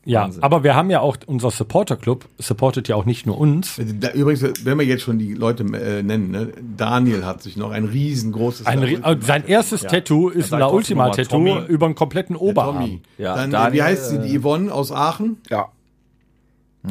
Ja, 0.08 0.22
Wahnsinn. 0.22 0.42
aber 0.44 0.62
wir 0.62 0.74
haben 0.76 0.88
ja 0.88 1.00
auch, 1.00 1.16
unser 1.26 1.50
Supporter 1.50 1.96
Club 1.96 2.26
supportet 2.38 2.86
ja 2.86 2.94
auch 2.94 3.04
nicht 3.06 3.26
nur 3.26 3.36
uns. 3.38 3.80
Da, 4.00 4.12
übrigens, 4.12 4.42
wenn 4.64 4.78
wir 4.78 4.86
jetzt 4.86 5.02
schon 5.02 5.18
die 5.18 5.34
Leute 5.34 5.64
äh, 5.64 6.02
nennen, 6.02 6.30
ne? 6.30 6.52
Daniel 6.76 7.24
hat 7.26 7.42
sich 7.42 7.56
noch 7.56 7.72
ein 7.72 7.84
riesengroßes 7.86 8.66
Ein, 8.66 8.84
Ri- 8.84 9.02
äh, 9.04 9.16
sein 9.20 9.44
erstes 9.46 9.80
Tattoo 9.82 10.28
ist 10.28 10.52
ein 10.54 10.60
La 10.60 10.66
trotzdem 10.68 10.76
Ultima 10.98 11.08
nochmal 11.08 11.16
Tattoo 11.24 11.36
Tommy. 11.44 11.66
über 11.66 11.86
einen 11.86 11.94
kompletten 11.96 12.36
Oberarm. 12.36 13.00
Ja, 13.18 13.34
Dann, 13.34 13.48
äh, 13.50 13.52
Daniel, 13.52 13.72
wie 13.74 13.82
heißt 13.82 14.08
sie? 14.10 14.18
Die 14.20 14.38
Yvonne 14.40 14.72
aus 14.72 14.92
Aachen? 14.92 15.38
Ja, 15.50 15.70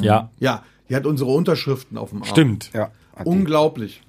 Ja, 0.01 0.29
Ja, 0.39 0.63
die 0.89 0.95
hat 0.95 1.05
unsere 1.05 1.31
Unterschriften 1.31 1.97
auf 1.97 2.09
dem 2.09 2.21
Arm. 2.21 2.29
stimmt. 2.29 2.69
ja. 2.73 2.91
Unglaublich. 3.23 4.01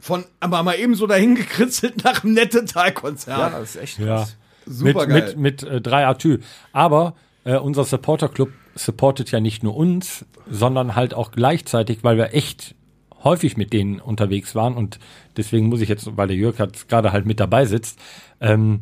Von, 0.00 0.24
aber 0.40 0.62
mal 0.62 0.74
eben 0.78 0.94
so 0.94 1.06
dahin 1.06 1.34
gekritzelt 1.34 2.02
nach 2.04 2.20
dem 2.20 2.32
Nettetal-Konzert. 2.32 3.38
Ja, 3.38 3.50
das 3.50 3.74
ist 3.74 3.82
echt 3.82 3.98
Ja. 3.98 4.06
krass. 4.16 4.36
Super 4.64 5.06
mit, 5.06 5.08
geil. 5.10 5.34
mit, 5.36 5.62
mit 5.62 5.62
äh, 5.62 5.80
drei 5.80 6.06
Atü. 6.06 6.38
Aber 6.72 7.14
äh, 7.46 7.56
unser 7.56 7.84
Supporter 7.84 8.28
Club 8.28 8.50
supportet 8.74 9.30
ja 9.30 9.40
nicht 9.40 9.62
nur 9.62 9.76
uns, 9.76 10.26
sondern 10.50 10.96
halt 10.96 11.14
auch 11.14 11.30
gleichzeitig, 11.30 12.02
weil 12.02 12.18
wir 12.18 12.34
echt 12.34 12.74
häufig 13.22 13.56
mit 13.56 13.72
denen 13.72 14.00
unterwegs 14.00 14.54
waren 14.54 14.74
und 14.74 14.98
deswegen 15.36 15.68
muss 15.68 15.80
ich 15.80 15.88
jetzt, 15.88 16.16
weil 16.16 16.28
der 16.28 16.36
Jörg 16.36 16.56
gerade 16.88 17.12
halt 17.12 17.24
mit 17.24 17.40
dabei 17.40 17.64
sitzt, 17.64 17.98
ähm, 18.40 18.80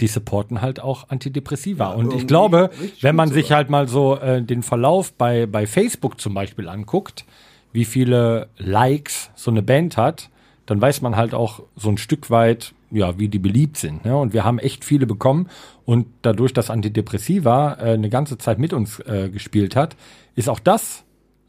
die 0.00 0.08
supporten 0.08 0.60
halt 0.60 0.80
auch 0.80 1.08
Antidepressiva. 1.08 1.92
und 1.92 2.12
ich 2.12 2.26
glaube, 2.26 2.70
wenn 3.00 3.14
man 3.14 3.30
sich 3.30 3.46
sogar. 3.46 3.58
halt 3.58 3.70
mal 3.70 3.88
so 3.88 4.16
äh, 4.16 4.42
den 4.42 4.62
Verlauf 4.62 5.12
bei, 5.12 5.46
bei 5.46 5.66
Facebook 5.66 6.20
zum 6.20 6.34
Beispiel 6.34 6.68
anguckt, 6.68 7.24
wie 7.72 7.84
viele 7.84 8.48
Likes 8.58 9.30
so 9.36 9.50
eine 9.50 9.62
Band 9.62 9.96
hat, 9.96 10.30
dann 10.66 10.80
weiß 10.80 11.00
man 11.02 11.16
halt 11.16 11.32
auch 11.34 11.62
so 11.76 11.88
ein 11.88 11.98
Stück 11.98 12.30
weit, 12.30 12.74
ja, 12.92 13.18
wie 13.18 13.28
die 13.28 13.38
beliebt 13.38 13.76
sind. 13.76 14.04
Ne? 14.04 14.16
Und 14.16 14.32
wir 14.32 14.44
haben 14.44 14.58
echt 14.58 14.84
viele 14.84 15.06
bekommen. 15.06 15.48
Und 15.84 16.06
dadurch, 16.22 16.52
dass 16.52 16.70
Antidepressiva 16.70 17.74
äh, 17.80 17.92
eine 17.94 18.08
ganze 18.10 18.38
Zeit 18.38 18.58
mit 18.58 18.72
uns 18.72 19.00
äh, 19.00 19.28
gespielt 19.30 19.74
hat, 19.76 19.96
ist 20.34 20.48
auch 20.48 20.60
das 20.60 21.04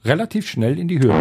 relativ 0.06 0.48
schnell 0.48 0.78
in 0.78 0.88
die 0.88 1.00
Höhe 1.00 1.14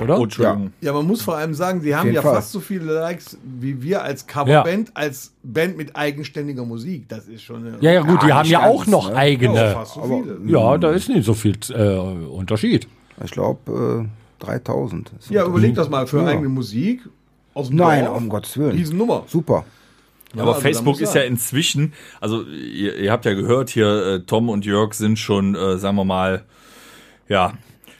oder? 0.00 0.18
Oh, 0.18 0.24
Entschuldigung. 0.24 0.72
Ja, 0.80 0.92
man 0.92 1.06
muss 1.06 1.22
vor 1.22 1.36
allem 1.36 1.54
sagen, 1.54 1.80
sie 1.80 1.94
haben 1.96 2.12
ja 2.12 2.22
Fall. 2.22 2.34
fast 2.36 2.52
so 2.52 2.60
viele 2.60 2.92
Likes 2.92 3.36
wie 3.42 3.82
wir 3.82 4.02
als 4.02 4.26
Coverband, 4.26 4.92
als 4.94 5.32
Band 5.42 5.76
mit 5.76 5.96
eigenständiger 5.96 6.64
Musik. 6.64 7.08
Das 7.08 7.26
ist 7.26 7.42
schon 7.42 7.66
eine 7.66 7.78
ja, 7.80 7.92
ja, 7.92 8.02
gut, 8.02 8.22
die 8.22 8.28
Ja, 8.28 8.36
haben 8.38 8.48
ja 8.48 8.66
auch 8.66 8.86
noch 8.86 9.10
ne? 9.10 9.16
eigene. 9.16 9.54
Ja, 9.56 9.70
fast 9.72 9.94
so 9.94 10.02
viele. 10.02 10.38
Ja, 10.46 10.78
da 10.78 10.90
ist 10.92 11.08
nicht 11.08 11.24
so 11.24 11.34
viel 11.34 11.56
äh, 11.70 11.96
Unterschied. 11.96 12.86
Ich 13.24 13.30
glaube, 13.32 14.06
äh, 14.40 14.44
3000. 14.44 15.12
ist 15.18 15.30
Ja, 15.30 15.44
überleg 15.44 15.74
das 15.74 15.88
mal 15.88 16.06
für 16.06 16.18
Ja. 16.20 16.26
eigene 16.26 16.48
Musik 16.48 17.02
aus 17.54 17.68
dem 17.68 17.76
Nein, 17.76 18.04
Dorf. 18.04 18.16
um 18.16 18.28
Gottes 18.28 18.56
Willen. 18.58 18.72
Riesennummer. 18.72 19.24
Super. 19.26 19.64
Ja, 20.34 20.42
aber 20.42 20.54
also 20.54 20.62
Facebook 20.62 21.00
ist 21.00 21.14
ja 21.14 21.22
inzwischen, 21.22 21.92
also 22.20 22.42
ihr, 22.44 22.96
ihr 22.96 23.12
habt 23.12 23.24
ja 23.26 23.34
gehört 23.34 23.68
hier, 23.68 24.06
äh, 24.06 24.20
Tom 24.20 24.48
und 24.48 24.64
Jörg 24.64 24.94
sind 24.94 25.18
schon, 25.18 25.54
äh, 25.54 25.76
sagen 25.76 25.96
wir 25.96 26.04
mal, 26.04 26.44
ja, 27.28 27.52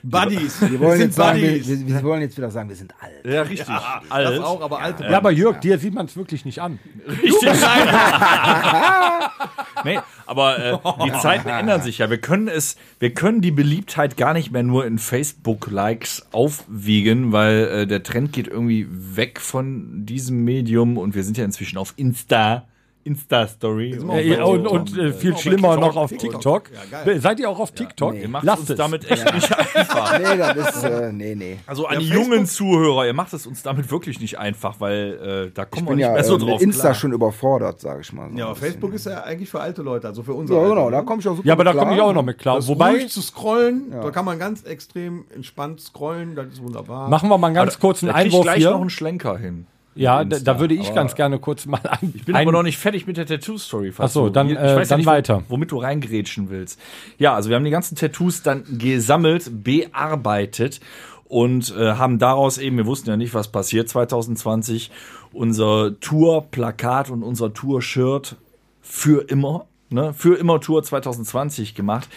Buddies. 0.02 0.60
Wir 0.60 0.80
wollen, 0.80 0.98
sind 0.98 1.06
jetzt 1.08 1.16
sagen, 1.16 1.40
wir, 1.40 1.50
Buddies. 1.52 1.86
wir, 1.86 2.02
wollen 2.02 2.22
jetzt 2.22 2.36
wieder 2.36 2.50
sagen, 2.50 2.68
wir 2.68 2.76
sind 2.76 2.92
alt. 3.00 3.24
ja 3.24 3.42
richtig, 3.42 3.66
Das 3.66 3.82
alt. 4.10 4.40
auch, 4.40 4.60
aber 4.60 4.80
alte 4.80 5.04
Ja, 5.04 5.18
aber 5.18 5.30
Jörg, 5.30 5.60
dir 5.60 5.78
sieht 5.78 5.94
man 5.94 6.06
es 6.06 6.16
wirklich 6.16 6.44
nicht 6.44 6.60
an. 6.60 6.78
Richtig. 7.06 7.42
nee, 9.84 9.98
aber 10.26 10.58
äh, 10.58 10.78
die 11.04 11.12
Zeiten 11.20 11.48
ändern 11.48 11.82
sich 11.82 11.98
ja. 11.98 12.10
Wir 12.10 12.18
können 12.18 12.48
es, 12.48 12.76
wir 12.98 13.14
können 13.14 13.40
die 13.40 13.50
Beliebtheit 13.52 14.16
gar 14.16 14.32
nicht 14.32 14.50
mehr 14.50 14.62
nur 14.62 14.86
in 14.86 14.98
Facebook-Likes 14.98 16.26
aufwiegen, 16.32 17.32
weil 17.32 17.68
äh, 17.68 17.86
der 17.86 18.02
Trend 18.02 18.32
geht 18.32 18.48
irgendwie 18.48 18.88
weg 18.90 19.40
von 19.40 20.04
diesem 20.04 20.44
Medium 20.44 20.98
und 20.98 21.14
wir 21.14 21.22
sind 21.22 21.38
ja 21.38 21.44
inzwischen 21.44 21.78
auf 21.78 21.94
Insta. 21.96 22.66
Insta-Story. 23.04 23.92
Äh, 23.92 24.40
und 24.42 24.66
und 24.66 24.96
äh, 24.98 25.12
viel 25.12 25.36
schlimmer 25.36 25.76
noch 25.76 25.96
auf 25.96 26.10
TikTok. 26.10 26.32
TikTok. 26.32 26.70
Ja, 26.90 27.04
geil. 27.04 27.20
Seid 27.20 27.40
ihr 27.40 27.48
auch 27.50 27.58
auf 27.58 27.72
TikTok? 27.72 28.14
Ihr 28.14 28.28
macht 28.28 28.44
Lasst 28.44 28.60
uns 28.60 28.70
es. 28.70 28.76
damit 28.76 29.10
echt 29.10 29.34
nicht 29.34 29.52
einfach. 29.58 30.18
Nee, 30.22 30.36
das 30.36 30.76
ist, 30.76 30.84
äh, 30.84 31.12
nee, 31.12 31.34
nee. 31.34 31.58
Also 31.66 31.86
an 31.86 31.98
die 31.98 32.08
jungen 32.08 32.46
Zuhörer, 32.46 33.06
ihr 33.06 33.14
macht 33.14 33.32
es 33.32 33.46
uns 33.46 33.62
damit 33.62 33.90
wirklich 33.90 34.20
nicht 34.20 34.38
einfach, 34.38 34.76
weil 34.80 35.48
äh, 35.48 35.50
da 35.54 35.62
Ich 35.64 35.70
kommen 35.70 35.86
wir 35.86 35.90
bin 35.90 35.96
nicht 35.96 36.06
ja 36.06 36.12
mehr 36.12 36.24
so 36.24 36.36
äh, 36.36 36.38
mit 36.38 36.48
drauf 36.48 36.62
Insta 36.62 36.80
klar. 36.82 36.94
schon 36.94 37.12
überfordert, 37.12 37.80
sage 37.80 38.00
ich 38.02 38.12
mal. 38.12 38.30
So 38.30 38.36
Ja, 38.38 38.46
aber. 38.46 38.56
Facebook 38.56 38.92
ist 38.94 39.06
ja 39.06 39.22
eigentlich 39.22 39.48
für 39.50 39.60
alte 39.60 39.82
Leute, 39.82 40.06
also 40.08 40.22
für 40.22 40.34
uns. 40.34 40.50
Ja, 40.50 40.62
genau, 40.62 40.90
da 40.90 41.02
komme 41.02 41.20
ich 41.20 41.28
auch 41.28 41.36
super 41.36 41.46
Ja, 41.46 41.54
aber 41.54 41.64
da 41.64 41.72
komme 41.72 41.94
ich 41.94 42.00
auch 42.00 42.12
noch 42.12 42.22
mit 42.22 42.38
klar. 42.38 42.56
Das 42.56 42.68
Wobei, 42.68 42.90
ruhig 42.92 43.08
zu 43.08 43.20
scrollen, 43.22 43.90
da 43.90 44.10
kann 44.10 44.24
man 44.24 44.38
ganz 44.38 44.62
extrem 44.64 45.24
entspannt 45.34 45.80
scrollen, 45.80 46.34
das 46.34 46.46
ist 46.48 46.62
wunderbar. 46.62 47.08
machen 47.08 47.28
wir 47.28 47.38
mal 47.38 47.48
einen 47.48 47.56
ganz 47.56 47.78
kurzen 47.78 48.06
da 48.06 48.12
krieg 48.12 48.26
ich 48.26 48.32
Einwurf 48.32 48.42
gleich 48.44 48.62
noch 48.64 48.70
hier. 48.72 48.80
einen 48.80 48.90
Schlenker 48.90 49.36
hin. 49.38 49.66
Ja, 49.94 50.24
da, 50.24 50.38
da 50.38 50.58
würde 50.60 50.74
ich 50.74 50.86
aber- 50.86 50.94
ganz 50.94 51.14
gerne 51.14 51.38
kurz 51.38 51.66
mal 51.66 51.80
ein. 51.84 52.12
Ich 52.16 52.24
bin 52.24 52.34
aber 52.34 52.50
noch 52.52 52.62
nicht 52.62 52.78
fertig 52.78 53.06
mit 53.06 53.16
der 53.18 53.26
Tattoo-Story. 53.26 53.92
falls 53.92 54.10
Ach 54.10 54.14
so, 54.14 54.24
du- 54.26 54.32
dann, 54.32 54.48
ich 54.48 54.56
äh, 54.56 54.76
weiß 54.76 54.88
ja 54.88 54.94
dann 54.94 54.98
nicht, 55.00 55.06
weiter. 55.06 55.42
Womit 55.48 55.70
du 55.70 55.78
reingrätschen 55.78 56.48
willst. 56.50 56.80
Ja, 57.18 57.34
also 57.34 57.48
wir 57.50 57.56
haben 57.56 57.64
die 57.64 57.70
ganzen 57.70 57.96
Tattoos 57.96 58.42
dann 58.42 58.64
gesammelt, 58.78 59.50
bearbeitet 59.64 60.80
und 61.24 61.74
äh, 61.76 61.92
haben 61.92 62.18
daraus 62.18 62.58
eben, 62.58 62.76
wir 62.76 62.86
wussten 62.86 63.10
ja 63.10 63.16
nicht, 63.16 63.34
was 63.34 63.48
passiert 63.48 63.88
2020, 63.88 64.90
unser 65.32 65.98
Tour-Plakat 66.00 67.10
und 67.10 67.22
unser 67.22 67.52
Tour-Shirt 67.54 68.36
für 68.80 69.28
immer, 69.28 69.66
ne, 69.90 70.12
für 70.14 70.34
immer 70.36 70.60
Tour 70.60 70.82
2020 70.82 71.74
gemacht. 71.74 72.08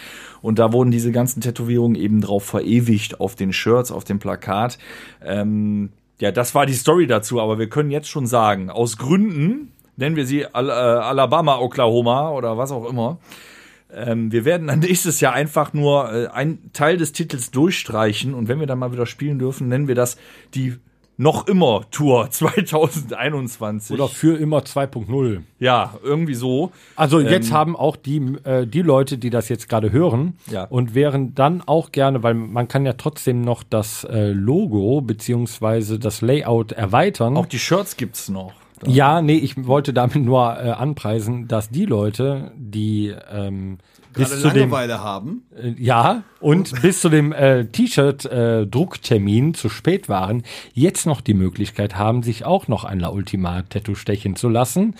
Und 0.41 0.59
da 0.59 0.73
wurden 0.73 0.91
diese 0.91 1.11
ganzen 1.11 1.41
Tätowierungen 1.41 1.95
eben 1.95 2.21
drauf 2.21 2.43
verewigt 2.45 3.19
auf 3.19 3.35
den 3.35 3.53
Shirts, 3.53 3.91
auf 3.91 4.03
dem 4.03 4.19
Plakat. 4.19 4.77
Ähm, 5.23 5.89
ja, 6.19 6.31
das 6.31 6.55
war 6.55 6.65
die 6.65 6.73
Story 6.73 7.07
dazu, 7.07 7.41
aber 7.41 7.59
wir 7.59 7.69
können 7.69 7.91
jetzt 7.91 8.09
schon 8.09 8.27
sagen, 8.27 8.69
aus 8.69 8.97
Gründen, 8.97 9.73
nennen 9.97 10.15
wir 10.15 10.25
sie 10.25 10.41
äh, 10.41 10.47
Alabama, 10.47 11.59
Oklahoma 11.59 12.31
oder 12.31 12.57
was 12.57 12.71
auch 12.71 12.85
immer, 12.89 13.19
ähm, 13.93 14.31
wir 14.31 14.45
werden 14.45 14.67
dann 14.67 14.79
nächstes 14.89 15.19
Jahr 15.19 15.33
einfach 15.33 15.73
nur 15.73 16.11
äh, 16.11 16.27
einen 16.27 16.71
Teil 16.73 16.97
des 16.97 17.11
Titels 17.11 17.51
durchstreichen 17.51 18.33
und 18.33 18.47
wenn 18.47 18.59
wir 18.59 18.67
dann 18.67 18.79
mal 18.79 18.91
wieder 18.91 19.05
spielen 19.05 19.39
dürfen, 19.39 19.67
nennen 19.67 19.87
wir 19.87 19.95
das 19.95 20.17
die 20.53 20.77
noch 21.17 21.47
immer 21.47 21.81
Tour 21.91 22.29
2021. 23.09 23.93
Oder 23.97 24.07
für 24.07 24.37
immer 24.37 24.59
2.0. 24.59 25.41
ja, 25.59 25.93
irgendwie 26.03 26.33
so. 26.33 26.71
Also 26.95 27.19
jetzt 27.19 27.51
haben 27.51 27.75
auch 27.75 27.95
die, 27.95 28.17
äh, 28.43 28.65
die 28.67 28.81
Leute, 28.81 29.17
die 29.17 29.29
das 29.29 29.49
jetzt 29.49 29.69
gerade 29.69 29.91
hören 29.91 30.37
Ja. 30.51 30.65
und 30.65 30.95
wären 30.95 31.33
dann 31.35 31.61
auch 31.65 31.91
gerne, 31.91 32.23
weil 32.23 32.33
man 32.33 32.67
kann 32.67 32.85
ja 32.85 32.93
trotzdem 32.93 33.41
noch 33.41 33.63
das 33.63 34.03
äh, 34.05 34.31
Logo 34.31 35.01
beziehungsweise 35.01 35.99
das 35.99 36.21
Layout 36.21 36.71
erweitern. 36.71 37.37
Auch 37.37 37.45
die 37.45 37.59
Shirts 37.59 37.97
gibt's 37.97 38.29
noch. 38.29 38.53
ja, 38.85 39.21
nee, 39.21 39.37
ich 39.37 39.65
wollte 39.67 39.93
damit 39.93 40.17
nur 40.17 40.57
äh, 40.59 40.69
anpreisen, 40.71 41.47
dass 41.47 41.69
die 41.69 41.85
Leute, 41.85 42.51
die 42.57 43.13
ähm, 43.31 43.77
bis 44.15 44.29
Gerade 44.29 44.41
zu 44.41 44.49
dem 44.49 44.57
Langeweile 44.57 45.01
haben. 45.01 45.43
Äh, 45.55 45.73
Ja, 45.77 46.23
und 46.39 46.81
bis 46.81 47.01
zu 47.01 47.09
dem 47.09 47.31
äh, 47.31 47.65
T-Shirt-Drucktermin 47.65 49.53
zu 49.53 49.69
spät 49.69 50.09
waren, 50.09 50.43
jetzt 50.73 51.05
noch 51.05 51.21
die 51.21 51.33
Möglichkeit 51.33 51.97
haben, 51.97 52.23
sich 52.23 52.45
auch 52.45 52.67
noch 52.67 52.83
ein 52.83 52.99
La 52.99 53.09
Ultima-Tattoo 53.09 53.95
stechen 53.95 54.35
zu 54.35 54.49
lassen. 54.49 54.95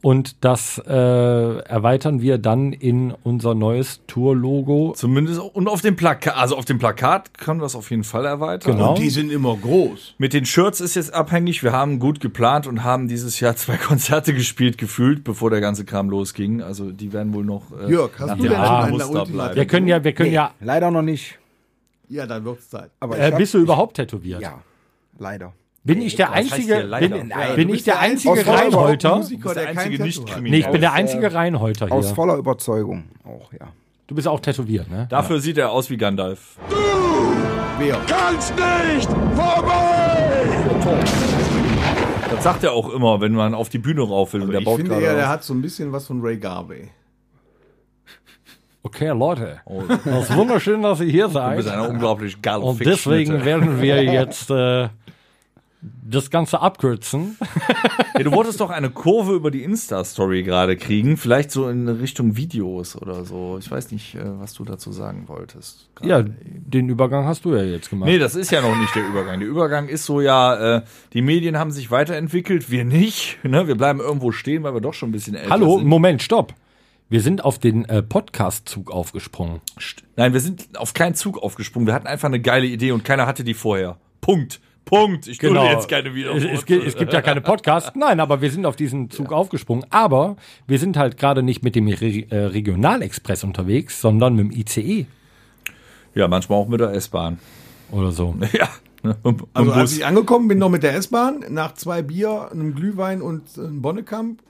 Und 0.00 0.44
das 0.44 0.80
äh, 0.86 0.92
erweitern 0.92 2.20
wir 2.20 2.38
dann 2.38 2.72
in 2.72 3.12
unser 3.24 3.56
neues 3.56 4.00
Tour-Logo. 4.06 4.92
Zumindest 4.96 5.40
und 5.40 5.66
auf 5.66 5.80
dem 5.80 5.96
Plakat, 5.96 6.36
also 6.36 6.56
auf 6.56 6.64
dem 6.64 6.78
Plakat 6.78 7.36
können 7.36 7.60
wir 7.60 7.66
es 7.66 7.74
auf 7.74 7.90
jeden 7.90 8.04
Fall 8.04 8.24
erweitern. 8.24 8.76
Genau. 8.76 8.90
Und 8.90 8.98
die 8.98 9.10
sind 9.10 9.32
immer 9.32 9.56
groß. 9.56 10.14
Mit 10.18 10.34
den 10.34 10.44
Shirts 10.44 10.80
ist 10.80 10.94
jetzt 10.94 11.12
abhängig. 11.12 11.64
Wir 11.64 11.72
haben 11.72 11.98
gut 11.98 12.20
geplant 12.20 12.68
und 12.68 12.84
haben 12.84 13.08
dieses 13.08 13.40
Jahr 13.40 13.56
zwei 13.56 13.76
Konzerte 13.76 14.34
gespielt, 14.34 14.78
gefühlt, 14.78 15.24
bevor 15.24 15.50
der 15.50 15.60
ganze 15.60 15.84
Kram 15.84 16.08
losging. 16.10 16.62
Also 16.62 16.92
die 16.92 17.12
werden 17.12 17.34
wohl 17.34 17.44
noch 17.44 17.64
äh, 17.72 17.90
Jörg, 17.90 18.12
hast 18.18 18.28
nach 18.28 18.36
du 18.36 18.44
denn 18.44 18.52
schon 18.52 18.60
ein 18.60 18.90
Muster 18.90 19.26
bleiben. 19.26 19.56
Wir 19.56 19.66
können 19.66 19.88
ja, 19.88 20.04
wir 20.04 20.12
können 20.12 20.28
Nee, 20.28 20.36
ja, 20.36 20.52
leider 20.60 20.92
noch 20.92 21.02
nicht. 21.02 21.38
Ja, 22.08 22.26
dann 22.26 22.44
wird's 22.44 22.70
Zeit. 22.70 22.90
Aber 23.00 23.18
äh, 23.18 23.32
bist 23.36 23.52
du 23.52 23.58
überhaupt 23.58 23.96
tätowiert? 23.96 24.40
ja, 24.40 24.60
leider. 25.18 25.52
Bin 25.84 26.02
ich 26.02 26.16
der 26.16 26.32
einzige, 26.32 26.74
bin, 26.98 27.28
Nein, 27.28 27.56
bin 27.56 27.68
Du 27.68 27.74
ich 27.74 27.84
der 27.84 27.98
einzige 28.00 28.32
Aus 28.32 28.46
Reinholter? 28.46 29.16
Musiker, 29.16 29.48
Du 29.50 29.54
der 29.54 29.68
einzige 29.68 30.02
nicht. 30.02 30.40
Nee, 30.42 30.58
ich 30.58 30.66
bin 30.68 30.80
der 30.80 30.90
Aus, 30.92 30.98
einzige 30.98 31.32
Reinholter 31.32 31.90
Aus 31.90 32.06
hier. 32.06 32.14
voller 32.14 32.36
Überzeugung 32.36 33.04
auch, 33.24 33.52
ja. 33.52 33.68
Du 34.06 34.14
bist 34.14 34.26
auch 34.28 34.40
tätowiert, 34.40 34.90
ne? 34.90 35.06
Dafür 35.08 35.40
sieht 35.40 35.56
er 35.58 35.70
aus 35.70 35.88
wie 35.90 35.96
Gandalf. 35.96 36.56
Wer? 37.78 37.96
Kannst 38.06 38.54
nicht 38.56 39.08
vorbei! 39.36 40.46
Das 42.30 42.44
sagt 42.44 42.64
er 42.64 42.72
auch 42.72 42.90
immer, 42.92 43.20
wenn 43.20 43.32
man 43.32 43.54
auf 43.54 43.68
die 43.68 43.78
Bühne 43.78 44.02
rauf 44.02 44.32
will. 44.32 44.42
und 44.42 44.50
der 44.50 44.60
Ich 44.60 44.64
baut 44.66 44.80
finde 44.80 45.00
eher, 45.00 45.14
der 45.14 45.28
hat 45.28 45.44
so 45.44 45.54
ein 45.54 45.62
bisschen 45.62 45.92
was 45.92 46.06
von 46.06 46.20
Ray 46.20 46.36
Garvey. 46.38 46.88
Okay, 48.82 49.08
Leute. 49.08 49.60
Es 50.04 50.30
ist 50.30 50.36
wunderschön, 50.36 50.82
dass 50.82 51.00
ihr 51.00 51.06
hier 51.10 51.26
Du 51.26 51.32
seid. 51.34 51.56
bist 51.56 51.68
einer 51.68 51.88
unglaublich 51.88 52.40
geile 52.42 52.60
Und 52.60 52.84
deswegen 52.84 53.44
werden 53.44 53.80
wir 53.80 54.02
jetzt 54.12 54.50
äh, 54.50 54.88
das 55.80 56.30
Ganze 56.30 56.60
abkürzen. 56.60 57.36
Ja, 58.16 58.24
du 58.24 58.32
wolltest 58.32 58.60
doch 58.60 58.70
eine 58.70 58.90
Kurve 58.90 59.34
über 59.34 59.52
die 59.52 59.62
Insta-Story 59.62 60.42
gerade 60.42 60.76
kriegen. 60.76 61.16
Vielleicht 61.16 61.52
so 61.52 61.68
in 61.68 61.86
Richtung 61.88 62.36
Videos 62.36 63.00
oder 63.00 63.24
so. 63.24 63.58
Ich 63.60 63.70
weiß 63.70 63.92
nicht, 63.92 64.16
äh, 64.16 64.40
was 64.40 64.54
du 64.54 64.64
dazu 64.64 64.90
sagen 64.90 65.28
wolltest. 65.28 65.88
Ja, 66.02 66.22
gerade. 66.22 66.34
den 66.42 66.88
Übergang 66.88 67.26
hast 67.26 67.44
du 67.44 67.54
ja 67.54 67.62
jetzt 67.62 67.90
gemacht. 67.90 68.08
Nee, 68.08 68.18
das 68.18 68.34
ist 68.34 68.50
ja 68.50 68.60
noch 68.60 68.76
nicht 68.76 68.92
der 68.96 69.06
Übergang. 69.06 69.38
Der 69.38 69.48
Übergang 69.48 69.86
ist 69.86 70.04
so 70.04 70.20
ja, 70.20 70.78
äh, 70.78 70.82
die 71.12 71.22
Medien 71.22 71.58
haben 71.58 71.70
sich 71.70 71.92
weiterentwickelt, 71.92 72.70
wir 72.70 72.84
nicht. 72.84 73.38
Ne? 73.48 73.68
Wir 73.68 73.76
bleiben 73.76 74.00
irgendwo 74.00 74.32
stehen, 74.32 74.64
weil 74.64 74.74
wir 74.74 74.80
doch 74.80 74.94
schon 74.94 75.10
ein 75.10 75.12
bisschen 75.12 75.36
älter 75.36 75.50
Hallo, 75.50 75.78
sind. 75.78 75.86
Moment, 75.86 76.20
stopp. 76.20 76.54
Wir 77.08 77.22
sind 77.22 77.44
auf 77.44 77.58
den 77.58 77.84
äh, 77.84 78.02
Podcast-Zug 78.02 78.90
aufgesprungen. 78.90 79.60
Nein, 80.16 80.32
wir 80.32 80.40
sind 80.40 80.76
auf 80.76 80.92
keinen 80.92 81.14
Zug 81.14 81.38
aufgesprungen. 81.38 81.86
Wir 81.86 81.94
hatten 81.94 82.08
einfach 82.08 82.28
eine 82.28 82.40
geile 82.40 82.66
Idee 82.66 82.90
und 82.90 83.04
keiner 83.04 83.26
hatte 83.26 83.44
die 83.44 83.54
vorher. 83.54 83.96
Punkt. 84.20 84.60
Punkt. 84.88 85.26
Ich 85.26 85.38
genau. 85.38 85.64
jetzt 85.64 85.88
keine 85.88 86.08
es, 86.08 86.14
Wiederholung. 86.14 86.50
es, 86.50 86.64
gibt, 86.64 86.86
es 86.86 86.96
gibt 86.96 87.12
ja 87.12 87.20
keine 87.20 87.40
Podcasts. 87.40 87.92
Nein, 87.94 88.20
aber 88.20 88.40
wir 88.40 88.50
sind 88.50 88.64
auf 88.66 88.76
diesen 88.76 89.10
Zug 89.10 89.32
aufgesprungen. 89.32 89.84
Aber 89.90 90.36
wir 90.66 90.78
sind 90.78 90.96
halt 90.96 91.16
gerade 91.18 91.42
nicht 91.42 91.62
mit 91.62 91.74
dem 91.74 91.88
Re 91.88 92.24
äh, 92.30 92.36
Regionalexpress 92.46 93.44
unterwegs, 93.44 94.00
sondern 94.00 94.34
mit 94.34 94.46
dem 94.46 94.50
ICE 94.50 95.06
Ja, 96.14 96.28
manchmal 96.28 96.58
auch 96.58 96.68
mit 96.68 96.80
der 96.80 96.92
S-Bahn. 96.92 97.38
oder 97.90 98.12
so. 98.12 98.34
Ja. 98.52 98.68
dem 99.22 99.46
Also 99.54 99.72
als 99.72 99.96
ich 99.96 100.04
angekommen 100.04 100.48
bin, 100.48 100.58
noch 100.58 100.70
mit 100.70 100.82
der 100.82 100.94
S-Bahn, 100.94 101.44
nach 101.50 101.74
zwei 101.74 102.02
Bier, 102.02 102.48
einem 102.50 102.74
Glühwein 102.74 103.22
und 103.22 103.42
einem 103.56 103.80
Bonnekamp. 103.80 104.40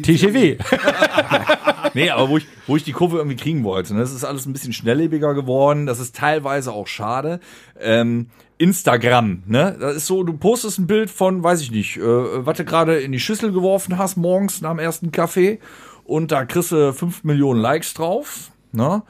TGW. 0.00 0.58
Nee, 1.96 2.10
aber 2.10 2.28
wo 2.28 2.36
ich, 2.36 2.46
wo 2.66 2.76
ich 2.76 2.84
die 2.84 2.92
Kurve 2.92 3.16
irgendwie 3.16 3.38
kriegen 3.38 3.64
wollte. 3.64 3.94
Ne? 3.94 4.00
Das 4.00 4.12
ist 4.12 4.22
alles 4.22 4.44
ein 4.44 4.52
bisschen 4.52 4.74
schnelllebiger 4.74 5.32
geworden. 5.32 5.86
Das 5.86 5.98
ist 5.98 6.14
teilweise 6.14 6.70
auch 6.72 6.86
schade. 6.86 7.40
Ähm, 7.80 8.26
Instagram, 8.58 9.42
ne? 9.46 9.76
Das 9.78 9.96
ist 9.96 10.06
so, 10.06 10.22
du 10.22 10.32
postest 10.34 10.78
ein 10.78 10.86
Bild 10.86 11.10
von, 11.10 11.42
weiß 11.42 11.60
ich 11.60 11.70
nicht, 11.70 11.96
äh, 11.98 12.02
was 12.46 12.56
du 12.56 12.64
gerade 12.64 12.98
in 13.00 13.12
die 13.12 13.20
Schüssel 13.20 13.52
geworfen 13.52 13.98
hast 13.98 14.16
morgens 14.16 14.60
nach 14.60 14.70
dem 14.70 14.78
ersten 14.78 15.12
Kaffee 15.12 15.58
und 16.04 16.32
da 16.32 16.44
kriegst 16.44 16.72
du 16.72 16.92
5 16.92 17.24
Millionen 17.24 17.60
Likes 17.60 17.94
drauf, 17.94 18.50
ne? 18.72 19.02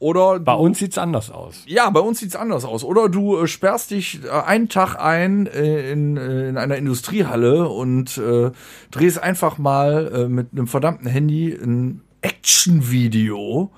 Oder 0.00 0.38
Bei 0.40 0.54
uns 0.54 0.80
sieht's 0.80 0.98
anders 0.98 1.30
aus. 1.30 1.62
ja, 1.66 1.88
bei 1.88 2.00
uns 2.00 2.18
sieht's 2.18 2.36
anders 2.36 2.64
aus. 2.66 2.84
Oder 2.84 3.08
du 3.08 3.38
äh, 3.38 3.46
sperrst 3.46 3.90
dich 3.90 4.20
äh, 4.24 4.28
einen 4.28 4.68
Tag 4.68 4.96
ein 4.96 5.46
äh, 5.46 5.90
in, 5.92 6.18
äh, 6.18 6.48
in 6.48 6.58
einer 6.58 6.76
Industriehalle 6.76 7.68
und 7.68 8.18
äh, 8.18 8.50
drehst 8.90 9.22
einfach 9.22 9.56
mal 9.56 10.12
äh, 10.12 10.28
mit 10.28 10.48
einem 10.52 10.66
verdammten 10.66 11.06
Handy 11.08 11.54
ein 11.54 12.02
Action-Video. 12.20 13.70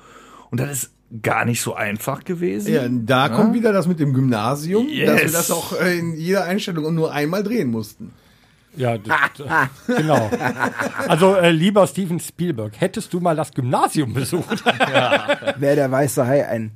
Und 0.51 0.59
das 0.61 0.71
ist 0.73 0.93
gar 1.23 1.45
nicht 1.45 1.61
so 1.61 1.75
einfach 1.75 2.25
gewesen. 2.25 2.73
Ja, 2.75 2.87
da 2.89 3.29
kommt 3.29 3.55
wieder 3.55 3.73
das 3.73 3.87
mit 3.87 4.01
dem 4.01 4.13
Gymnasium, 4.13 4.87
dass 4.87 4.95
wir 4.97 5.23
Yes. 5.23 5.33
das 5.33 5.51
auch 5.51 5.79
äh, 5.81 5.99
in 5.99 6.17
jeder 6.17 6.45
Einstellung 6.45 6.85
und 6.85 6.95
nur 6.95 7.13
einmal 7.13 7.43
drehen 7.43 7.71
mussten. 7.71 8.13
Ja, 8.77 8.99
d- 8.99 9.11
genau. 9.87 10.31
Also, 11.09 11.35
äh, 11.37 11.51
lieber 11.51 11.87
Steven 11.87 12.21
Spielberg, 12.21 12.79
hättest 12.79 13.13
du 13.15 13.21
mal 13.21 13.35
das 13.35 13.53
Gymnasium 13.53 14.13
besucht? 14.13 14.63
Wäre 14.67 15.77
der 15.77 15.91
weiße 15.91 16.27
Hai 16.27 16.47
ein 16.47 16.73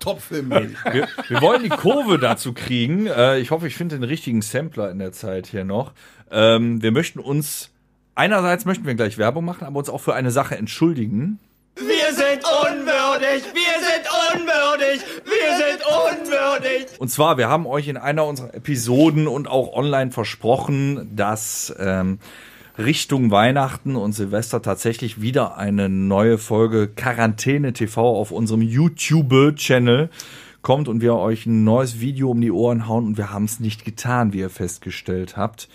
Top-Film. 0.00 0.50
Wir, 0.50 1.06
wir 1.28 1.40
wollen 1.40 1.62
die 1.62 1.68
Kurve 1.68 2.18
dazu 2.18 2.52
kriegen. 2.52 3.06
Äh, 3.06 3.38
ich 3.38 3.52
hoffe, 3.52 3.66
ich 3.68 3.76
finde 3.76 3.96
den 3.96 4.02
richtigen 4.04 4.42
Sampler 4.42 4.90
in 4.90 4.98
der 4.98 5.12
Zeit 5.12 5.46
hier 5.46 5.64
noch. 5.64 5.92
Ähm, 6.32 6.82
wir 6.82 6.90
möchten 6.90 7.20
uns, 7.20 7.70
einerseits 8.16 8.64
möchten 8.64 8.84
wir 8.86 8.94
gleich 8.96 9.16
Werbung 9.16 9.44
machen, 9.44 9.64
aber 9.66 9.78
uns 9.78 9.88
auch 9.88 10.00
für 10.00 10.14
eine 10.14 10.30
Sache 10.32 10.56
entschuldigen. 10.58 11.38
Wir 11.76 12.14
sind 12.14 12.44
unwürdig, 12.44 13.44
wir 13.52 13.76
sind 13.82 14.06
unwürdig, 14.32 15.02
wir 15.24 15.56
sind 15.56 15.82
unwürdig. 15.84 16.86
Und 17.00 17.08
zwar, 17.08 17.36
wir 17.36 17.48
haben 17.48 17.66
euch 17.66 17.88
in 17.88 17.96
einer 17.96 18.24
unserer 18.24 18.54
Episoden 18.54 19.26
und 19.26 19.48
auch 19.48 19.72
online 19.72 20.12
versprochen, 20.12 21.10
dass 21.16 21.74
ähm, 21.80 22.20
Richtung 22.78 23.32
Weihnachten 23.32 23.96
und 23.96 24.12
Silvester 24.12 24.62
tatsächlich 24.62 25.20
wieder 25.20 25.56
eine 25.56 25.88
neue 25.88 26.38
Folge 26.38 26.86
Quarantäne 26.86 27.72
TV 27.72 28.18
auf 28.18 28.30
unserem 28.30 28.62
YouTube-Channel 28.62 30.10
kommt 30.62 30.86
und 30.86 31.00
wir 31.00 31.16
euch 31.16 31.46
ein 31.46 31.64
neues 31.64 31.98
Video 31.98 32.30
um 32.30 32.40
die 32.40 32.52
Ohren 32.52 32.86
hauen 32.86 33.04
und 33.04 33.16
wir 33.16 33.32
haben 33.32 33.44
es 33.44 33.58
nicht 33.58 33.84
getan, 33.84 34.32
wie 34.32 34.38
ihr 34.38 34.50
festgestellt 34.50 35.36
habt. 35.36 35.68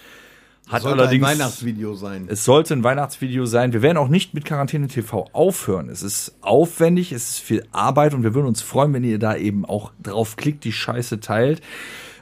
Hat 0.70 0.84
Sollte 0.84 1.02
allerdings 1.02 1.26
ein 1.26 1.40
Weihnachtsvideo 1.40 1.96
sein. 1.96 2.26
es 2.30 2.46
sollte 2.46 2.76
ein 2.76 2.84
Weihnachtsvideo 2.84 3.46
sein. 3.46 3.74
Wir 3.74 3.82
werden 3.82 3.98
auch 3.98 4.08
nicht 4.08 4.36
mit 4.36 4.46
Quarantäne 4.46 4.88
TV 4.88 5.28
aufhören. 5.34 5.90
Es 5.90 6.04
ist 6.04 6.36
aufwendig, 6.42 7.12
es 7.12 7.32
ist 7.32 7.40
viel 7.40 7.66
Arbeit 7.72 8.14
und 8.14 8.22
wir 8.22 8.36
würden 8.36 8.46
uns 8.46 8.62
freuen, 8.62 8.94
wenn 8.94 9.04
ihr 9.04 9.18
da 9.18 9.36
eben 9.36 9.66
auch 9.66 9.92
drauf 10.02 10.36
klickt, 10.36 10.64
die 10.64 10.72
Scheiße 10.72 11.20
teilt. 11.22 11.62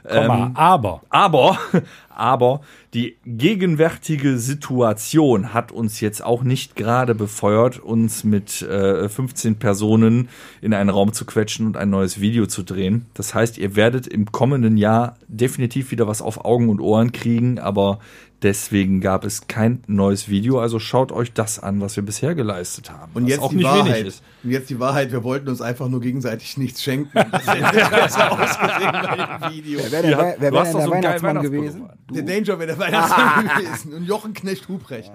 Komma, 0.08 0.50
aber. 0.54 1.02
Aber, 1.10 1.58
aber 2.08 2.60
die 2.94 3.16
gegenwärtige 3.26 4.38
Situation 4.38 5.52
hat 5.52 5.72
uns 5.72 6.00
jetzt 6.00 6.24
auch 6.24 6.42
nicht 6.42 6.76
gerade 6.76 7.14
befeuert, 7.14 7.78
uns 7.78 8.24
mit 8.24 8.62
äh, 8.62 9.08
15 9.08 9.58
Personen 9.58 10.28
in 10.62 10.72
einen 10.72 10.90
Raum 10.90 11.12
zu 11.12 11.26
quetschen 11.26 11.66
und 11.66 11.76
ein 11.76 11.90
neues 11.90 12.20
Video 12.20 12.46
zu 12.46 12.62
drehen. 12.62 13.06
Das 13.14 13.34
heißt, 13.34 13.58
ihr 13.58 13.76
werdet 13.76 14.06
im 14.06 14.32
kommenden 14.32 14.76
Jahr 14.76 15.16
definitiv 15.28 15.90
wieder 15.90 16.06
was 16.06 16.22
auf 16.22 16.44
Augen 16.44 16.70
und 16.70 16.80
Ohren 16.80 17.12
kriegen, 17.12 17.58
aber 17.58 17.98
deswegen 18.42 19.00
gab 19.00 19.24
es 19.24 19.46
kein 19.46 19.82
neues 19.86 20.28
Video. 20.28 20.60
Also 20.60 20.78
schaut 20.78 21.12
euch 21.12 21.32
das 21.32 21.58
an, 21.58 21.80
was 21.80 21.96
wir 21.96 22.02
bisher 22.02 22.34
geleistet 22.34 22.90
haben. 22.90 23.12
Und 23.14 23.26
jetzt 23.26 23.40
auch 23.40 23.52
nicht 23.52 23.64
wenig 23.64 23.80
Wahrheit. 23.80 24.06
ist. 24.06 24.22
Und 24.44 24.50
jetzt 24.50 24.70
die 24.70 24.78
Wahrheit, 24.78 25.10
wir 25.10 25.24
wollten 25.24 25.48
uns 25.48 25.60
einfach 25.60 25.88
nur 25.88 26.00
gegenseitig 26.00 26.56
nichts 26.58 26.82
schenken. 26.82 27.10
Das 27.32 27.46
hätte 27.46 27.90
besser 27.90 28.32
ausgesehen 28.32 28.92
bei 28.92 29.48
dem 29.48 29.52
Video. 29.56 29.80
Wer 29.82 29.92
wäre 29.92 30.10
Ja, 30.10 30.18
wer 30.18 30.40
wär 30.40 30.50
denn 30.50 30.52
doch 30.52 30.62
der 30.72 30.84
so 30.84 30.90
Weihnachtsmann 30.92 31.42
gewesen? 31.42 31.88
Der 32.10 32.22
Danger 32.22 32.58
wäre 32.58 32.66
der 32.66 32.78
Weihnachtsmann 32.78 33.48
gewesen. 33.56 33.94
Und 33.94 34.04
Jochen 34.04 34.34
Knecht 34.34 34.68
Ruprecht. 34.68 35.10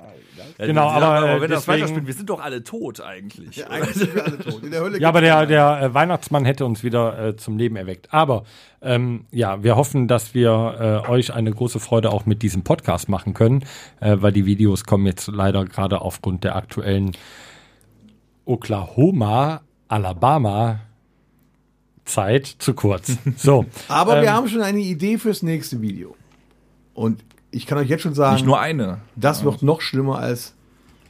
Ja, 0.58 0.66
Genau, 0.68 0.90
aber, 0.90 1.00
sagen 1.22 1.26
äh, 1.38 1.42
wenn 1.42 1.52
das 1.52 1.62
deswegen- 1.66 1.82
weiterspielt, 1.82 2.08
wir 2.08 2.14
sind 2.14 2.30
doch 2.30 2.42
alle 2.42 2.64
tot 2.64 3.00
eigentlich. 3.02 3.56
Ja, 3.58 3.68
eigentlich 3.68 3.96
sind 3.96 4.14
wir 4.16 4.26
alle 4.26 4.40
tot. 4.40 4.62
In 4.64 4.72
der 4.72 4.82
Hölle 4.82 5.00
Ja, 5.00 5.08
aber 5.10 5.22
der, 5.22 5.46
der 5.46 5.82
äh, 5.82 5.94
Weihnachtsmann 5.94 6.44
hätte 6.46 6.66
uns 6.66 6.84
wieder 6.84 7.28
äh, 7.30 7.36
zum 7.38 7.58
Leben 7.58 7.76
erweckt. 7.78 8.14
Aber 8.14 8.44
ähm, 8.82 9.26
ja, 9.32 9.64
wir 9.64 9.76
hoffen, 9.78 10.08
dass 10.10 10.34
wir 10.34 11.04
äh, 11.06 11.10
euch 11.10 11.34
eine 11.34 11.52
große 11.52 11.80
Freude 11.80 12.12
auch 12.12 12.26
mit 12.26 12.42
diesem 12.42 12.64
Podcast 12.64 13.08
machen 13.10 13.34
können, 13.34 13.64
äh, 14.02 14.18
weil 14.20 14.34
die 14.34 14.46
Videos 14.46 14.84
kommen 14.84 15.06
jetzt 15.06 15.28
leider 15.28 15.64
gerade 15.66 16.02
aufgrund 16.02 16.44
der 16.44 16.56
aktuellen 16.58 17.12
Oklahoma, 18.46 19.62
Alabama 19.88 20.80
Zeit 22.06 22.46
zu 22.60 22.74
kurz. 22.74 23.18
So. 23.38 23.66
Aber 23.88 24.16
wir 24.22 24.24
Ähm, 24.30 24.34
haben 24.34 24.50
schon 24.50 24.62
eine 24.62 24.80
Idee 24.80 25.18
fürs 25.18 25.42
nächste 25.44 25.82
Video. 25.82 26.16
Und 26.94 27.24
ich 27.52 27.66
kann 27.66 27.78
euch 27.78 27.88
jetzt 27.90 28.02
schon 28.02 28.14
sagen, 28.14 28.36
Nicht 28.36 28.46
nur 28.46 28.60
eine. 28.60 29.00
das 29.16 29.44
wird 29.44 29.62
noch 29.64 29.82
schlimmer 29.82 30.20
als 30.20 30.54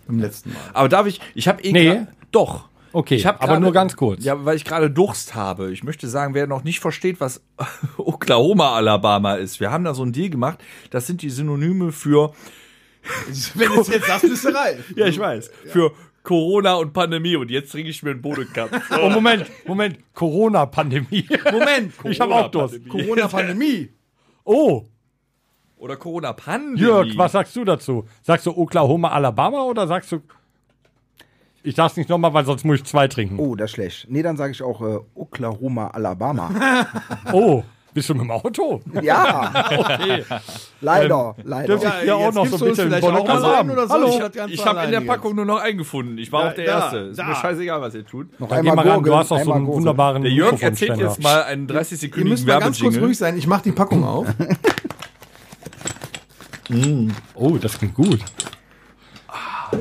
beim 0.07 0.19
letzten 0.19 0.51
Mal. 0.53 0.59
Aber 0.73 0.89
darf 0.89 1.07
ich, 1.07 1.19
ich 1.33 1.47
habe 1.47 1.63
eh 1.63 1.71
Nee. 1.71 2.01
doch. 2.31 2.69
Okay, 2.95 3.15
ich 3.15 3.25
hab 3.25 3.37
aber 3.41 3.53
grade- 3.53 3.61
nur 3.61 3.73
ganz 3.73 3.95
kurz. 3.95 4.23
Ja, 4.23 4.45
weil 4.45 4.55
ich 4.55 4.65
gerade 4.65 4.91
Durst 4.91 5.33
habe. 5.33 5.71
Ich 5.71 5.83
möchte 5.83 6.07
sagen, 6.07 6.35
wer 6.35 6.45
noch 6.45 6.63
nicht 6.63 6.79
versteht, 6.79 7.19
was 7.19 7.41
Oklahoma, 7.97 8.75
Alabama 8.75 9.33
ist. 9.35 9.59
Wir 9.59 9.71
haben 9.71 9.83
da 9.83 9.95
so 9.95 10.03
einen 10.03 10.11
Deal 10.13 10.29
gemacht. 10.29 10.59
Das 10.91 11.07
sind 11.07 11.23
die 11.23 11.31
Synonyme 11.31 11.91
für, 11.91 12.33
Wenn 13.55 13.71
es 13.71 13.87
jetzt 13.87 14.07
das 14.07 14.21
bist 14.21 14.45
du 14.45 14.49
Ralf. 14.49 14.93
ja, 14.95 15.07
ich 15.07 15.17
weiß, 15.17 15.49
für 15.65 15.91
Corona 16.23 16.75
und 16.75 16.93
Pandemie. 16.93 17.35
Und 17.35 17.51
jetzt 17.51 17.71
trinke 17.71 17.89
ich 17.89 18.01
mir 18.01 18.11
einen 18.11 18.21
Bodenkampf. 18.21 18.71
Oh, 19.01 19.09
Moment, 19.09 19.45
Moment. 19.67 19.97
Corona-Pandemie. 20.13 21.27
Moment, 21.51 21.93
Ich 22.05 22.19
habe 22.19 22.33
auch 22.35 22.49
Durst. 22.49 22.87
Corona-Pandemie. 22.87 23.89
Oh, 24.45 24.85
Oder 25.77 25.97
Corona-Pandemie. 25.97 26.79
Jörg, 26.79 27.17
was 27.17 27.33
sagst 27.33 27.55
du 27.55 27.65
dazu? 27.65 28.05
Sagst 28.21 28.45
du 28.45 28.57
Oklahoma, 28.57 29.09
Alabama 29.09 29.63
oder 29.63 29.85
sagst 29.87 30.11
du. 30.13 30.21
Ich 31.65 31.75
sag's 31.75 31.95
nicht 31.95 32.09
nochmal, 32.09 32.33
weil 32.33 32.45
sonst 32.45 32.65
muss 32.65 32.77
ich 32.77 32.83
zwei 32.83 33.07
trinken. 33.07 33.39
Oh, 33.39 33.55
das 33.55 33.71
ist 33.71 33.75
schlecht. 33.75 34.07
Nee, 34.09 34.21
dann 34.21 34.35
sage 34.35 34.51
ich 34.51 34.61
auch 34.61 34.81
äh, 34.81 34.99
Oklahoma, 35.15 35.87
Alabama. 35.87 36.51
Oh, 37.31 37.63
bist 37.93 38.09
du 38.09 38.13
mit 38.13 38.23
dem 38.23 38.31
Auto? 38.31 38.81
Ja, 39.01 39.51
Okay. 39.77 40.23
leider, 40.81 41.35
leider. 41.43 41.67
dürfen- 41.77 41.91
Ja, 42.05 42.15
auch 42.15 42.25
jetzt 42.25 42.35
noch 42.35 42.45
so 42.47 42.55
auch 42.55 42.61
mal 42.61 42.99
Bonnekamp 42.99 43.45
einen 43.45 43.71
oder 43.71 43.89
Hallo. 43.89 44.07
ich 44.07 44.31
das 44.31 44.51
Ich 44.51 44.65
habe 44.65 44.83
in 44.85 44.91
der 44.91 45.01
Packung 45.01 45.35
nur 45.35 45.45
noch 45.45 45.59
einen 45.59 45.77
gefunden. 45.77 46.17
Ich 46.17 46.31
war 46.31 46.43
Da, 46.43 46.49
auch 46.49 46.53
der 46.55 46.65
da, 46.65 46.79
Erste. 46.79 46.97
Ist 46.97 47.19
da. 47.19 47.23
mir 47.25 47.35
scheißegal, 47.35 47.81
was 47.81 47.95
ihr 47.95 48.05
tut. 48.05 48.39
Noch 48.39 48.49
Geh 48.49 48.61
mal 48.71 48.87
ran, 48.87 49.03
du 49.03 49.15
hast 49.15 49.31
doch 49.31 49.37
so 49.37 49.41
einmal 49.41 49.57
einen 49.57 49.65
gurgeln. 49.65 49.81
wunderbaren 49.85 50.23
Der 50.23 50.31
Jörg 50.31 50.61
erzählt 50.61 50.97
jetzt 50.97 51.21
mal 51.21 51.43
einen 51.43 51.67
Ihr 51.69 51.75
30-sekündigen 51.75 52.29
müsst 52.29 52.47
mal 52.47 52.59
ganz 52.59 52.79
kurz 52.79 52.97
ruhig 52.97 53.17
sein. 53.17 53.37
Ich 53.37 53.47
mach 53.47 53.61
die 53.61 53.71
Packung 53.71 54.03
auf. 54.03 54.27
Oh, 57.35 57.57
das 57.57 57.77
klingt 57.77 57.93
gut. 57.93 58.19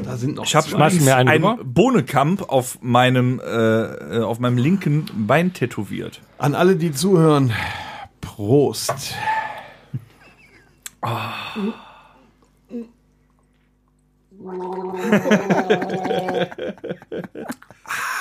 Da 0.04 0.16
sind 0.16 0.36
noch 0.36 0.44
Ich 0.44 0.54
habe 0.56 0.68
mir 0.76 1.16
einen 1.16 1.28
einen 1.28 1.44
rüber? 1.44 1.58
Bohnekamp 1.64 2.50
auf 2.50 2.78
meinem, 2.80 3.40
äh, 3.40 4.16
äh, 4.16 4.22
auf 4.22 4.38
meinem 4.40 4.56
linken 4.58 5.04
Bein 5.14 5.52
tätowiert. 5.52 6.20
An 6.38 6.54
alle, 6.54 6.76
die 6.76 6.92
zuhören, 6.92 7.52
Prost. 8.22 9.14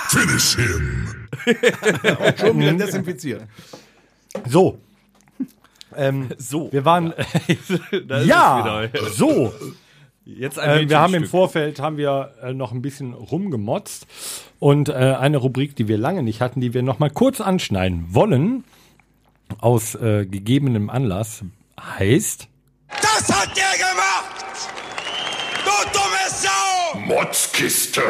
Finish 0.09 0.55
him. 0.55 1.07
Schon 2.37 2.59
wieder 2.59 2.73
desinfiziert. 2.73 3.43
So. 4.47 4.77
Ähm, 5.95 6.29
So. 6.37 6.71
wir 6.71 6.85
waren. 6.85 7.13
Ja, 8.25 8.87
so. 9.13 9.53
Jetzt 10.23 10.59
ein 10.59 10.85
Äh, 10.85 10.89
wir 10.89 10.99
haben 10.99 11.13
im. 11.13 11.25
Vorfeld 11.25 11.79
haben 11.79 11.97
wir 11.97 12.33
äh, 12.41 12.53
noch 12.53 12.71
ein 12.71 12.81
bisschen 12.81 13.13
rumgemotzt 13.13 14.05
und 14.59 14.89
äh, 14.89 14.93
eine 14.93 15.37
Rubrik, 15.37 15.75
die 15.75 15.87
wir 15.87 15.97
lange 15.97 16.23
nicht 16.23 16.41
hatten, 16.41 16.61
die 16.61 16.73
wir 16.73 16.83
noch 16.83 16.99
mal 16.99 17.09
kurz 17.09 17.41
anschneiden 17.41 18.05
wollen, 18.09 18.63
aus 19.59 19.95
äh, 19.95 20.25
gegebenem 20.25 20.89
Anlass, 20.89 21.43
heißt 21.79 22.47
Das 23.01 23.29
hat 23.29 23.49
der 23.57 23.77
gemacht! 23.77 24.69
Du 25.63 25.89
dumme 25.93 26.29
Sau! 26.29 26.99
Motzkiste. 26.99 28.01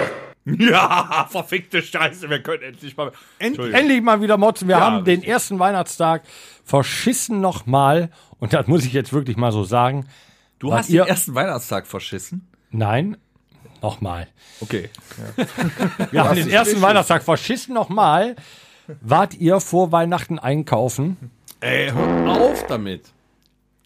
Ja, 0.46 1.28
verfickte 1.32 1.82
Scheiße, 1.84 2.30
wir 2.30 2.42
können 2.42 2.64
endlich 2.64 2.98
mal. 2.98 3.12
Entschuldigung. 3.38 3.80
endlich 3.80 4.02
mal 4.02 4.22
wieder 4.22 4.38
motzen. 4.38 4.68
Wir 4.68 4.78
Ja, 4.78 4.82
haben 4.82 5.06
den 5.06 5.16
richtig. 5.20 5.30
ersten 5.30 5.60
Weihnachtstag 5.60 6.24
verschissen 6.66 7.42
noch 7.42 7.66
mal 7.68 8.10
und 8.40 8.54
das 8.54 8.66
muss 8.68 8.84
ich 8.86 8.94
jetzt 8.94 9.14
wirklich 9.14 9.38
mal 9.38 9.52
so 9.52 9.64
sagen. 9.64 10.08
Du 10.60 10.74
hast 10.74 10.90
ihr- 10.90 11.04
den 11.04 11.10
ersten 11.10 11.36
Weihnachtstag 11.36 11.86
verschissen? 11.88 12.48
Nein, 12.72 13.18
noch 13.82 14.02
mal. 14.02 14.28
Okay. 14.62 14.90
Wir 16.12 16.24
haben 16.24 16.36
den 16.36 16.50
ersten 16.50 16.82
Weihnachtstag 16.82 17.22
verschissen 17.24 17.74
noch 17.76 17.90
mal. 17.90 18.36
Wart 19.02 19.36
ihr 19.36 19.60
vor 19.60 19.92
Weihnachten 19.92 20.40
einkaufen? 20.40 21.18
Ey, 21.62 21.92
hör 21.92 22.42
auf 22.42 22.66
damit. 22.68 23.04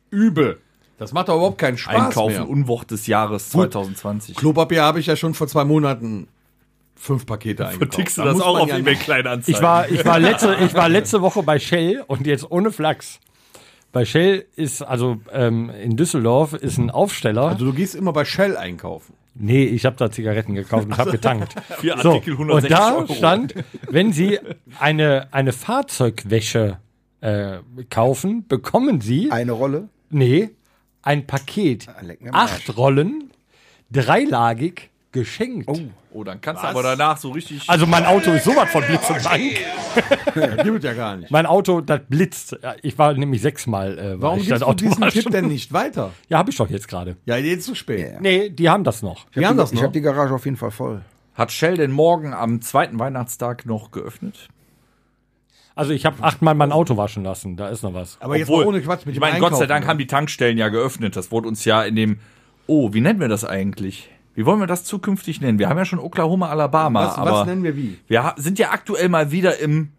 Übel. 0.10 0.60
Das 0.98 1.12
macht 1.12 1.28
doch 1.28 1.36
überhaupt 1.36 1.58
keinen 1.58 1.78
Spaß 1.78 2.06
Einkaufen, 2.08 2.36
mehr. 2.36 2.50
Unwort 2.50 2.90
des 2.92 3.06
Jahres 3.08 3.50
2020. 3.50 4.36
Klopapier 4.38 4.84
habe 4.84 5.00
ich 5.00 5.08
ja 5.08 5.16
schon 5.16 5.34
vor 5.34 5.48
zwei 5.48 5.66
Monaten 5.66 6.28
fünf 6.96 7.26
Pakete 7.26 7.68
eingekauft. 7.68 7.98
Tickst 7.98 8.18
du 8.18 8.22
Da 8.24 8.32
das 8.32 8.42
auch 8.42 8.60
auf 8.60 8.70
ja 8.70 8.78
eBay 8.78 8.96
Kleinanzeigen? 8.96 9.54
Ich 9.56 9.62
war, 9.62 9.90
ich 9.90 10.06
war 10.06 10.20
letzte, 10.20 10.56
ich 10.66 10.74
war 10.74 10.88
letzte 10.88 11.22
Woche 11.22 11.44
bei 11.44 11.60
Shell 11.60 12.04
und 12.08 12.26
jetzt 12.26 12.50
ohne 12.50 12.72
Flachs. 12.72 13.20
Bei 13.92 14.06
Shell 14.06 14.46
ist, 14.56 14.82
also 14.82 15.20
ähm, 15.32 15.70
in 15.70 15.98
Düsseldorf 15.98 16.54
ist 16.54 16.78
ein 16.78 16.90
Aufsteller. 16.90 17.48
Also 17.48 17.66
du 17.66 17.74
gehst 17.74 17.96
immer 17.96 18.14
bei 18.14 18.24
Shell 18.24 18.56
einkaufen. 18.56 19.14
Nee, 19.36 19.64
ich 19.66 19.86
habe 19.86 19.96
da 19.98 20.10
Zigaretten 20.12 20.56
gekauft 20.56 20.86
und 20.88 20.98
habe 20.98 21.12
getankt. 21.12 21.54
Vier 21.80 21.98
So, 22.00 22.14
Artikel 22.14 22.34
und 22.36 22.50
160 22.50 22.70
da 22.78 22.96
Euro. 22.96 23.14
stand, 23.14 23.54
wenn 23.90 24.12
Sie 24.12 24.40
eine, 24.80 25.28
eine 25.32 25.52
Fahrzeugwäsche 25.54 26.80
äh, 27.22 27.58
kaufen, 27.90 28.48
bekommen 28.48 29.02
Sie, 29.02 29.32
Eine 29.32 29.52
Rolle. 29.54 29.90
nee, 30.10 30.50
ein 31.02 31.28
Paket. 31.28 31.88
Arsch. 32.32 32.52
Acht 32.52 32.78
Rollen, 32.78 33.32
dreilagig, 33.92 34.90
geschenkt. 35.16 35.68
Oh, 36.12 36.24
dann 36.24 36.40
kannst 36.42 36.62
du 36.62 36.68
aber 36.68 36.84
danach 36.84 37.18
so 37.18 37.32
richtig. 37.32 37.68
Also 37.68 37.88
mein 37.88 38.06
Auto 38.06 38.32
ist 38.32 38.44
sowas 38.44 38.70
von 38.70 38.84
blitzeblank. 38.84 39.58
Das 40.36 40.64
gibt 40.64 40.78
es 40.78 40.84
ja 40.84 40.94
gar 40.94 41.16
nicht. 41.18 41.32
Mein 41.32 41.46
Auto, 41.46 41.82
das 41.82 42.02
blitzt. 42.08 42.58
Ich 42.84 42.98
war 43.00 43.14
nämlich 43.14 43.42
sechsmal. 43.42 43.98
Äh, 43.98 44.12
war 44.12 44.22
Warum 44.22 44.40
ich 44.40 44.48
gibst 44.48 44.62
das 44.62 44.68
du 44.68 44.76
diesen 44.76 45.04
Auto 45.04 45.12
Tipp 45.12 45.32
denn 45.32 45.48
nicht 45.48 45.74
weiter? 45.74 46.12
Ja, 46.30 46.38
habe 46.38 46.52
ich 46.52 46.58
doch 46.58 46.70
jetzt 46.70 46.88
gerade. 46.88 47.16
Ja, 47.26 47.38
jetzt 47.38 47.66
zu 47.66 47.74
spät. 47.76 48.22
Nee, 48.22 48.50
die 48.50 48.70
haben 48.70 48.84
das 48.84 49.02
noch. 49.02 49.26
Wir 49.32 49.48
haben 49.48 49.58
das 49.58 49.72
Ich 49.72 49.78
noch. 49.78 49.84
habe 49.84 49.94
die 49.94 50.02
Garage 50.02 50.34
auf 50.36 50.46
jeden 50.46 50.58
Fall 50.58 50.72
voll. 50.72 51.02
Hat 51.34 51.52
Shell 51.52 51.78
denn 51.78 51.92
morgen 51.92 52.34
am 52.34 52.62
zweiten 52.62 53.00
Weihnachtstag 53.00 53.66
noch 53.66 53.92
geöffnet? 53.92 54.50
Also 55.76 55.92
ich 55.92 56.06
habe 56.06 56.24
achtmal 56.24 56.56
mein 56.56 56.72
Auto 56.72 56.96
waschen 56.98 57.24
lassen. 57.24 57.58
Da 57.58 57.68
ist 57.70 57.84
noch 57.84 57.94
was. 57.94 58.18
Aber 58.22 58.38
jetzt 58.38 58.50
mal 58.50 58.66
ohne 58.66 58.82
Quatsch 58.82 59.06
mit 59.06 59.16
Ich 59.16 59.20
dem 59.20 59.22
meine, 59.22 59.40
Gott 59.40 59.58
sei 59.58 59.66
Dank 59.66 59.88
haben 59.88 59.98
die 59.98 60.08
Tankstellen 60.08 60.58
ja 60.58 60.70
geöffnet. 60.70 61.16
Das 61.16 61.32
wurde 61.32 61.48
uns 61.48 61.66
ja 61.66 61.84
in 61.84 61.96
dem. 61.96 62.20
Oh, 62.68 62.94
wie 62.94 63.02
nennen 63.02 63.20
wir 63.20 63.28
das 63.28 63.44
eigentlich? 63.44 64.10
Wie 64.36 64.46
wollen 64.46 64.60
wir 64.60 64.68
das 64.68 64.84
zukünftig 64.84 65.42
nennen? 65.42 65.58
Wir 65.60 65.70
haben 65.70 65.78
ja 65.78 65.86
schon 65.86 66.00
Oklahoma, 66.00 66.50
Alabama, 66.50 67.08
Was, 67.08 67.16
aber 67.18 67.32
was 67.32 67.48
nennen 67.48 67.64
wir 67.64 67.76
wie? 67.76 67.98
wir 68.08 68.34
sind 68.38 68.60
ja 68.60 68.72
aktuell 68.72 69.10
mal 69.10 69.32
wieder 69.32 69.60
im. 69.60 69.90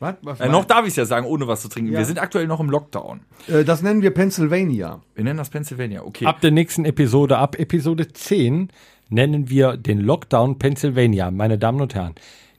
Was, 0.00 0.16
was 0.22 0.40
Äh, 0.40 0.48
noch 0.48 0.64
darf 0.64 0.82
ich 0.82 0.88
es 0.90 0.96
ja 0.96 1.04
sagen, 1.04 1.26
ohne 1.26 1.46
was 1.46 1.62
zu 1.62 1.68
trinken. 1.68 1.92
Wir 1.92 2.04
sind 2.04 2.20
aktuell 2.20 2.46
noch 2.48 2.60
im 2.60 2.68
Lockdown. 2.70 3.20
äh, 3.48 3.64
das 3.64 3.82
nennen 3.82 4.02
wir 4.02 4.10
Pennsylvania. 4.10 5.00
Wir 5.14 5.24
nennen 5.24 5.38
das 5.38 5.48
Pennsylvania. 5.50 6.02
Okay. 6.02 6.26
Ab 6.26 6.40
der 6.40 6.50
nächsten 6.50 6.84
Episode, 6.84 7.38
ab 7.38 7.56
Episode 7.58 8.08
10, 8.08 8.68
nennen 9.10 9.48
wir 9.48 9.76
den 9.76 10.00
Lockdown 10.00 10.58
Pennsylvania, 10.58 11.30
meine 11.30 11.56
Damen 11.56 11.80
und 11.80 11.94
Herren, 11.94 12.14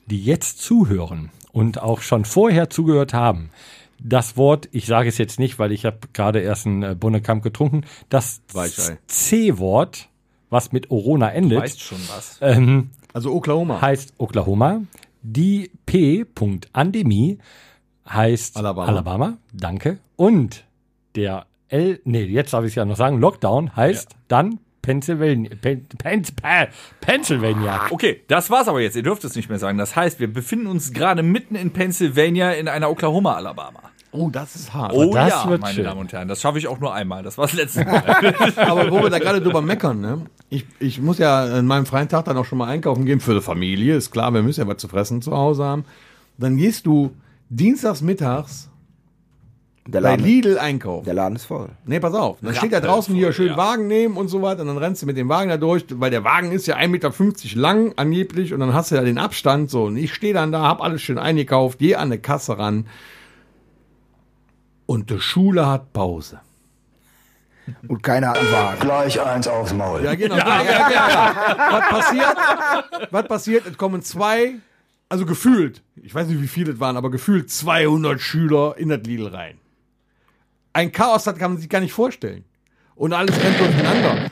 die 0.05 0.23
jetzt 0.23 0.59
zuhören 0.61 1.31
und 1.51 1.81
auch 1.81 2.01
schon 2.01 2.23
vorher 2.25 2.69
zugehört 2.69 3.13
haben. 3.13 3.49
Das 3.99 4.35
Wort, 4.37 4.67
ich 4.71 4.85
sage 4.85 5.09
es 5.09 5.17
jetzt 5.17 5.39
nicht, 5.39 5.59
weil 5.59 5.71
ich 5.71 5.85
habe 5.85 5.97
gerade 6.13 6.39
erst 6.39 6.65
einen 6.65 6.83
äh, 6.83 6.95
Bonnekamp 6.99 7.43
getrunken, 7.43 7.83
das. 8.09 8.41
C-Wort, 9.07 10.09
was 10.49 10.71
mit 10.71 10.91
Orona 10.91 11.29
endet, 11.31 11.59
weißt 11.59 11.79
schon 11.81 11.99
was. 12.09 12.37
ähm, 12.41 12.89
Also 13.13 13.31
Oklahoma. 13.33 13.81
heißt 13.81 14.13
Oklahoma. 14.17 14.81
Die 15.21 15.71
P. 15.85 16.25
Andemie 16.73 17.37
heißt 18.09 18.57
Alabama. 18.57 18.87
Alabama. 18.87 19.37
Danke. 19.53 19.99
Und 20.17 20.65
der 21.15 21.45
L. 21.69 22.01
Nee, 22.03 22.25
jetzt 22.25 22.53
darf 22.53 22.63
ich 22.65 22.71
es 22.71 22.75
ja 22.75 22.83
noch 22.85 22.97
sagen. 22.97 23.19
Lockdown 23.19 23.75
heißt 23.75 24.09
dann 24.27 24.59
Pennsylvania. 24.83 25.49
Pen, 25.59 25.87
Pen, 25.97 26.23
Pen, 26.23 26.67
Pennsylvania. 26.99 27.87
Okay, 27.89 28.21
das 28.27 28.49
war's 28.51 28.67
aber 28.67 28.81
jetzt. 28.81 28.95
Ihr 28.95 29.01
dürft 29.01 29.23
es 29.23 29.35
nicht 29.35 29.49
mehr 29.49 29.57
sagen. 29.57 29.77
Das 29.77 29.95
heißt, 29.95 30.19
wir 30.19 30.31
befinden 30.31 30.67
uns 30.67 30.91
gerade 30.91 31.23
mitten 31.23 31.55
in 31.55 31.71
Pennsylvania 31.71 32.51
in 32.51 32.67
einer 32.67 32.89
Oklahoma, 32.91 33.33
Alabama. 33.35 33.79
Oh, 34.11 34.29
das 34.29 34.55
ist 34.55 34.73
hart. 34.73 34.93
Oh 34.93 35.13
das 35.13 35.29
ja, 35.29 35.49
wird 35.49 35.61
meine 35.61 35.73
schön. 35.73 35.85
Damen 35.85 36.01
und 36.01 36.13
Herren. 36.13 36.27
Das 36.27 36.41
schaffe 36.41 36.59
ich 36.59 36.67
auch 36.67 36.79
nur 36.79 36.93
einmal. 36.93 37.23
Das 37.23 37.37
war 37.37 37.47
das 37.47 37.55
letzte 37.55 37.85
Mal. 37.85 38.03
Aber 38.57 38.91
wo 38.91 39.01
wir 39.01 39.09
da 39.09 39.17
gerade 39.19 39.41
drüber 39.41 39.61
meckern, 39.61 40.01
ne? 40.01 40.25
Ich, 40.49 40.65
ich 40.79 41.01
muss 41.01 41.17
ja 41.17 41.57
in 41.57 41.65
meinem 41.65 41.87
freien 41.87 42.09
Tag 42.09 42.25
dann 42.25 42.37
auch 42.37 42.45
schon 42.45 42.59
mal 42.59 42.67
einkaufen 42.67 43.05
gehen 43.05 43.21
für 43.21 43.33
die 43.33 43.41
Familie. 43.41 43.95
Ist 43.95 44.11
klar, 44.11 44.33
wir 44.33 44.43
müssen 44.43 44.59
ja 44.59 44.67
was 44.67 44.77
zu 44.77 44.87
fressen 44.87 45.21
zu 45.21 45.31
Hause 45.31 45.63
haben. 45.63 45.85
Dann 46.37 46.57
gehst 46.57 46.85
du 46.85 47.15
dienstags 47.49 48.01
mittags 48.01 48.69
Der 49.85 49.99
bei 49.99 50.11
Laden, 50.11 50.25
Lidl 50.25 50.57
einkaufen. 50.57 51.03
der 51.03 51.13
Laden 51.13 51.35
ist 51.35 51.45
voll. 51.45 51.67
Nee, 51.85 51.99
pass 51.99 52.13
auf. 52.13 52.37
Dann 52.41 52.55
steht 52.55 52.71
da 52.71 52.79
draußen 52.79 53.13
hier 53.13 53.33
schön 53.33 53.57
Wagen 53.57 53.87
nehmen 53.87 54.15
und 54.15 54.29
so 54.29 54.41
weiter. 54.41 54.61
Und 54.61 54.67
dann 54.67 54.77
rennst 54.77 55.01
du 55.01 55.05
mit 55.05 55.17
dem 55.17 55.27
Wagen 55.27 55.49
da 55.49 55.57
durch, 55.57 55.85
weil 55.89 56.09
der 56.09 56.23
Wagen 56.23 56.53
ist 56.53 56.67
ja 56.67 56.77
1,50 56.77 56.87
Meter 56.87 57.11
lang 57.59 57.93
angeblich. 57.97 58.53
Und 58.53 58.61
dann 58.61 58.73
hast 58.73 58.91
du 58.91 58.95
ja 58.95 59.01
den 59.03 59.17
Abstand 59.17 59.69
so. 59.69 59.85
Und 59.85 59.97
ich 59.97 60.13
stehe 60.13 60.33
dann 60.33 60.53
da, 60.53 60.61
hab 60.61 60.81
alles 60.81 61.01
schön 61.01 61.17
eingekauft, 61.17 61.79
gehe 61.79 61.97
an 61.97 62.03
eine 62.13 62.17
Kasse 62.19 62.57
ran. 62.57 62.87
Und 64.85 65.09
die 65.09 65.19
Schule 65.19 65.67
hat 65.67 65.91
Pause. 65.91 66.39
Und 67.87 68.03
keiner 68.03 68.29
hat 68.29 68.37
einen 68.37 68.51
Wagen. 68.51 68.79
Gleich 68.79 69.21
eins 69.21 69.47
aufs 69.47 69.73
Maul. 69.73 70.03
Ja, 70.03 70.15
genau. 70.15 70.35
Ja, 70.37 70.63
ja, 70.63 70.89
ja. 70.91 71.35
Was 71.71 71.89
passiert? 71.89 72.37
Was 73.11 73.27
passiert? 73.27 73.65
Es 73.67 73.77
kommen 73.77 74.01
zwei, 74.01 74.55
also 75.09 75.25
gefühlt, 75.25 75.81
ich 75.95 76.13
weiß 76.13 76.27
nicht, 76.27 76.41
wie 76.41 76.47
viele 76.47 76.73
es 76.73 76.79
waren, 76.79 76.97
aber 76.97 77.11
gefühlt 77.11 77.49
200 77.49 78.19
Schüler 78.19 78.75
in 78.77 78.89
das 78.89 79.01
Lidl 79.03 79.27
rein. 79.27 79.57
Ein 80.73 80.91
Chaos, 80.91 81.23
das 81.23 81.37
kann 81.37 81.51
man 81.53 81.61
sich 81.61 81.69
gar 81.69 81.79
nicht 81.79 81.93
vorstellen. 81.93 82.43
Und 82.95 83.13
alles 83.13 83.35
rennt 83.41 83.59
durcheinander. 83.59 84.31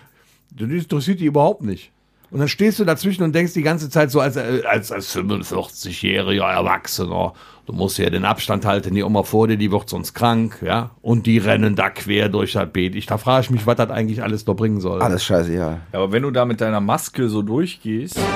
Das 0.52 0.70
interessiert 0.70 1.20
die 1.20 1.26
überhaupt 1.26 1.62
nicht. 1.62 1.92
Und 2.32 2.40
dann 2.40 2.48
stehst 2.48 2.80
du 2.80 2.86
dazwischen 2.86 3.24
und 3.24 3.36
denkst 3.36 3.54
die 3.54 3.62
ganze 3.62 3.90
Zeit 3.90 4.10
so 4.10 4.20
als, 4.22 4.38
äh, 4.38 4.64
als, 4.66 4.92
als 4.92 5.16
45-jähriger 5.16 6.50
Erwachsener, 6.50 7.34
du 7.66 7.74
musst 7.74 7.98
ja 7.98 8.10
den 8.10 8.24
Abstand 8.24 8.66
halten, 8.66 8.96
die 8.96 9.04
Oma 9.04 9.24
vor 9.24 9.50
dir, 9.50 9.58
die 9.58 9.72
wird 9.72 9.90
sonst 9.90 10.14
krank, 10.14 10.60
ja. 10.66 10.92
Und 11.02 11.28
die 11.28 11.38
rennen 11.40 11.76
da 11.76 11.90
quer 11.90 12.30
durch 12.30 12.54
das 12.54 12.72
Beet. 12.72 12.96
Ich, 12.96 13.06
da 13.06 13.18
frage 13.18 13.44
ich 13.44 13.50
mich, 13.50 13.68
was 13.68 13.76
das 13.76 13.90
eigentlich 13.90 14.24
alles 14.24 14.46
noch 14.46 14.56
bringen 14.56 14.80
soll. 14.80 15.02
Alles 15.02 15.26
scheiße, 15.26 15.54
ja. 15.54 15.82
Ja, 15.92 16.00
aber 16.00 16.12
wenn 16.14 16.24
du 16.24 16.32
da 16.32 16.46
mit 16.46 16.62
deiner 16.62 16.80
Maske 16.80 17.28
so 17.30 17.42
durchgehst. 17.42 18.18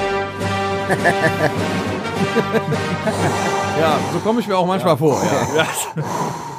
Ja, 3.79 3.99
so 4.13 4.19
komme 4.19 4.39
ich 4.39 4.47
mir 4.47 4.57
auch 4.57 4.65
manchmal 4.65 4.95
vor. 4.97 5.21
Ja. 5.55 5.67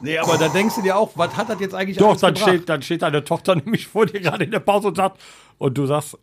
Nee, 0.00 0.18
aber 0.18 0.38
da 0.38 0.48
denkst 0.48 0.76
du 0.76 0.82
dir 0.82 0.96
auch, 0.96 1.10
was 1.16 1.36
hat 1.36 1.48
das 1.48 1.60
jetzt 1.60 1.74
eigentlich 1.74 1.96
Doch, 1.98 2.16
dann 2.16 2.34
gebracht? 2.34 2.50
steht, 2.50 2.68
dann 2.68 2.82
steht 2.82 3.02
deine 3.02 3.24
Tochter 3.24 3.54
nämlich 3.64 3.86
vor 3.88 4.06
dir 4.06 4.20
gerade 4.20 4.44
in 4.44 4.50
der 4.50 4.60
Pause 4.60 4.88
und 4.88 4.96
sagt, 4.96 5.20
und 5.58 5.76
du 5.76 5.86
sagst, 5.86 6.16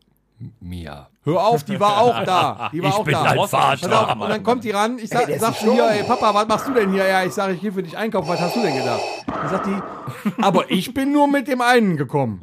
Mia. 0.59 1.09
Hör 1.23 1.43
auf, 1.43 1.63
die 1.63 1.79
war 1.79 1.97
auch 2.01 2.23
da. 2.23 2.69
Die 2.71 2.81
war 2.83 2.89
Ich 2.89 2.95
auch 2.95 3.03
bin 3.03 3.13
da. 3.13 3.23
dein 3.23 3.37
Pass 3.37 3.49
Vater. 3.49 4.09
auf, 4.11 4.21
Und 4.21 4.29
dann 4.29 4.43
kommt 4.43 4.63
die 4.63 4.69
ran, 4.71 4.99
ich 4.99 5.09
sag, 5.09 5.21
Ey, 5.21 5.25
der 5.27 5.35
ist 5.37 5.41
sag 5.41 5.55
sie 5.55 5.71
hier, 5.71 5.89
ey 5.89 6.03
Papa, 6.03 6.33
was 6.35 6.47
machst 6.47 6.67
du 6.67 6.73
denn 6.73 6.91
hier? 6.91 7.07
Ja, 7.07 7.23
ich 7.23 7.31
sage, 7.33 7.53
ich 7.53 7.61
gehe 7.61 7.71
für 7.71 7.81
dich 7.81 7.97
einkaufen, 7.97 8.27
was 8.27 8.39
hast 8.39 8.55
du 8.55 8.61
denn 8.61 8.75
gedacht? 8.75 8.99
Dann 9.25 9.49
sagt 9.49 9.65
die, 9.65 10.41
aber 10.43 10.69
ich 10.69 10.93
bin 10.93 11.13
nur 11.13 11.27
mit 11.27 11.47
dem 11.47 11.61
einen 11.61 11.97
gekommen. 11.97 12.41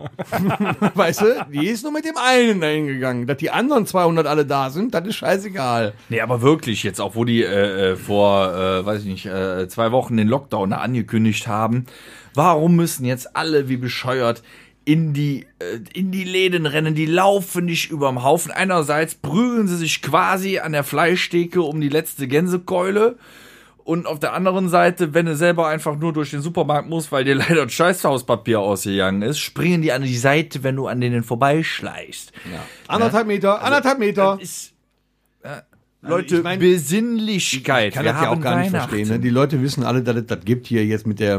weißt 0.94 1.20
du, 1.20 1.46
die 1.52 1.68
ist 1.68 1.82
nur 1.84 1.92
mit 1.92 2.04
dem 2.04 2.16
einen 2.16 2.60
dahin 2.60 2.86
gegangen. 2.88 3.26
Dass 3.26 3.36
die 3.36 3.50
anderen 3.50 3.86
200 3.86 4.26
alle 4.26 4.46
da 4.46 4.70
sind, 4.70 4.94
das 4.94 5.06
ist 5.06 5.16
scheißegal. 5.16 5.92
Nee, 6.08 6.20
aber 6.20 6.42
wirklich 6.42 6.82
jetzt, 6.82 7.00
auch 7.00 7.14
wo 7.14 7.24
die 7.24 7.42
äh, 7.42 7.92
äh, 7.92 7.96
vor, 7.96 8.52
äh, 8.54 8.84
weiß 8.84 9.02
ich 9.02 9.06
nicht, 9.08 9.26
äh, 9.26 9.68
zwei 9.68 9.92
Wochen 9.92 10.16
den 10.16 10.28
Lockdown 10.28 10.72
angekündigt 10.72 11.46
haben, 11.46 11.86
warum 12.34 12.74
müssen 12.74 13.04
jetzt 13.04 13.36
alle 13.36 13.68
wie 13.68 13.76
bescheuert 13.76 14.42
in 14.84 15.12
die, 15.12 15.46
äh, 15.58 15.78
in 15.94 16.10
die 16.10 16.24
Läden 16.24 16.66
rennen, 16.66 16.94
die 16.94 17.06
laufen 17.06 17.66
nicht 17.66 17.90
überm 17.90 18.22
Haufen. 18.22 18.50
Einerseits 18.50 19.14
prügeln 19.14 19.68
sie 19.68 19.76
sich 19.76 20.02
quasi 20.02 20.58
an 20.58 20.72
der 20.72 20.84
Fleischtheke 20.84 21.62
um 21.62 21.80
die 21.80 21.88
letzte 21.88 22.26
Gänsekeule. 22.28 23.16
Und 23.84 24.06
auf 24.06 24.20
der 24.20 24.32
anderen 24.32 24.68
Seite, 24.68 25.12
wenn 25.12 25.26
du 25.26 25.34
selber 25.34 25.66
einfach 25.66 25.96
nur 25.96 26.12
durch 26.12 26.30
den 26.30 26.40
Supermarkt 26.40 26.88
musst, 26.88 27.10
weil 27.10 27.24
dir 27.24 27.34
leider 27.36 27.64
das 27.64 27.72
Scheißhauspapier 27.72 28.60
ausgegangen 28.60 29.22
ist, 29.22 29.38
springen 29.38 29.82
die 29.82 29.92
an 29.92 30.02
die 30.02 30.16
Seite, 30.16 30.62
wenn 30.62 30.76
du 30.76 30.86
an 30.86 31.00
denen 31.00 31.24
vorbeischleichst. 31.24 32.32
Anderthalb 32.88 33.26
Meter, 33.26 33.62
anderthalb 33.62 33.98
Meter. 33.98 34.38
Äh, 34.40 34.46
Leute, 36.04 36.36
ich 36.38 36.42
mein- 36.42 36.58
Besinnlichkeit. 36.58 37.88
Ich 37.90 37.94
kann 37.94 38.04
Wir 38.04 38.12
das 38.12 38.22
ja 38.22 38.30
auch 38.30 38.40
gar 38.40 38.58
nicht 38.58 38.70
verstehen. 38.70 39.08
Ne? 39.08 39.20
Die 39.20 39.30
Leute 39.30 39.62
wissen 39.62 39.84
alle, 39.84 40.02
dass 40.02 40.16
es 40.16 40.26
das 40.26 40.40
gibt 40.44 40.66
hier 40.66 40.84
jetzt 40.84 41.06
mit 41.06 41.20
der, 41.20 41.36
äh, 41.36 41.38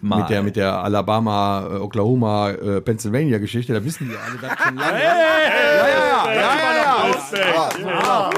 mit 0.00 0.28
der, 0.30 0.42
mit 0.42 0.56
der 0.56 0.82
Alabama, 0.82 1.68
äh, 1.70 1.74
Oklahoma, 1.76 2.50
äh, 2.52 2.80
Pennsylvania 2.80 3.36
Geschichte. 3.38 3.74
Da 3.74 3.84
wissen 3.84 4.08
die 4.08 4.16
alle 4.16 4.38
das 4.40 4.58
schon 4.66 4.76
lange. 4.76 4.98
ja, 4.98 5.08
ja, 5.08 6.34
ja, 6.34 6.34
ja, 6.34 7.12
ja. 7.34 8.30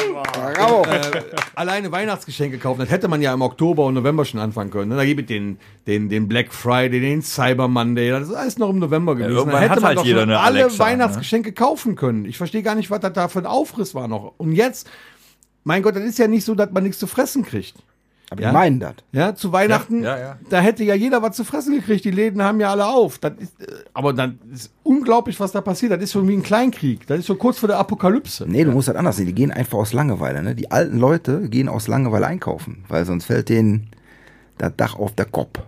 Bravo. 0.55 0.83
Äh, 0.85 1.23
alleine 1.55 1.93
Weihnachtsgeschenke 1.93 2.59
kaufen, 2.59 2.81
das 2.81 2.91
hätte 2.91 3.09
man 3.09 3.23
ja 3.23 3.33
im 3.33 3.43
Oktober 3.43 3.87
und 3.87 3.95
November 3.95 4.25
schon 4.25 4.41
anfangen 4.41 4.71
können. 4.71 4.89
Ne? 4.91 4.97
Da 4.97 5.05
gibt 5.05 5.21
es 5.21 5.27
den, 5.27 5.59
den, 5.87 6.09
den 6.09 6.29
Black 6.29 6.53
Friday, 6.53 7.01
den 7.01 7.23
Cyber 7.23 7.69
Monday, 7.69 8.11
das 8.11 8.29
ist 8.29 8.35
alles 8.35 8.59
noch 8.59 8.71
im 8.71 8.79
November 8.79 9.15
gewesen. 9.15 9.37
irgendwann 9.37 9.55
da 9.55 9.61
hätte 9.61 9.71
hat 9.73 9.81
man 9.81 9.89
halt 9.89 9.99
doch 9.99 10.05
jeder 10.05 10.23
alle 10.23 10.39
Alexa, 10.41 10.73
ne? 10.73 10.79
Weihnachtsgeschenke 10.91 11.53
kaufen 11.53 11.95
können. 11.97 12.25
Ich 12.25 12.37
verstehe 12.39 12.63
gar 12.63 12.75
nicht, 12.75 12.91
was 12.91 13.01
das 13.01 13.13
da 13.13 13.29
für 13.29 13.41
ein 13.41 13.47
Aufriss 13.47 13.95
war 13.95 14.09
noch. 14.09 14.35
Und 14.39 14.53
jetzt, 14.53 14.89
mein 15.65 15.83
Gott, 15.83 15.97
das 15.97 16.05
ist 16.05 16.19
ja 16.19 16.27
nicht 16.29 16.45
so, 16.45 16.55
dass 16.55 16.71
man 16.71 16.83
nichts 16.83 16.99
zu 16.99 17.07
fressen 17.07 17.45
kriegt. 17.45 17.75
Aber 18.33 18.43
Ja? 18.43 18.51
die 18.51 18.55
meinen 18.55 18.79
das. 18.79 18.95
Ja, 19.11 19.35
zu 19.35 19.51
Weihnachten, 19.53 20.05
Ja, 20.05 20.17
ja, 20.17 20.23
ja. 20.25 20.39
da 20.51 20.61
hätte 20.61 20.85
ja 20.85 20.95
jeder 20.95 21.21
was 21.21 21.35
zu 21.35 21.43
fressen 21.43 21.75
gekriegt. 21.75 22.05
Die 22.05 22.13
Läden 22.13 22.41
haben 22.43 22.61
ja 22.61 22.71
alle 22.71 22.87
auf. 22.87 23.19
Das 23.19 23.33
ist, 23.39 23.61
äh, 23.61 23.67
aber 23.93 24.13
dann 24.13 24.39
ist 24.55 24.71
unglaublich, 24.85 25.41
was 25.41 25.51
da 25.51 25.61
passiert. 25.61 25.91
Das 25.93 26.01
ist 26.01 26.13
so 26.13 26.27
wie 26.29 26.35
ein 26.35 26.43
Kleinkrieg. 26.45 27.07
Das 27.09 27.19
ist 27.19 27.27
so 27.27 27.35
kurz 27.35 27.59
vor 27.59 27.67
der 27.67 27.79
Apokalypse. 27.79 28.47
Nee, 28.49 28.63
du 28.65 28.71
musst 28.71 28.87
das 28.87 28.95
anders 28.95 29.17
sehen. 29.17 29.27
Die 29.27 29.35
gehen 29.35 29.51
einfach 29.51 29.79
aus 29.79 29.93
Langeweile. 29.93 30.45
Ne? 30.45 30.55
Die 30.55 30.71
alten 30.71 30.99
Leute 30.99 31.49
gehen 31.49 31.69
aus 31.69 31.89
Langeweile 31.89 32.27
einkaufen, 32.29 32.85
weil 32.89 33.05
sonst 33.05 33.25
fällt 33.25 33.49
denen 33.49 33.89
das 34.59 34.75
Dach 34.77 34.95
auf 34.97 35.13
der 35.17 35.27
Kopf. 35.27 35.59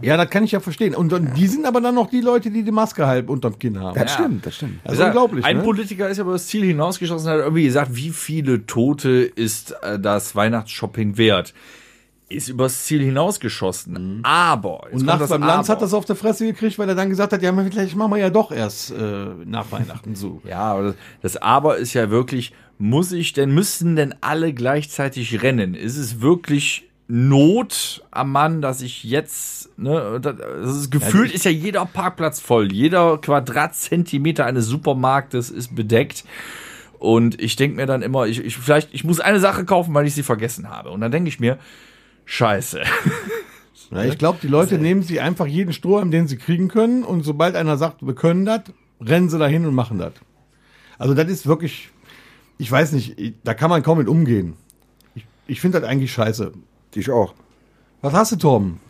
Ja, 0.00 0.16
das 0.16 0.30
kann 0.30 0.44
ich 0.44 0.52
ja 0.52 0.60
verstehen. 0.60 0.94
Und, 0.94 1.12
die 1.36 1.46
sind 1.46 1.66
aber 1.66 1.80
dann 1.80 1.94
noch 1.94 2.08
die 2.08 2.20
Leute, 2.20 2.50
die 2.50 2.62
die 2.62 2.70
Maske 2.70 3.06
halb 3.06 3.28
unterm 3.28 3.58
Kinn 3.58 3.78
haben. 3.78 3.98
Das 3.98 4.14
stimmt, 4.14 4.46
das 4.46 4.56
stimmt. 4.56 4.80
Das 4.84 4.94
ist 4.94 5.00
unglaublich. 5.00 5.44
Ein 5.44 5.58
ne? 5.58 5.62
Politiker 5.62 6.08
ist 6.08 6.18
aber 6.18 6.32
das 6.32 6.46
Ziel 6.46 6.64
hinausgeschossen 6.64 7.28
und 7.28 7.32
hat 7.34 7.40
irgendwie 7.40 7.64
gesagt, 7.64 7.94
wie 7.94 8.10
viele 8.10 8.66
Tote 8.66 9.10
ist 9.10 9.72
äh, 9.82 9.98
das 9.98 10.34
Weihnachtsshopping 10.34 11.18
wert? 11.18 11.52
Ist 12.28 12.48
übers 12.48 12.84
Ziel 12.84 13.02
hinausgeschossen. 13.02 14.20
Aber. 14.22 14.84
jetzt 14.86 15.00
Und 15.00 15.06
nachts 15.06 15.20
das 15.20 15.30
beim 15.30 15.42
Lanz 15.42 15.68
Aber. 15.68 15.76
hat 15.76 15.82
das 15.82 15.92
auf 15.92 16.06
der 16.06 16.16
Fresse 16.16 16.46
gekriegt, 16.46 16.78
weil 16.78 16.88
er 16.88 16.94
dann 16.94 17.10
gesagt 17.10 17.32
hat, 17.34 17.42
ja, 17.42 17.52
vielleicht 17.52 17.94
machen 17.94 18.12
wir 18.12 18.18
ja 18.18 18.30
doch 18.30 18.50
erst 18.52 18.90
äh, 18.92 19.26
nach 19.44 19.70
Weihnachten 19.70 20.14
so. 20.14 20.40
Ja, 20.48 20.72
aber 20.72 20.94
das 21.20 21.36
Aber 21.36 21.76
ist 21.76 21.92
ja 21.92 22.08
wirklich, 22.10 22.54
muss 22.78 23.12
ich 23.12 23.34
denn, 23.34 23.52
müssen 23.52 23.96
denn 23.96 24.14
alle 24.22 24.54
gleichzeitig 24.54 25.42
rennen? 25.42 25.74
Ist 25.74 25.98
es 25.98 26.22
wirklich 26.22 26.88
Not 27.14 28.02
am 28.10 28.32
Mann, 28.32 28.62
dass 28.62 28.80
ich 28.80 29.04
jetzt, 29.04 29.78
ne, 29.78 30.18
das, 30.18 30.34
ist, 30.76 30.90
gefühlt 30.90 31.30
ist 31.34 31.44
ja 31.44 31.50
jeder 31.50 31.84
Parkplatz 31.84 32.40
voll. 32.40 32.72
Jeder 32.72 33.18
Quadratzentimeter 33.18 34.46
eines 34.46 34.64
Supermarktes 34.66 35.50
ist 35.50 35.74
bedeckt. 35.74 36.24
Und 36.98 37.38
ich 37.38 37.56
denke 37.56 37.76
mir 37.76 37.84
dann 37.84 38.00
immer, 38.00 38.26
ich, 38.26 38.42
ich, 38.42 38.56
vielleicht, 38.56 38.94
ich 38.94 39.04
muss 39.04 39.20
eine 39.20 39.40
Sache 39.40 39.66
kaufen, 39.66 39.92
weil 39.92 40.06
ich 40.06 40.14
sie 40.14 40.22
vergessen 40.22 40.70
habe. 40.70 40.88
Und 40.88 41.02
dann 41.02 41.12
denke 41.12 41.28
ich 41.28 41.38
mir, 41.38 41.58
scheiße. 42.24 42.80
Ja, 43.90 44.04
ich 44.04 44.16
glaube, 44.16 44.38
die 44.40 44.48
Leute 44.48 44.78
nehmen 44.78 45.02
sich 45.02 45.20
einfach 45.20 45.46
jeden 45.46 45.74
Strohhalm, 45.74 46.10
den 46.10 46.28
sie 46.28 46.38
kriegen 46.38 46.68
können. 46.68 47.04
Und 47.04 47.24
sobald 47.24 47.56
einer 47.56 47.76
sagt, 47.76 48.06
wir 48.06 48.14
können 48.14 48.46
das, 48.46 48.62
rennen 49.02 49.28
sie 49.28 49.38
dahin 49.38 49.66
und 49.66 49.74
machen 49.74 49.98
das. 49.98 50.14
Also 50.98 51.12
das 51.12 51.28
ist 51.28 51.46
wirklich, 51.46 51.90
ich 52.56 52.72
weiß 52.72 52.92
nicht, 52.92 53.18
ich- 53.20 53.34
da 53.44 53.52
kann 53.52 53.68
man 53.68 53.82
kaum 53.82 53.98
mit 53.98 54.08
umgehen. 54.08 54.54
Ich, 55.14 55.26
ich 55.46 55.60
finde 55.60 55.78
das 55.78 55.86
eigentlich 55.90 56.10
scheiße. 56.10 56.52
Ich 56.94 57.10
auch. 57.10 57.34
Was 58.00 58.12
hast 58.12 58.32
du, 58.32 58.36
Torben? 58.36 58.80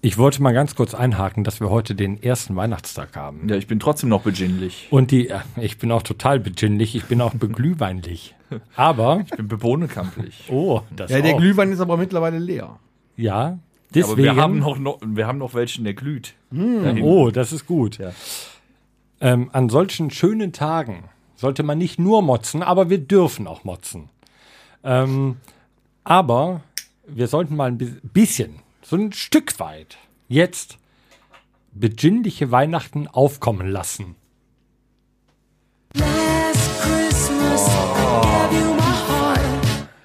Ich 0.00 0.16
wollte 0.16 0.42
mal 0.42 0.52
ganz 0.52 0.76
kurz 0.76 0.94
einhaken, 0.94 1.42
dass 1.42 1.60
wir 1.60 1.70
heute 1.70 1.94
den 1.96 2.22
ersten 2.22 2.54
Weihnachtstag 2.54 3.16
haben. 3.16 3.48
Ja, 3.48 3.56
ich 3.56 3.66
bin 3.66 3.80
trotzdem 3.80 4.08
noch 4.08 4.22
besinnlich. 4.22 4.86
Und 4.90 5.10
die, 5.10 5.28
äh, 5.28 5.40
ich 5.56 5.78
bin 5.78 5.90
auch 5.90 6.02
total 6.02 6.38
beginnlich, 6.38 6.94
ich 6.94 7.04
bin 7.06 7.20
auch 7.20 7.34
beglühweinlich. 7.34 8.36
Aber, 8.76 9.22
Ich 9.24 9.36
bin 9.36 9.48
bebohnekampflich. 9.48 10.48
oh, 10.50 10.82
das 10.94 11.10
Ja, 11.10 11.20
der 11.20 11.34
auch. 11.34 11.38
Glühwein 11.38 11.72
ist 11.72 11.80
aber 11.80 11.96
mittlerweile 11.96 12.38
leer. 12.38 12.78
Ja, 13.16 13.58
deswegen. 13.92 14.12
Aber 14.28 14.36
wir 14.36 14.36
haben 14.36 14.58
noch, 14.60 14.78
noch, 14.78 14.98
wir 15.04 15.26
haben 15.26 15.38
noch 15.38 15.54
welchen, 15.54 15.84
der 15.84 15.94
glüht. 15.94 16.34
Dahin. 16.50 17.02
Oh, 17.02 17.30
das 17.30 17.52
ist 17.52 17.66
gut. 17.66 17.98
Ähm, 19.20 19.50
an 19.52 19.68
solchen 19.68 20.10
schönen 20.10 20.52
Tagen 20.52 21.04
sollte 21.34 21.62
man 21.62 21.76
nicht 21.76 21.98
nur 21.98 22.22
motzen, 22.22 22.62
aber 22.62 22.88
wir 22.88 22.98
dürfen 22.98 23.46
auch 23.46 23.64
motzen. 23.64 24.08
Ähm, 24.84 25.36
aber 26.04 26.62
wir 27.08 27.26
sollten 27.28 27.56
mal 27.56 27.66
ein 27.70 27.78
bi- 27.78 28.00
bisschen, 28.02 28.56
so 28.82 28.96
ein 28.96 29.12
Stück 29.12 29.58
weit, 29.60 29.98
jetzt 30.28 30.78
besinnliche 31.72 32.50
Weihnachten 32.50 33.06
aufkommen 33.08 33.68
lassen. 33.68 34.16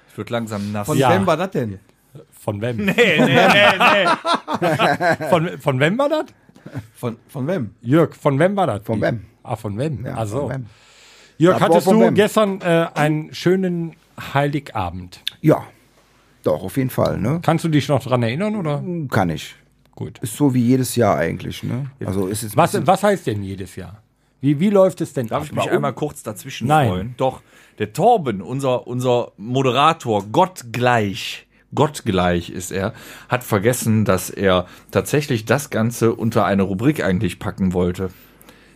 Ich 0.08 0.18
wird 0.18 0.30
langsam 0.30 0.72
nass. 0.72 0.86
Von 0.86 0.96
Ja. 0.98 1.10
wem 1.12 1.26
war 1.26 1.36
das 1.36 1.50
denn? 1.50 1.78
Von 2.30 2.60
wem? 2.60 2.76
Nee, 2.76 2.92
nee, 2.94 3.26
nee, 3.26 3.46
nee. 3.78 4.06
Von, 5.30 5.58
von 5.58 5.80
wem 5.80 5.98
war 5.98 6.08
das? 6.08 6.26
Von, 6.94 7.16
von 7.28 7.46
wem? 7.48 7.74
Jörg, 7.82 8.14
von 8.14 8.38
wem 8.38 8.54
war 8.56 8.66
das? 8.68 8.82
Von 8.84 9.00
wem? 9.02 9.24
Ah, 9.42 9.56
von 9.56 9.76
wem? 9.76 10.06
Ja, 10.06 10.14
also. 10.14 10.42
von 10.42 10.50
wem? 10.50 10.66
Jörg, 11.38 11.60
hattest 11.60 11.88
du 11.88 12.00
wem? 12.00 12.14
gestern 12.14 12.60
äh, 12.60 12.86
einen 12.94 13.34
schönen 13.34 13.96
Heiligabend? 14.32 15.20
Ja, 15.40 15.64
doch, 16.46 16.62
auf 16.62 16.76
jeden 16.76 16.90
Fall, 16.90 17.18
ne? 17.18 17.40
Kannst 17.42 17.64
du 17.64 17.68
dich 17.68 17.88
noch 17.88 18.02
dran 18.02 18.22
erinnern 18.22 18.56
oder? 18.56 18.82
Kann 19.10 19.30
ich. 19.30 19.54
Gut. 19.94 20.18
Ist 20.20 20.36
so 20.36 20.54
wie 20.54 20.60
jedes 20.62 20.96
Jahr 20.96 21.16
eigentlich, 21.16 21.62
ne? 21.62 21.86
Also 22.04 22.26
ist 22.26 22.42
es 22.42 22.56
Was, 22.56 22.86
was 22.86 23.02
heißt 23.02 23.26
denn 23.26 23.42
jedes 23.42 23.76
Jahr? 23.76 24.02
Wie, 24.40 24.58
wie 24.60 24.68
läuft 24.70 25.00
es 25.00 25.12
denn 25.14 25.26
Darf 25.28 25.44
ich 25.46 25.52
mich 25.52 25.58
Warum? 25.60 25.72
einmal 25.76 25.92
kurz 25.94 26.22
dazwischen 26.22 26.66
Nein. 26.68 26.88
freuen? 26.88 27.14
Doch, 27.16 27.40
der 27.78 27.92
Torben, 27.92 28.42
unser, 28.42 28.86
unser 28.86 29.32
Moderator, 29.36 30.24
gottgleich, 30.30 31.46
gottgleich 31.74 32.50
ist 32.50 32.70
er, 32.70 32.92
hat 33.28 33.42
vergessen, 33.44 34.04
dass 34.04 34.30
er 34.30 34.66
tatsächlich 34.90 35.44
das 35.44 35.70
Ganze 35.70 36.14
unter 36.14 36.44
eine 36.44 36.62
Rubrik 36.64 37.02
eigentlich 37.02 37.38
packen 37.38 37.72
wollte. 37.72 38.10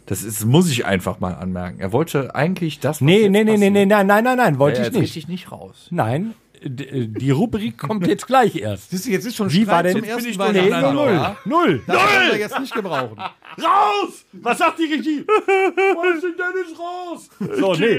Das 0.06 0.22
ist, 0.22 0.46
muss 0.46 0.70
ich 0.70 0.86
einfach 0.86 1.20
mal 1.20 1.34
anmerken. 1.34 1.80
Er 1.80 1.92
wollte 1.92 2.34
eigentlich 2.34 2.80
das. 2.80 3.02
Nee, 3.02 3.28
nee, 3.28 3.44
nee, 3.44 3.58
nee, 3.58 3.68
nee, 3.68 3.84
nein, 3.84 4.06
nein, 4.06 4.24
nein, 4.24 4.38
nein, 4.38 4.58
wollte 4.58 4.78
Ja, 4.78 4.82
ich 4.82 4.86
jetzt 4.86 4.94
nicht. 4.94 5.02
richtig 5.02 5.28
nicht 5.28 5.52
raus. 5.52 5.88
Nein, 5.90 6.32
die 6.62 7.30
Rubrik 7.30 7.78
kommt 7.78 8.06
jetzt 8.06 8.26
gleich 8.26 8.56
erst. 8.56 8.90
Siehst 8.90 9.06
du, 9.06 9.10
jetzt 9.10 9.26
ist 9.26 9.36
schon 9.36 9.50
Wie 9.52 9.62
Streit 9.62 9.68
war 9.68 9.82
denn- 9.84 9.92
zum 9.96 10.04
ersten 10.04 10.38
Weihnachten. 10.38 10.54
durcheinander. 10.70 10.92
null, 10.92 11.12
ja? 11.12 11.36
null. 11.44 11.82
Das 11.86 11.96
können 11.96 12.30
wir 12.32 12.38
jetzt 12.38 12.60
nicht 12.60 12.74
gebrauchen. 12.74 13.16
Raus! 13.18 14.24
Was 14.32 14.58
sagt 14.58 14.78
die 14.78 14.84
Regie? 14.92 15.24
Was 15.26 16.14
ist 16.16 16.22
denn 16.24 16.34
Dennis 16.36 16.78
raus? 16.78 17.30
So, 17.58 17.74
nee. 17.74 17.98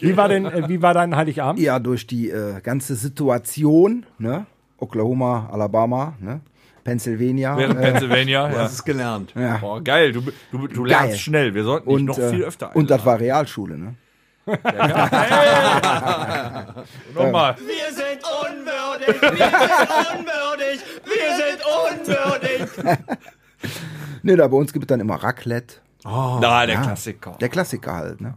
Wie 0.00 0.16
war 0.16 0.28
denn, 0.28 0.46
äh, 0.46 0.68
wie 0.68 0.80
war 0.82 0.94
dein 0.94 1.14
Heiligabend? 1.16 1.60
ja 1.62 1.78
durch 1.78 2.06
die 2.06 2.30
äh, 2.30 2.60
ganze 2.62 2.94
Situation, 2.94 4.06
ne? 4.18 4.46
Oklahoma, 4.78 5.48
Alabama, 5.52 6.14
ne? 6.20 6.40
Pennsylvania. 6.84 7.56
Während 7.56 7.78
äh, 7.80 7.82
Pennsylvania. 7.82 8.48
Du 8.48 8.54
Ja. 8.56 8.62
hast 8.62 8.72
es 8.72 8.84
gelernt. 8.84 9.32
ja. 9.36 9.58
Boah, 9.58 9.82
geil. 9.82 10.12
Du, 10.12 10.22
du, 10.52 10.66
du 10.68 10.84
lernst 10.84 11.08
Geil. 11.10 11.18
schnell. 11.18 11.54
Wir 11.54 11.64
sollten 11.64 11.88
dich 11.88 11.96
Und, 11.98 12.04
noch 12.06 12.18
äh, 12.18 12.30
viel 12.30 12.44
öfter 12.44 12.74
und 12.74 12.88
das 12.90 13.00
einladen. 13.00 13.06
war 13.06 13.20
Realschule, 13.20 13.76
ne? 13.78 13.94
Nochmal. 17.14 17.54
Wir 17.58 17.92
sind 17.92 18.24
unwürdig, 18.24 19.20
wir 19.20 19.30
sind 19.30 19.46
unwürdig, 20.16 20.80
wir 21.04 21.36
sind 21.36 21.60
unwürdig. 22.06 22.62
Ne, 24.22 24.36
da 24.36 24.46
bei 24.48 24.56
uns 24.56 24.72
gibt 24.72 24.84
es 24.84 24.88
dann 24.88 25.00
immer 25.00 25.16
Raclette. 25.22 25.76
Na, 26.04 26.64
der 26.66 26.80
Klassiker. 26.80 27.36
Der 27.40 27.48
Klassiker 27.48 27.94
halt, 27.94 28.20
ne? 28.20 28.34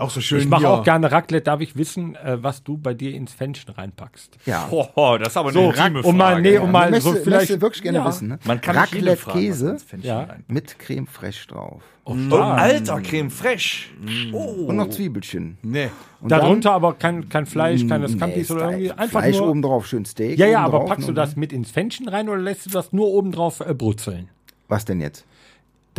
Auch 0.00 0.10
so 0.10 0.20
schön 0.20 0.40
Ich 0.40 0.48
mache 0.48 0.68
auch 0.68 0.82
gerne 0.82 1.12
Raclette. 1.12 1.44
Darf 1.44 1.60
ich 1.60 1.76
wissen, 1.76 2.16
äh, 2.16 2.42
was 2.42 2.62
du 2.64 2.76
bei 2.78 2.94
dir 2.94 3.14
ins 3.14 3.32
Fännchen 3.32 3.72
reinpackst? 3.74 4.38
Ja. 4.46 4.68
Oh, 4.70 5.16
das 5.18 5.28
ist 5.28 5.36
aber 5.36 5.52
So, 5.52 5.60
eine 5.60 5.68
Riemenfrage. 5.76 6.06
um 6.08 6.16
mal, 6.16 6.40
nee, 6.40 6.58
um 6.58 6.70
mal 6.72 7.00
so 7.00 7.12
du- 7.12 7.20
vielleicht. 7.22 7.50
du 7.50 7.60
wirklich 7.60 7.82
gerne 7.82 7.98
ja. 7.98 8.06
wissen, 8.06 8.28
ne? 8.28 8.38
Man 8.44 8.60
kann 8.60 8.76
Raclette 8.76 9.16
fragen, 9.16 9.38
Käse 9.38 9.76
Ja. 10.02 10.26
mit 10.48 10.78
Creme 10.78 11.06
fraiche 11.06 11.46
drauf. 11.48 11.82
Oh, 12.04 12.12
Oh, 12.12 12.26
stark. 12.26 12.58
alter, 12.60 13.00
Creme 13.02 13.30
fraiche. 13.30 13.88
Oh. 14.32 14.38
Und 14.68 14.76
noch 14.76 14.88
Zwiebelchen. 14.90 15.58
Nee. 15.62 15.90
Und 16.20 16.30
dann- 16.32 16.40
Darunter 16.40 16.72
aber 16.72 16.94
kein, 16.94 17.28
kein 17.28 17.46
Fleisch, 17.46 17.86
keine 17.86 18.06
Nee, 18.06 18.14
Scampis 18.16 18.50
oder 18.50 18.70
irgendwie. 18.70 18.90
Einfach 18.92 19.20
Fleisch 19.20 19.36
nur. 19.36 19.48
oben 19.50 19.62
drauf, 19.62 19.86
schön 19.86 20.04
Steak. 20.06 20.38
ja, 20.38 20.46
ja, 20.46 20.60
aber 20.64 20.86
packst 20.86 21.06
du 21.08 21.12
ne? 21.12 21.16
das 21.16 21.36
mit 21.36 21.52
ins 21.52 21.70
Fännchen 21.70 22.08
rein 22.08 22.28
oder 22.28 22.40
lässt 22.40 22.66
du 22.66 22.70
das 22.70 22.92
nur 22.92 23.06
oben 23.08 23.32
drauf 23.32 23.60
äh, 23.60 23.74
brutzeln? 23.74 24.28
Was 24.68 24.84
denn 24.84 25.00
jetzt? 25.00 25.24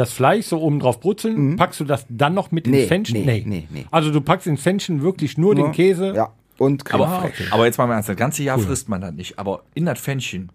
Das 0.01 0.11
Fleisch 0.13 0.47
so 0.47 0.59
oben 0.59 0.79
drauf 0.79 0.99
brutzeln, 0.99 1.57
packst 1.57 1.79
du 1.79 1.83
das 1.85 2.05
dann 2.09 2.33
noch 2.33 2.51
mit 2.51 2.65
Mhm. 2.65 2.71
Nee, 2.71 2.79
ins 2.79 2.87
Fännchen? 2.87 3.25
nee, 3.25 3.43
nee, 3.45 3.67
nee. 3.69 3.85
Also 3.91 4.11
du 4.11 4.19
packst 4.21 4.47
ins 4.47 4.61
Fännchen 4.63 5.01
wirklich 5.03 5.37
nur 5.37 5.53
den 5.53 5.71
Käse. 5.71 6.13
Ja. 6.15 6.29
Und 6.57 6.85
Creme 6.85 7.01
Aber, 7.03 7.19
fraiche. 7.21 7.43
aber 7.51 7.65
jetzt 7.65 7.77
mal 7.77 7.85
im 7.85 7.91
Ernst, 7.91 8.09
das 8.09 8.15
ganze 8.15 8.41
Jahr 8.43 8.57
frisst 8.57 8.89
man 8.89 9.01
das 9.01 9.11
nicht. 9.13 9.37
Aber 9.37 9.61
in 9.75 9.85
das 9.85 9.99
Pfännchen, 9.99 10.51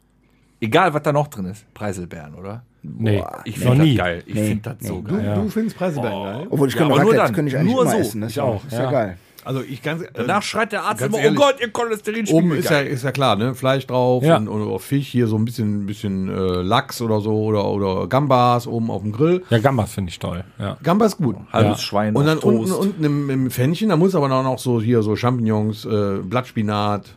egal 0.61 0.95
was 0.95 1.03
da 1.03 1.13
noch 1.13 1.29
drin 1.29 1.47
ist, 1.47 1.65
Preiselbeeren, 1.75 2.35
oder? 2.35 2.65
Nee, 2.83 3.23
Ich 3.45 3.59
noch 3.59 3.71
finde 3.73 3.85
nie. 3.85 3.97
das 3.97 4.05
geil. 4.05 4.23
Ich 4.27 4.35
Nee, 4.35 4.49
finde 4.49 4.63
das 4.79 4.89
so 4.89 5.01
Du, 5.01 5.17
geil. 5.17 5.35
du 5.37 5.49
findest 5.49 5.77
Preiselbeeren 5.77 6.23
geil. 6.25 6.47
Obwohl 6.51 6.69
ich 6.69 6.75
Ja, 6.75 6.79
könnte 6.81 6.95
aber 6.95 7.03
nur 7.03 7.11
Raclette 7.13 7.27
dann. 7.27 7.35
könnte 7.35 7.49
ich 7.51 7.57
eigentlich 7.59 7.75
Nur 7.75 7.87
so. 7.89 7.97
essen. 7.97 8.21
Das 8.21 8.31
Ich 8.31 8.37
ist 8.37 8.43
auch, 8.43 8.65
Ist 8.65 8.73
ja 8.73 8.83
ja. 8.85 8.91
geil. 8.91 9.17
Also 9.47 9.63
ich 9.63 9.81
ganz, 9.83 10.03
äh, 10.03 10.09
Danach 10.13 10.43
schreit 10.43 10.73
der 10.73 10.83
Arzt 10.83 11.01
immer, 11.03 11.19
ehrlich. 11.19 11.39
oh 11.39 11.43
Gott, 11.43 11.55
ihr 11.61 11.71
Cholesterin 11.71 12.27
Oben 12.29 12.53
ist 12.53 12.69
ja, 12.69 12.81
ist 12.81 13.05
ja 13.05 13.13
klar, 13.13 13.37
ne? 13.37 13.55
Fleisch 13.55 13.87
drauf 13.87 14.25
Ja. 14.25 14.37
und, 14.37 14.49
und 14.49 14.79
Fisch, 14.81 15.07
hier 15.09 15.27
so 15.29 15.37
ein 15.37 15.45
bisschen, 15.45 15.87
bisschen 15.87 16.29
äh, 16.29 16.63
Lachs 16.63 17.01
oder 17.01 17.21
so 17.21 17.45
oder, 17.45 17.65
oder 17.67 18.07
Gambas 18.09 18.67
oben 18.67 18.91
auf 18.91 19.03
dem 19.03 19.13
Grill. 19.13 19.43
Ja, 19.51 19.59
Gambas 19.59 19.93
finde 19.93 20.11
ich 20.11 20.19
toll. 20.19 20.45
Ja. 20.59 20.77
Gambas 20.83 21.13
ist 21.13 21.19
gut. 21.19 21.37
Halbes 21.53 21.79
Ja. 21.79 21.79
Schwein 21.79 22.17
Und 22.17 22.27
dann 22.27 22.39
auf 22.39 22.43
Toast. 22.45 22.73
unten, 22.73 22.89
unten 22.91 23.05
im, 23.05 23.31
im 23.31 23.51
Pfännchen, 23.51 23.89
da 23.91 23.97
muss 23.97 24.15
aber 24.15 24.29
noch 24.29 24.59
so 24.59 24.81
hier 24.83 25.03
so 25.03 25.15
Champignons, 25.17 25.85
äh, 25.85 26.19
Blattspinat, 26.23 27.15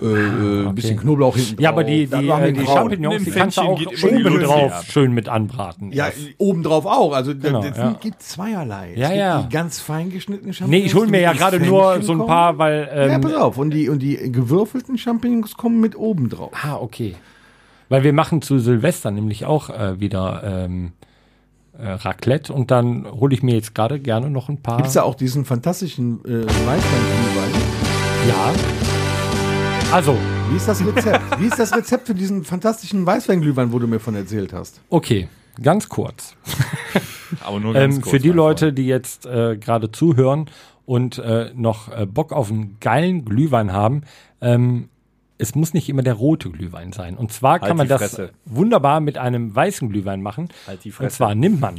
äh, 0.00 0.62
äh, 0.64 0.66
ein 0.68 0.74
bisschen 0.74 0.96
Knoblauch 0.98 1.36
hinten 1.36 1.56
drauf. 1.56 1.62
Ja, 1.62 1.70
aber 1.70 1.84
die, 1.84 2.06
die, 2.06 2.28
äh, 2.28 2.52
die. 2.52 2.66
Champignons, 2.66 3.24
die 3.24 3.30
kannst 3.30 3.56
du 3.56 3.62
auch 3.62 3.80
oben 3.80 4.40
drauf 4.40 4.72
ab. 4.72 4.84
schön 4.84 5.12
mit 5.12 5.28
anbraten. 5.28 5.92
Ja, 5.92 6.06
erst. 6.06 6.18
obendrauf 6.38 6.86
auch. 6.86 7.12
Also 7.12 7.34
Genau, 7.34 7.62
das 7.62 7.76
ja. 7.76 7.96
gibt 8.00 8.22
zweierlei. 8.22 8.94
Ja, 8.96 9.04
es 9.04 9.08
gibt 9.08 9.18
ja. 9.20 9.42
die 9.42 9.48
ganz 9.48 9.80
fein 9.80 10.10
geschnittenen 10.10 10.48
nee, 10.48 10.52
Champignons. 10.54 10.86
ich 10.86 10.94
hole 10.94 11.08
mir 11.08 11.20
ja 11.20 11.32
gerade 11.32 11.60
nur 11.60 12.02
so 12.02 12.12
ein 12.12 12.18
kommen. 12.18 12.28
paar, 12.28 12.58
weil. 12.58 12.88
Ja, 12.94 13.14
Ähm, 13.14 13.20
pass 13.20 13.34
auf. 13.34 13.58
Und 13.58 13.70
die, 13.70 13.88
und 13.88 14.00
die 14.00 14.16
gewürfelten 14.32 14.98
Champignons 14.98 15.56
kommen 15.56 15.80
mit 15.80 15.96
oben 15.96 16.28
drauf. 16.28 16.52
ah, 16.62 16.76
okay. 16.76 17.14
Weil 17.88 18.02
wir 18.04 18.12
machen 18.12 18.42
zu 18.42 18.58
Silvester 18.58 19.10
nämlich 19.10 19.46
auch 19.46 19.70
äh, 19.70 19.98
wieder 19.98 20.42
ähm, 20.44 20.92
äh, 21.78 21.88
Raclette 21.88 22.52
und 22.52 22.70
dann 22.70 23.06
hole 23.10 23.34
ich 23.34 23.42
mir 23.42 23.54
jetzt 23.54 23.74
gerade 23.74 23.98
gerne 23.98 24.28
noch 24.30 24.48
ein 24.50 24.60
paar. 24.60 24.76
Gibt 24.76 24.88
es 24.88 24.94
da 24.94 25.04
auch 25.04 25.14
diesen 25.14 25.44
fantastischen 25.46 26.20
äh, 26.24 26.44
Weißweinglühwein? 26.44 27.62
Ja. 28.28 28.87
Also, 29.92 30.16
Wie 30.50 30.56
ist 30.56 30.68
das 30.68 30.84
Rezept? 30.84 31.40
Wie 31.40 31.46
ist 31.46 31.58
das 31.58 31.74
Rezept 31.74 32.06
für 32.06 32.14
diesen 32.14 32.44
fantastischen 32.44 33.06
Weißweinglühwein, 33.06 33.72
wo 33.72 33.78
du 33.78 33.86
mir 33.86 33.98
von 34.00 34.14
erzählt 34.14 34.52
hast? 34.52 34.80
okay, 34.90 35.28
ganz 35.62 35.88
kurz. 35.88 36.34
aber 37.44 37.58
nur 37.58 37.72
ganz 37.72 37.96
Ähm, 37.96 38.02
kurz, 38.02 38.10
für 38.10 38.18
die 38.18 38.28
Leute, 38.30 38.66
Freund. 38.66 38.78
die 38.78 38.86
jetzt 38.86 39.24
äh, 39.26 39.56
gerade 39.56 39.90
zuhören 39.90 40.46
und 40.84 41.18
äh, 41.18 41.52
noch 41.54 41.90
äh, 41.90 42.04
Bock 42.06 42.32
auf 42.32 42.50
einen 42.50 42.76
geilen 42.80 43.24
Glühwein 43.24 43.72
haben, 43.72 44.02
ähm, 44.42 44.88
es 45.38 45.54
muss 45.54 45.72
nicht 45.72 45.88
immer 45.88 46.02
der 46.02 46.14
rote 46.14 46.50
Glühwein 46.50 46.92
sein. 46.92 47.16
Und 47.16 47.32
zwar 47.32 47.58
kann 47.60 47.68
Halt 47.68 47.76
man 47.78 47.86
die 47.86 47.90
das 47.90 48.20
wunderbar 48.44 49.00
mit 49.00 49.16
einem 49.18 49.54
weißen 49.54 49.88
Glühwein 49.88 50.20
machen. 50.20 50.48
Halt 50.66 50.84
die 50.84 50.88
Und 50.90 50.94
Fresse. 50.96 51.16
zwar 51.16 51.34
nimmt 51.34 51.60
man 51.60 51.76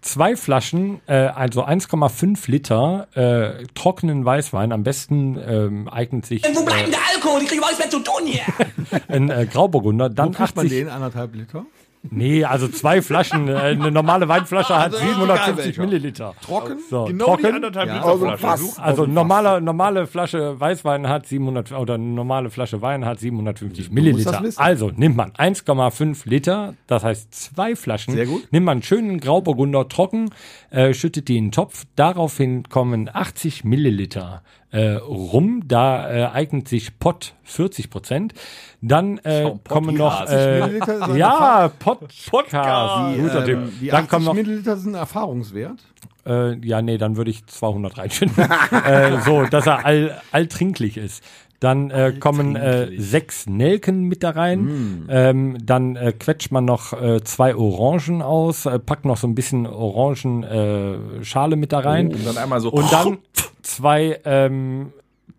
zwei 0.00 0.36
Flaschen, 0.36 1.00
äh, 1.06 1.14
also 1.14 1.64
1,5 1.64 2.50
Liter 2.50 3.08
äh, 3.14 3.64
trockenen 3.74 4.24
Weißwein. 4.24 4.72
Am 4.72 4.82
besten 4.82 5.38
ähm, 5.46 5.88
eignet 5.88 6.26
sich 6.26 6.42
Wo 6.54 6.64
bleibt 6.64 6.82
denn 6.82 6.88
äh, 6.88 6.90
der 6.92 7.00
Alkohol? 7.14 7.42
Ich 7.42 7.48
kriege 7.48 7.58
überhaupt 7.58 7.78
nichts 7.78 7.92
mehr 7.92 8.02
zu 8.02 8.10
tun 8.10 8.26
hier. 8.26 9.00
ein 9.08 9.30
äh, 9.30 9.46
Grauburgunder. 9.46 10.10
Wo 10.10 10.14
Dann 10.14 10.32
kriegt 10.32 10.56
man 10.56 10.66
80, 10.66 10.78
den? 10.78 10.88
Anderthalb 10.88 11.34
Liter? 11.34 11.64
Nee, 12.10 12.44
also 12.44 12.68
zwei 12.68 13.02
Flaschen. 13.02 13.48
Äh, 13.48 13.52
eine 13.56 13.90
normale 13.90 14.28
Weinflasche 14.28 14.74
hat 14.74 14.94
Also 14.94 14.98
egal 14.98 15.14
750 15.14 15.64
welcher. 15.66 15.80
Milliliter. 15.82 16.34
Trocken? 16.42 16.78
So, 16.90 17.04
Genau 17.04 17.36
die 17.36 17.42
trocken. 17.42 17.54
anderthalb 17.56 17.88
Ja, 17.88 17.94
Liter 17.96 18.06
also 18.06 18.24
Flasche. 18.26 18.38
fast. 18.38 18.80
Also 18.80 19.06
normale, 19.06 19.60
normale 19.60 20.06
Flasche 20.06 20.58
Weißwein 20.60 21.08
hat 21.08 21.26
700 21.26 21.72
oder 21.72 21.94
eine 21.94 22.04
normale 22.04 22.50
Flasche 22.50 22.82
Wein 22.82 23.04
hat 23.04 23.20
750 23.20 23.90
Milliliter. 23.90 24.42
Also 24.56 24.90
nimmt 24.94 25.16
man 25.16 25.32
1,5 25.32 26.28
Liter, 26.28 26.74
das 26.86 27.04
heißt 27.04 27.34
zwei 27.34 27.76
Flaschen. 27.76 28.14
Sehr 28.14 28.26
gut. 28.26 28.46
Nimmt 28.52 28.66
man 28.66 28.72
einen 28.76 28.82
schönen 28.82 29.20
Grauburgunder 29.20 29.88
trocken, 29.88 30.30
äh, 30.70 30.94
schüttet 30.94 31.28
die 31.28 31.36
in 31.36 31.46
den 31.46 31.52
Topf. 31.52 31.84
Daraufhin 31.96 32.68
kommen 32.68 33.10
80 33.12 33.64
Milliliter 33.64 34.42
äh, 34.76 34.96
rum. 34.96 35.62
Da 35.66 36.10
äh, 36.10 36.26
eignet 36.26 36.68
sich 36.68 36.98
Pott 36.98 37.34
40 37.44 37.88
Prozent. 37.90 38.34
Dann 38.82 39.18
äh, 39.18 39.42
Schon 39.42 39.64
kommen 39.64 39.96
noch 39.96 40.28
äh, 40.28 40.78
ja 41.16 41.70
Podcast. 41.78 42.30
Podcast. 42.30 43.18
Guter 43.18 43.44
Tipp. 43.44 43.56
Ähm, 43.56 43.72
die 43.80 43.86
Dann 43.88 43.96
80 44.04 44.10
kommen 44.10 44.24
noch 44.26 44.34
Milliliter 44.34 44.76
sind 44.76 44.94
erfahrungswert. 44.94 45.78
äh, 46.26 46.54
ja, 46.66 46.82
nee, 46.82 46.98
dann 46.98 47.16
würde 47.16 47.30
ich 47.30 47.46
200 47.46 47.96
reinschütten. 47.96 48.44
äh, 48.84 49.20
so, 49.22 49.44
dass 49.44 49.66
er 49.66 49.86
all, 49.86 50.20
alltrinklich 50.30 50.98
ist. 50.98 51.24
Dann 51.58 51.90
äh, 51.90 52.12
kommen 52.20 52.54
äh, 52.54 53.00
sechs 53.00 53.46
Nelken 53.46 54.02
mit 54.02 54.22
da 54.22 54.30
rein. 54.30 55.06
Ähm, 55.08 55.56
dann 55.64 55.96
äh, 55.96 56.12
quetscht 56.12 56.52
man 56.52 56.66
noch 56.66 56.92
äh, 56.92 57.24
zwei 57.24 57.56
Orangen 57.56 58.20
aus, 58.20 58.66
äh, 58.66 58.78
packt 58.78 59.06
noch 59.06 59.16
so 59.16 59.26
ein 59.26 59.34
bisschen 59.34 59.66
Orangenschale 59.66 61.18
äh, 61.20 61.24
Schale 61.24 61.56
mit 61.56 61.72
da 61.72 61.78
rein. 61.78 62.12
Und 62.12 62.26
dann 62.26 62.36
einmal 62.36 62.60
so. 62.60 62.70
Und 62.70 62.92
dann 62.92 63.18
zwei 63.66 64.20
ähm, 64.24 64.92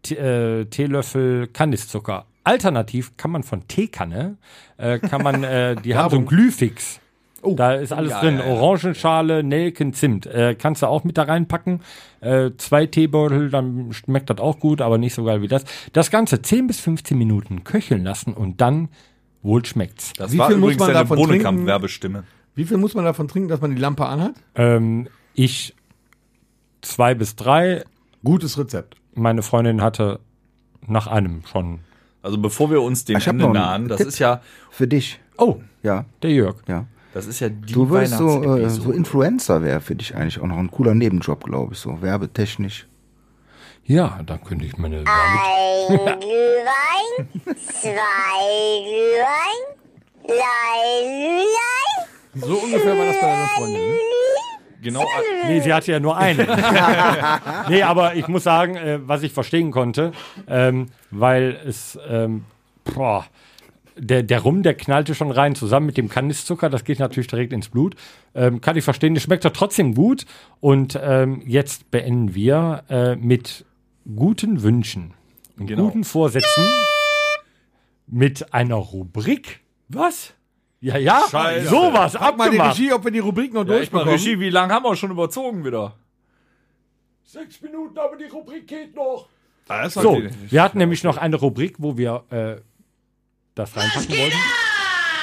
T 0.04 0.16
äh, 0.16 0.66
Teelöffel 0.66 1.48
Kandiszucker. 1.48 2.26
Alternativ 2.44 3.18
kann 3.18 3.32
man 3.32 3.44
von 3.44 3.68
Teekanne, 3.68 4.38
äh, 4.78 5.00
kann 5.00 5.22
man, 5.22 5.44
äh, 5.44 5.76
die 5.76 5.96
haben 5.96 6.12
so 6.12 6.18
ein 6.18 6.26
Glühfix. 6.26 7.02
da 7.44 7.74
ist 7.74 7.92
alles 7.92 8.12
ja, 8.12 8.22
drin. 8.22 8.38
ja, 8.38 8.46
ja. 8.46 8.52
Orangenschale, 8.52 9.44
Nelken, 9.44 9.94
Zimt. 9.94 10.26
Äh, 10.28 10.56
kannst 10.56 10.82
du 10.82 10.88
auch 10.88 11.04
mit 11.04 11.18
da 11.18 11.24
reinpacken. 11.24 11.82
Äh, 12.22 12.52
zwei 12.58 12.86
Teebeutel, 12.86 13.50
dann 13.50 13.92
schmeckt 13.92 14.30
das 14.30 14.38
auch 14.38 14.60
gut, 14.60 14.82
aber 14.82 14.98
nicht 14.98 15.14
so 15.14 15.26
geil 15.26 15.42
wie 15.42 15.50
das. 15.50 15.66
Das 15.92 16.10
Ganze 16.10 16.42
10 16.42 16.68
bis 16.68 16.80
15 16.80 17.18
Minuten 17.18 17.66
köcheln 17.66 18.04
lassen 18.04 18.34
und 18.34 18.62
dann 18.62 18.90
wohl 19.42 19.66
schmeckt's. 19.66 20.14
Das 20.14 20.32
Wie 20.32 20.38
war 20.38 20.48
viel 20.48 20.58
muss 20.58 20.74
übrigens 20.74 20.80
man 20.80 20.88
deine 20.88 21.00
davon 21.00 21.18
trinken? 21.18 21.44
Bohnekamp-Werbestimme. 21.44 22.24
Wie 22.56 22.66
viel 22.66 22.78
muss 22.78 22.96
man 22.96 23.04
davon 23.04 23.28
trinken, 23.28 23.50
dass 23.50 23.62
man 23.62 23.76
die 23.76 23.82
Lampe 23.82 24.06
anhat? 24.06 24.36
Ähm, 24.56 25.10
ich 25.34 25.76
zwei 26.82 27.14
bis 27.14 27.36
drei. 27.36 27.84
Gutes 28.24 28.58
Rezept. 28.58 28.96
Meine 29.14 29.42
Freundin 29.44 29.82
hatte 29.82 30.20
nach 30.86 31.08
einem 31.08 31.44
schon. 31.46 31.80
Also 32.22 32.38
bevor 32.38 32.70
wir 32.72 32.82
uns 32.82 33.06
dem 33.06 33.18
Ich 33.18 33.28
Ende 33.28 33.48
nahen, 33.50 33.88
das 33.88 33.98
Tipp. 33.98 34.08
ist 34.08 34.20
ja, 34.20 34.42
Für 34.72 34.88
dich. 34.88 35.20
Oh, 35.38 35.58
Ja, 35.84 36.06
der 36.22 36.32
Jörg. 36.32 36.56
ja. 36.68 36.86
das 37.14 37.26
ist 37.28 37.40
ja 37.40 37.50
die 37.50 37.74
Du 37.74 37.90
würdest 37.90 38.18
so, 38.18 38.58
äh, 38.58 38.70
so 38.70 38.92
Influencer 38.92 39.62
wäre 39.64 39.80
für 39.82 39.96
dich 39.96 40.16
eigentlich 40.16 40.40
auch 40.40 40.48
noch 40.48 40.58
ein 40.58 40.72
cooler 40.72 40.94
Nebenjob, 40.96 41.44
glaube 41.44 41.74
ich, 41.74 41.80
so 41.80 42.02
werbetechnisch. 42.02 42.88
Ja, 43.86 44.20
dann 44.26 44.44
könnte 44.44 44.66
ich 44.66 44.78
meine 44.78 44.98
Werbe 44.98 45.10
Ein 45.10 46.20
Glühwein, 46.20 47.56
zwei 47.56 48.84
Glühwein, 48.84 50.28
drei 50.28 51.04
Glühwein, 51.04 52.48
So 52.50 52.56
ungefähr 52.58 52.98
war 52.98 53.06
das 53.06 53.16
bei 53.22 53.28
deiner 53.28 53.48
Freundin. 53.48 53.82
Ne? 53.92 53.98
Genau, 54.88 55.06
Nee, 55.48 55.60
sie 55.62 55.74
hatte 55.74 55.92
ja 55.92 56.00
nur 56.00 56.18
einen. 56.18 56.48
nee, 57.70 57.82
aber 57.84 58.16
ich 58.16 58.28
muss 58.28 58.44
sagen, 58.44 58.76
äh, 58.76 59.00
was 59.08 59.24
ich 59.24 59.32
verstehen 59.32 59.72
konnte, 59.72 60.12
ähm, 60.48 60.88
weil 61.12 61.60
es, 61.66 61.98
ähm, 62.10 62.46
boah, 62.84 63.26
der, 63.98 64.24
der 64.24 64.40
Rum, 64.42 64.64
der 64.64 64.76
knallte 64.76 65.16
schon 65.16 65.32
rein, 65.32 65.56
zusammen 65.56 65.88
mit 65.88 65.98
dem 65.98 66.10
Kandiszucker, 66.10 66.70
das 66.70 66.84
geht 66.84 67.00
natürlich 67.00 67.28
direkt 67.28 67.52
ins 67.54 67.70
Blut. 67.70 67.96
Ähm, 68.36 68.62
kann 68.62 68.78
ich 68.78 68.84
verstehen, 68.84 69.14
das 69.16 69.24
schmeckt 69.24 69.44
doch 69.46 69.52
trotzdem 69.54 69.96
gut. 69.96 70.26
Und 70.60 71.00
ähm, 71.02 71.42
jetzt 71.46 71.90
beenden 71.92 72.36
wir 72.36 72.84
äh, 72.90 73.16
mit 73.16 73.66
guten 74.16 74.62
Wünschen 74.64 75.14
und 75.58 75.68
Genau. 75.68 75.86
guten 75.86 76.04
Vorsätzen 76.04 76.64
mit 78.06 78.54
einer 78.54 78.76
Rubrik. 78.76 79.62
Was? 79.90 80.34
Ja, 80.80 80.98
ja, 80.98 81.24
Scheiße. 81.30 81.70
sowas 81.70 82.14
Frag 82.14 82.38
mal 82.38 82.52
die 82.52 82.60
abgemacht. 82.60 82.80
Regie, 82.80 82.94
ob 82.94 83.04
wir 83.04 83.12
die 83.12 83.20
Rubrik 83.20 83.54
noch 83.54 83.66
ja, 83.66 83.76
durchbekommen. 83.78 84.14
Regie, 84.14 84.40
wie 84.40 84.50
lange 84.50 84.74
haben 84.74 84.84
wir 84.84 84.96
schon 84.96 85.12
überzogen 85.12 85.66
wieder? 85.66 85.96
Sechs 87.24 87.62
Minuten, 87.62 87.98
aber 87.98 88.16
die 88.16 88.26
Rubrik 88.26 88.68
geht 88.68 88.96
noch. 88.96 89.28
Ah, 89.68 89.84
das 89.84 89.96
So, 89.96 90.22
wir 90.50 90.62
hatten 90.62 90.78
nämlich 90.78 91.04
noch 91.04 91.18
eine 91.18 91.36
Rubrik, 91.36 91.76
wo 91.80 91.98
wir 91.98 92.24
äh, 92.30 92.62
das 93.56 93.76
reinpacken 93.76 94.18
wollten. 94.18 94.38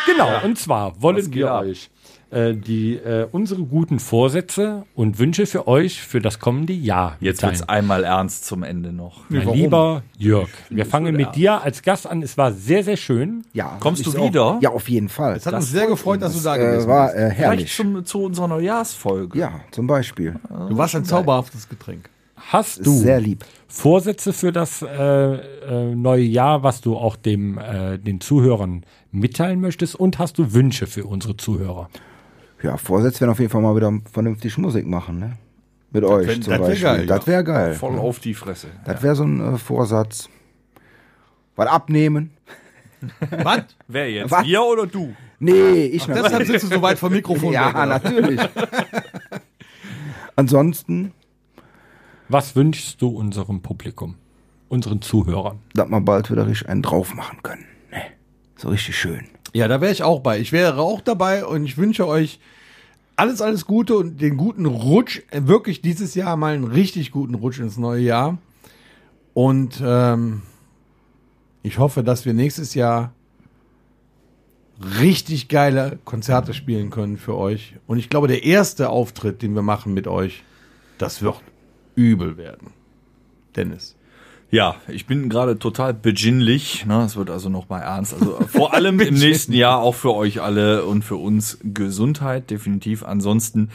Genau, 0.07 0.45
und 0.45 0.59
zwar 0.59 1.01
wollen 1.01 1.33
wir 1.35 1.51
ab? 1.53 1.63
euch 1.65 1.91
äh, 2.31 2.55
die 2.55 2.97
äh, 2.97 3.27
unsere 3.31 3.63
guten 3.63 3.99
Vorsätze 4.01 4.85
und 4.95 5.19
Wünsche 5.19 5.47
für 5.47 5.69
euch 5.69 6.01
für 6.03 6.21
das 6.21 6.41
kommende 6.41 6.73
Jahr 6.73 7.17
Jetzt 7.21 7.37
mitteilen. 7.39 7.59
wird's 7.61 7.69
einmal 7.69 8.05
ernst 8.05 8.45
zum 8.45 8.63
Ende 8.63 8.93
noch. 8.93 9.23
Mein 9.29 9.45
warum? 9.47 9.57
lieber 9.59 10.03
Jörg, 10.19 10.49
wir 10.71 10.85
fangen 10.87 11.15
mit 11.17 11.35
dir 11.37 11.63
als 11.63 11.83
Gast 11.83 12.07
an. 12.07 12.23
Es 12.23 12.37
war 12.37 12.53
sehr, 12.53 12.83
sehr 12.83 12.97
schön. 12.97 13.45
Ja. 13.53 13.77
Kommst 13.81 14.05
du 14.07 14.11
auch- 14.19 14.27
wieder? 14.29 14.59
Ja, 14.61 14.71
auf 14.71 14.89
jeden 14.89 15.09
Fall. 15.09 15.37
Es 15.37 15.47
hat 15.47 15.55
uns 15.55 15.71
sehr 15.71 15.87
gefreut, 15.87 16.23
dass 16.23 16.35
du 16.37 16.41
da 16.43 16.57
äh, 16.57 16.59
gewesen 16.59 16.89
war 16.89 17.07
bist. 17.07 17.17
äh, 17.17 17.21
Vielleicht 17.31 17.39
herrlich. 17.39 17.75
zum, 17.77 18.05
zu 18.05 18.23
unserer 18.25 18.49
Neujahrsfolge. 18.49 19.39
Ja, 19.39 19.61
zum 19.71 19.87
Beispiel. 19.87 20.37
Du 20.69 20.77
warst 20.77 20.95
ein 20.97 21.05
zauberhaftes 21.05 21.69
Getränk. 21.69 22.11
Hast 22.37 22.85
du 22.85 22.91
sehr 22.91 23.21
lieb. 23.21 23.45
Vorsätze 23.75 24.33
für 24.33 24.53
das 24.53 24.83
äh, 24.83 24.87
äh, 25.35 25.95
neue 25.97 26.22
Jahr, 26.22 26.62
was 26.62 26.81
du 26.81 26.97
auch 26.97 27.16
dem 27.16 27.59
äh, 27.59 27.99
den 27.99 28.20
Zuhörern 28.20 28.85
mitteilen 29.11 29.61
möchtest? 29.61 29.97
Und 29.97 30.18
hast 30.20 30.39
du 30.39 30.53
Wünsche 30.55 30.87
für 30.87 31.05
unsere 31.07 31.37
Zuhörer? 31.37 31.91
Ja, 32.62 32.77
Vorsätze 32.77 33.20
werden 33.20 33.31
auf 33.33 33.41
jeden 33.41 33.51
Fall 33.51 33.62
mal 33.62 33.75
wieder 33.75 33.93
vernünftig 34.11 34.57
Musik 34.59 34.87
machen, 34.87 35.18
ne? 35.18 35.33
Mit 35.91 36.05
euch 36.05 36.27
wär- 36.29 36.35
zum 36.41 36.43
das 36.45 36.49
wär 36.51 36.59
Beispiel. 36.68 36.83
geil, 36.85 37.07
das 37.07 37.20
ja. 37.22 37.27
wäre 37.27 37.45
geil. 37.45 37.75
Voll 37.75 37.99
auf 37.99 38.20
die 38.20 38.35
Fresse. 38.35 38.68
Das 38.85 39.03
wäre 39.03 39.16
so 39.16 39.25
ein 39.25 39.55
äh, 39.55 39.59
Vorsatz. 39.59 40.29
Was 41.57 41.66
abnehmen? 41.68 42.31
Was? 43.43 43.64
Wer 43.89 44.11
jetzt? 44.11 44.31
Was? 44.31 44.45
Wir 44.47 44.62
oder 44.62 44.87
du? 44.87 45.14
Nee, 45.41 45.87
ich 45.87 46.07
Deshalb 46.07 46.47
sitzt 46.47 46.64
du 46.64 46.75
so 46.77 46.81
weit 46.81 46.99
vom 46.99 47.12
Mikrofon 47.12 47.53
Ja, 47.53 47.66
weg. 47.68 47.89
natürlich. 48.03 48.41
Ansonsten, 50.37 51.12
Was 52.29 52.57
wünschst 52.57 53.01
du 53.03 53.09
unserem 53.09 53.61
Publikum, 53.61 54.16
unseren 54.68 55.03
Zuhörern? 55.03 55.59
dass 55.75 55.89
wir 55.89 56.01
bald 56.01 56.31
wieder 56.31 56.47
richtig 56.47 56.68
einen 56.68 56.83
drauf 56.83 57.14
machen 57.14 57.43
können. 57.43 57.64
Ne? 57.91 58.03
So 58.57 58.68
richtig 58.68 58.97
schön. 58.97 59.27
Ja, 59.53 59.68
da 59.68 59.81
wäre 59.81 59.93
ich 59.93 60.03
auch 60.03 60.20
bei. 60.20 60.41
Ich 60.41 60.53
wäre 60.53 60.79
auch 60.81 61.01
dabei 61.01 61.45
und 61.45 61.64
ich 61.64 61.77
wünsche 61.77 62.07
euch 62.09 62.41
alles, 63.16 63.41
alles 63.41 63.66
Gute 63.66 63.97
und 63.97 64.20
den 64.20 64.37
guten 64.37 64.66
Rutsch. 64.66 65.22
Wirklich 65.31 65.81
dieses 65.81 66.14
Jahr 66.14 66.37
mal 66.37 66.55
einen 66.55 66.64
richtig 66.64 67.12
guten 67.12 67.35
Rutsch 67.35 67.61
ins 67.61 67.77
neue 67.77 68.03
Jahr. 68.03 68.39
Und 69.33 69.83
ähm, 69.85 70.43
ich 71.62 71.79
hoffe, 71.79 72.03
dass 72.03 72.25
wir 72.25 72.33
nächstes 72.33 72.75
Jahr 72.75 73.12
richtig 75.01 75.49
geile 75.49 75.99
Konzerte 76.05 76.55
spielen 76.55 76.91
können 76.91 77.16
für 77.16 77.37
euch. 77.37 77.75
Und 77.87 77.99
ich 77.99 78.11
glaube, 78.11 78.29
der 78.29 78.45
erste 78.45 78.91
Auftritt, 78.91 79.43
den 79.43 79.55
wir 79.55 79.62
machen 79.62 79.95
mit 79.95 80.09
euch, 80.09 80.43
das 80.99 81.22
wird 81.22 81.41
übel 81.95 82.36
werden. 82.36 82.68
Dennis. 83.57 83.97
Ja, 84.51 84.76
ich 84.86 85.07
bin 85.07 85.28
gerade 85.28 85.59
total 85.59 85.95
beginnlich. 85.95 86.86
Ne? 86.86 87.03
Es 87.03 87.16
wird 87.16 87.28
also 87.28 87.49
noch 87.49 87.68
mal 87.68 87.80
ernst. 87.80 88.14
Also 88.14 88.38
vor 88.47 88.72
allem 88.72 89.01
im 89.01 89.14
nächsten 89.18 89.53
Jahr 89.53 89.80
auch 89.80 89.97
für 89.97 90.14
euch 90.14 90.40
alle 90.40 90.84
und 90.84 91.05
für 91.05 91.16
uns 91.16 91.59
Gesundheit 91.64 92.51
definitiv. 92.51 93.05
Ansonsten 93.05 93.70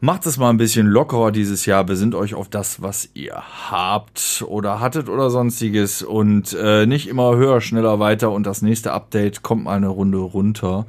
macht 0.00 0.26
es 0.26 0.36
mal 0.36 0.50
ein 0.50 0.58
bisschen 0.58 0.86
lockerer 0.86 1.32
dieses 1.32 1.64
Jahr. 1.64 1.84
Besinnt 1.84 2.14
euch 2.14 2.34
auf 2.34 2.48
das, 2.48 2.82
was 2.82 3.08
ihr 3.14 3.42
habt 3.70 4.44
oder 4.46 4.80
hattet 4.80 5.08
oder 5.08 5.30
sonstiges 5.30 6.02
und 6.02 6.52
äh, 6.52 6.84
nicht 6.84 7.08
immer 7.08 7.36
höher, 7.36 7.60
schneller, 7.60 7.98
weiter. 7.98 8.30
Und 8.30 8.44
das 8.44 8.60
nächste 8.60 8.92
Update 8.92 9.42
kommt 9.42 9.64
mal 9.64 9.76
eine 9.76 9.88
Runde 9.88 10.18
runter. 10.18 10.86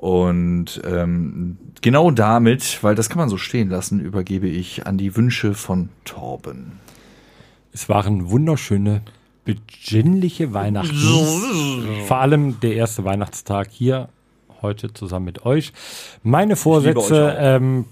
Und 0.00 0.80
ähm, 0.82 1.58
genau 1.82 2.10
damit, 2.10 2.82
weil 2.82 2.94
das 2.94 3.10
kann 3.10 3.18
man 3.18 3.28
so 3.28 3.36
stehen 3.36 3.68
lassen, 3.68 4.00
übergebe 4.00 4.48
ich 4.48 4.86
an 4.86 4.96
die 4.96 5.14
Wünsche 5.14 5.52
von 5.52 5.90
Torben. 6.06 6.72
Es 7.74 7.90
waren 7.90 8.30
wunderschöne, 8.30 9.02
besinnliche 9.44 10.54
Weihnachten. 10.54 10.96
Vor 12.06 12.16
allem 12.16 12.60
der 12.60 12.76
erste 12.76 13.04
Weihnachtstag 13.04 13.68
hier 13.70 14.08
heute 14.62 14.94
zusammen 14.94 15.26
mit 15.26 15.44
euch. 15.44 15.74
Meine 16.22 16.56
Vorsätze, 16.56 17.34
auch. 17.34 17.36
ähm, 17.38 17.84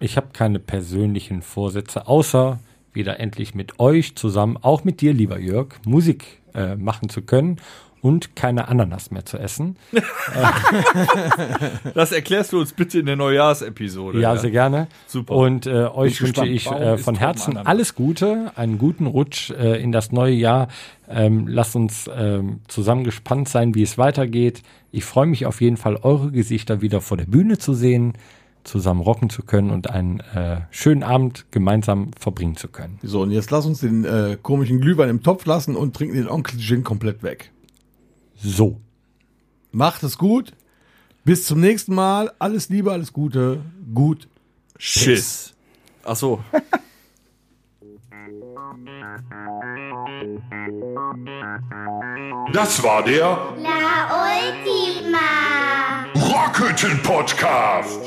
ich 0.00 0.16
habe 0.16 0.30
keine 0.32 0.58
persönlichen 0.58 1.42
Vorsätze, 1.42 2.08
außer 2.08 2.58
wieder 2.92 3.20
endlich 3.20 3.54
mit 3.54 3.78
euch 3.78 4.16
zusammen, 4.16 4.58
auch 4.60 4.82
mit 4.82 5.00
dir, 5.00 5.14
lieber 5.14 5.38
Jörg, 5.38 5.68
Musik 5.84 6.40
äh, 6.54 6.74
machen 6.74 7.08
zu 7.08 7.22
können 7.22 7.60
und 8.02 8.34
keine 8.34 8.68
Ananas 8.68 9.10
mehr 9.10 9.24
zu 9.24 9.38
essen. 9.38 9.76
Das 11.94 12.12
erklärst 12.12 12.52
du 12.52 12.60
uns 12.60 12.72
bitte 12.72 12.98
in 12.98 13.06
der 13.06 13.16
Neujahrsepisode. 13.16 14.20
Ja, 14.20 14.36
sehr 14.36 14.50
gerne. 14.50 14.88
Super. 15.06 15.34
Und 15.34 15.66
äh, 15.66 15.86
euch 15.86 16.20
wünsche 16.20 16.46
ich 16.46 16.66
äh, 16.70 16.98
von 16.98 17.16
Herzen 17.16 17.56
alles 17.56 17.94
Gute, 17.94 18.52
einen 18.56 18.78
guten 18.78 19.06
Rutsch 19.06 19.50
äh, 19.50 19.80
in 19.80 19.92
das 19.92 20.10
neue 20.10 20.32
Jahr. 20.32 20.68
Ähm, 21.08 21.46
lasst 21.46 21.76
uns 21.76 22.10
ähm, 22.14 22.60
zusammen 22.68 23.04
gespannt 23.04 23.48
sein, 23.48 23.74
wie 23.74 23.82
es 23.82 23.98
weitergeht. 23.98 24.62
Ich 24.90 25.04
freue 25.04 25.26
mich 25.26 25.46
auf 25.46 25.60
jeden 25.60 25.76
Fall, 25.76 25.96
eure 26.02 26.30
Gesichter 26.30 26.80
wieder 26.80 27.00
vor 27.00 27.16
der 27.16 27.26
Bühne 27.26 27.58
zu 27.58 27.74
sehen, 27.74 28.14
zusammen 28.64 29.00
rocken 29.00 29.30
zu 29.30 29.42
können 29.42 29.70
und 29.70 29.90
einen 29.90 30.20
äh, 30.34 30.60
schönen 30.70 31.02
Abend 31.02 31.46
gemeinsam 31.50 32.10
verbringen 32.18 32.56
zu 32.56 32.68
können. 32.68 32.98
So, 33.02 33.22
und 33.22 33.30
jetzt 33.30 33.50
lass 33.50 33.66
uns 33.66 33.80
den 33.80 34.04
äh, 34.04 34.36
komischen 34.40 34.80
Glühwein 34.80 35.08
im 35.08 35.22
Topf 35.22 35.46
lassen 35.46 35.76
und 35.76 35.94
trinken 35.94 36.16
den 36.16 36.28
Onkel 36.28 36.58
Gin 36.58 36.84
komplett 36.84 37.22
weg. 37.22 37.52
So. 38.42 38.80
Macht 39.70 40.02
es 40.02 40.18
gut. 40.18 40.52
Bis 41.24 41.46
zum 41.46 41.60
nächsten 41.60 41.94
Mal. 41.94 42.32
Alles 42.38 42.68
Liebe, 42.68 42.90
alles 42.92 43.12
Gute. 43.12 43.60
Gut. 43.94 44.28
Schiss. 44.76 45.54
Ach 46.04 46.16
so. 46.16 46.42
Das 52.52 52.82
war 52.82 53.04
der 53.04 53.54
La 53.58 54.26
Ultima. 54.26 55.18
Rockhütten 56.16 57.00
Podcast. 57.02 58.00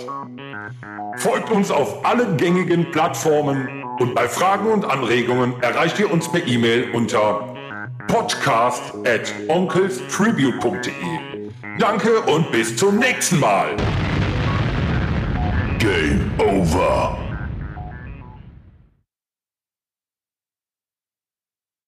Folgt 1.18 1.50
uns 1.50 1.72
auf 1.72 2.06
allen 2.06 2.36
gängigen 2.36 2.92
Plattformen 2.92 3.84
und 4.00 4.14
bei 4.14 4.28
Fragen 4.28 4.68
und 4.68 4.84
Anregungen 4.84 5.62
erreicht 5.62 5.98
ihr 6.00 6.12
uns 6.12 6.30
per 6.30 6.46
E-Mail 6.46 6.92
unter 6.92 7.56
podcast 8.08 8.94
at 9.06 9.34
onkelstribute.de. 9.48 10.92
Danke 11.80 12.22
und 12.22 12.52
bis 12.52 12.78
zum 12.78 13.00
nächsten 13.00 13.40
Mal. 13.40 13.76
Game 15.80 16.32
over. 16.40 17.25